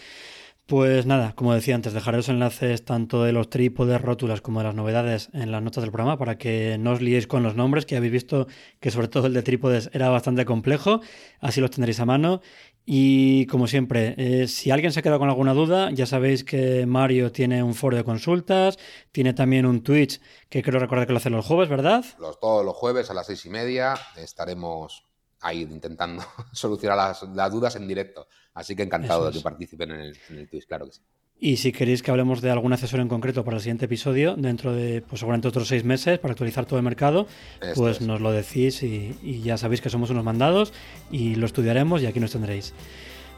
Pues 0.67 1.05
nada, 1.05 1.33
como 1.35 1.53
decía 1.53 1.75
antes, 1.75 1.91
dejaré 1.91 2.17
los 2.17 2.29
enlaces 2.29 2.85
tanto 2.85 3.23
de 3.23 3.33
los 3.33 3.49
trípodes, 3.49 3.99
rótulas 4.01 4.41
como 4.41 4.59
de 4.59 4.67
las 4.67 4.75
novedades 4.75 5.29
en 5.33 5.51
las 5.51 5.61
notas 5.61 5.83
del 5.83 5.91
programa 5.91 6.17
para 6.17 6.37
que 6.37 6.77
no 6.79 6.91
os 6.91 7.01
liéis 7.01 7.27
con 7.27 7.43
los 7.43 7.55
nombres, 7.55 7.85
que 7.85 7.97
habéis 7.97 8.13
visto 8.13 8.47
que 8.79 8.89
sobre 8.89 9.09
todo 9.09 9.27
el 9.27 9.33
de 9.33 9.43
trípodes 9.43 9.89
era 9.91 10.09
bastante 10.09 10.45
complejo, 10.45 11.01
así 11.41 11.59
los 11.59 11.71
tendréis 11.71 11.99
a 11.99 12.05
mano. 12.05 12.41
Y 12.85 13.45
como 13.47 13.67
siempre, 13.67 14.15
eh, 14.17 14.47
si 14.47 14.71
alguien 14.71 14.91
se 14.91 15.03
queda 15.03 15.19
con 15.19 15.29
alguna 15.29 15.53
duda, 15.53 15.91
ya 15.91 16.05
sabéis 16.05 16.43
que 16.43 16.85
Mario 16.85 17.31
tiene 17.31 17.61
un 17.61 17.75
foro 17.75 17.97
de 17.97 18.03
consultas, 18.03 18.79
tiene 19.11 19.33
también 19.33 19.65
un 19.65 19.83
Twitch 19.83 20.19
que 20.49 20.63
creo 20.63 20.79
recordar 20.79 21.05
que 21.05 21.13
lo 21.13 21.17
hace 21.17 21.29
los 21.29 21.45
jueves, 21.45 21.69
¿verdad? 21.69 22.03
Los, 22.17 22.39
todos 22.39 22.65
los 22.65 22.75
jueves 22.75 23.09
a 23.11 23.13
las 23.13 23.27
seis 23.27 23.45
y 23.45 23.49
media 23.49 23.95
estaremos 24.15 25.05
ahí 25.41 25.61
intentando 25.61 26.23
solucionar 26.53 26.97
las, 26.97 27.51
dudas 27.51 27.75
en 27.75 27.87
directo. 27.87 28.27
Así 28.53 28.75
que 28.75 28.83
encantado 28.83 29.27
de 29.27 29.31
que 29.31 29.41
participen 29.41 29.91
en 29.91 29.99
el, 30.01 30.17
en 30.29 30.47
Twitch, 30.47 30.65
claro 30.65 30.85
que 30.85 30.93
sí. 30.93 31.01
Y 31.43 31.57
si 31.57 31.71
queréis 31.71 32.03
que 32.03 32.11
hablemos 32.11 32.39
de 32.41 32.51
algún 32.51 32.71
accesorio 32.71 33.01
en 33.01 33.09
concreto 33.09 33.43
para 33.43 33.57
el 33.57 33.63
siguiente 33.63 33.85
episodio, 33.85 34.35
dentro 34.35 34.73
de 34.73 35.01
pues, 35.01 35.21
seguramente 35.21 35.47
otros 35.47 35.67
seis 35.67 35.83
meses, 35.83 36.19
para 36.19 36.33
actualizar 36.33 36.67
todo 36.67 36.77
el 36.77 36.85
mercado, 36.85 37.25
pues 37.73 37.99
nos 37.99 38.21
lo 38.21 38.31
decís 38.31 38.83
y, 38.83 39.17
y, 39.23 39.41
ya 39.41 39.57
sabéis 39.57 39.81
que 39.81 39.89
somos 39.89 40.11
unos 40.11 40.23
mandados 40.23 40.71
y 41.09 41.33
lo 41.33 41.47
estudiaremos 41.47 42.03
y 42.03 42.05
aquí 42.05 42.19
nos 42.19 42.31
tendréis. 42.31 42.75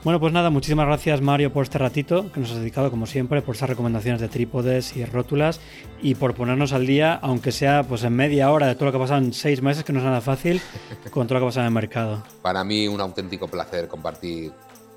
Bueno, 0.03 0.19
pues 0.19 0.33
nada, 0.33 0.49
muchísimas 0.49 0.85
gracias 0.85 1.21
Mario 1.21 1.53
por 1.53 1.63
este 1.63 1.77
ratito 1.77 2.29
que 2.33 2.41
nos 2.41 2.51
has 2.51 2.57
dedicado 2.57 2.91
como 2.91 3.05
siempre, 3.05 3.41
por 3.41 3.55
esas 3.55 3.69
recomendaciones 3.69 4.19
de 4.19 4.27
trípodes 4.27 4.97
y 4.97 5.05
rótulas 5.05 5.61
y 6.01 6.15
por 6.15 6.35
ponernos 6.35 6.73
al 6.73 6.85
día, 6.85 7.13
aunque 7.13 7.53
sea 7.53 7.83
pues 7.83 8.03
en 8.03 8.13
media 8.13 8.51
hora 8.51 8.67
de 8.67 8.75
todo 8.75 8.87
lo 8.87 8.91
que 8.91 8.97
ha 8.97 8.99
pasado 8.99 9.23
en 9.23 9.31
seis 9.31 9.61
meses, 9.61 9.85
que 9.85 9.93
no 9.93 9.99
es 9.99 10.05
nada 10.05 10.19
fácil, 10.19 10.59
con 11.09 11.25
todo 11.25 11.35
lo 11.35 11.39
que 11.39 11.45
ha 11.45 11.49
pasado 11.49 11.67
en 11.67 11.67
el 11.67 11.73
mercado. 11.73 12.21
Para 12.41 12.65
mí 12.65 12.85
un 12.85 12.99
auténtico 12.99 13.47
placer 13.47 13.87
compartir 13.87 14.51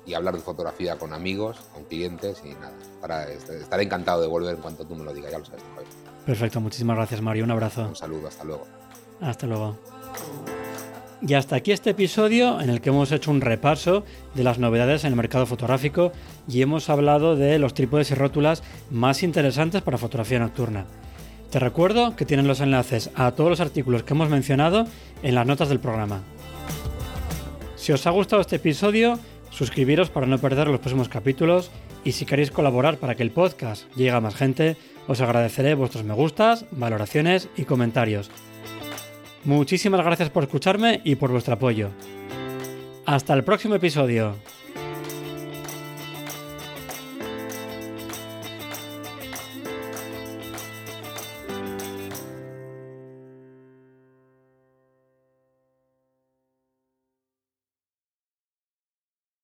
y 0.07 0.13
hablar 0.13 0.35
de 0.35 0.41
fotografía 0.41 0.97
con 0.97 1.13
amigos, 1.13 1.57
con 1.73 1.83
clientes 1.83 2.41
y 2.43 2.53
nada, 2.53 2.73
para, 3.01 3.29
estaré 3.29 3.83
encantado 3.83 4.21
de 4.21 4.27
volver 4.27 4.55
en 4.55 4.61
cuanto 4.61 4.85
tú 4.85 4.95
me 4.95 5.03
lo 5.03 5.13
digas, 5.13 5.31
ya 5.31 5.37
lo 5.37 5.45
sabes. 5.45 5.61
Perfecto, 6.25 6.61
muchísimas 6.61 6.95
gracias 6.95 7.21
Mario, 7.21 7.43
un 7.43 7.51
abrazo. 7.51 7.87
Un 7.87 7.95
saludo, 7.95 8.27
hasta 8.27 8.43
luego. 8.45 8.65
Hasta 9.21 9.45
luego. 9.45 9.77
Y 11.21 11.33
hasta 11.33 11.55
aquí 11.55 11.71
este 11.71 11.89
episodio 11.89 12.61
en 12.61 12.69
el 12.69 12.79
que 12.79 12.89
hemos 12.89 13.11
hecho 13.11 13.31
un 13.31 13.41
repaso 13.41 14.03
de 14.35 14.43
las 14.43 14.59
novedades 14.59 15.03
en 15.03 15.11
el 15.11 15.15
mercado 15.15 15.45
fotográfico 15.45 16.11
y 16.47 16.61
hemos 16.61 16.89
hablado 16.89 17.35
de 17.35 17.57
los 17.57 17.73
trípodes 17.73 18.11
y 18.11 18.15
rótulas 18.15 18.61
más 18.91 19.23
interesantes 19.23 19.81
para 19.81 19.97
fotografía 19.97 20.39
nocturna. 20.39 20.85
Te 21.49 21.59
recuerdo 21.59 22.15
que 22.15 22.25
tienen 22.25 22.47
los 22.47 22.59
enlaces 22.59 23.09
a 23.15 23.31
todos 23.31 23.49
los 23.49 23.61
artículos 23.61 24.03
que 24.03 24.13
hemos 24.13 24.29
mencionado 24.29 24.85
en 25.23 25.33
las 25.33 25.47
notas 25.47 25.69
del 25.69 25.79
programa. 25.79 26.21
Si 27.77 27.93
os 27.93 28.05
ha 28.05 28.11
gustado 28.11 28.41
este 28.41 28.57
episodio, 28.57 29.17
suscribiros 29.49 30.09
para 30.09 30.27
no 30.27 30.37
perder 30.37 30.67
los 30.67 30.79
próximos 30.79 31.09
capítulos 31.09 31.71
y 32.03 32.13
si 32.13 32.25
queréis 32.25 32.51
colaborar 32.51 32.97
para 32.97 33.15
que 33.15 33.23
el 33.23 33.31
podcast 33.31 33.85
llegue 33.95 34.11
a 34.11 34.21
más 34.21 34.35
gente, 34.35 34.77
os 35.07 35.21
agradeceré 35.21 35.73
vuestros 35.75 36.03
me 36.03 36.13
gustas, 36.13 36.65
valoraciones 36.71 37.49
y 37.57 37.63
comentarios. 37.63 38.29
Muchísimas 39.43 40.03
gracias 40.03 40.29
por 40.29 40.43
escucharme 40.43 41.01
y 41.03 41.15
por 41.15 41.31
vuestro 41.31 41.53
apoyo. 41.53 41.89
Hasta 43.05 43.33
el 43.33 43.43
próximo 43.43 43.75
episodio. 43.75 44.35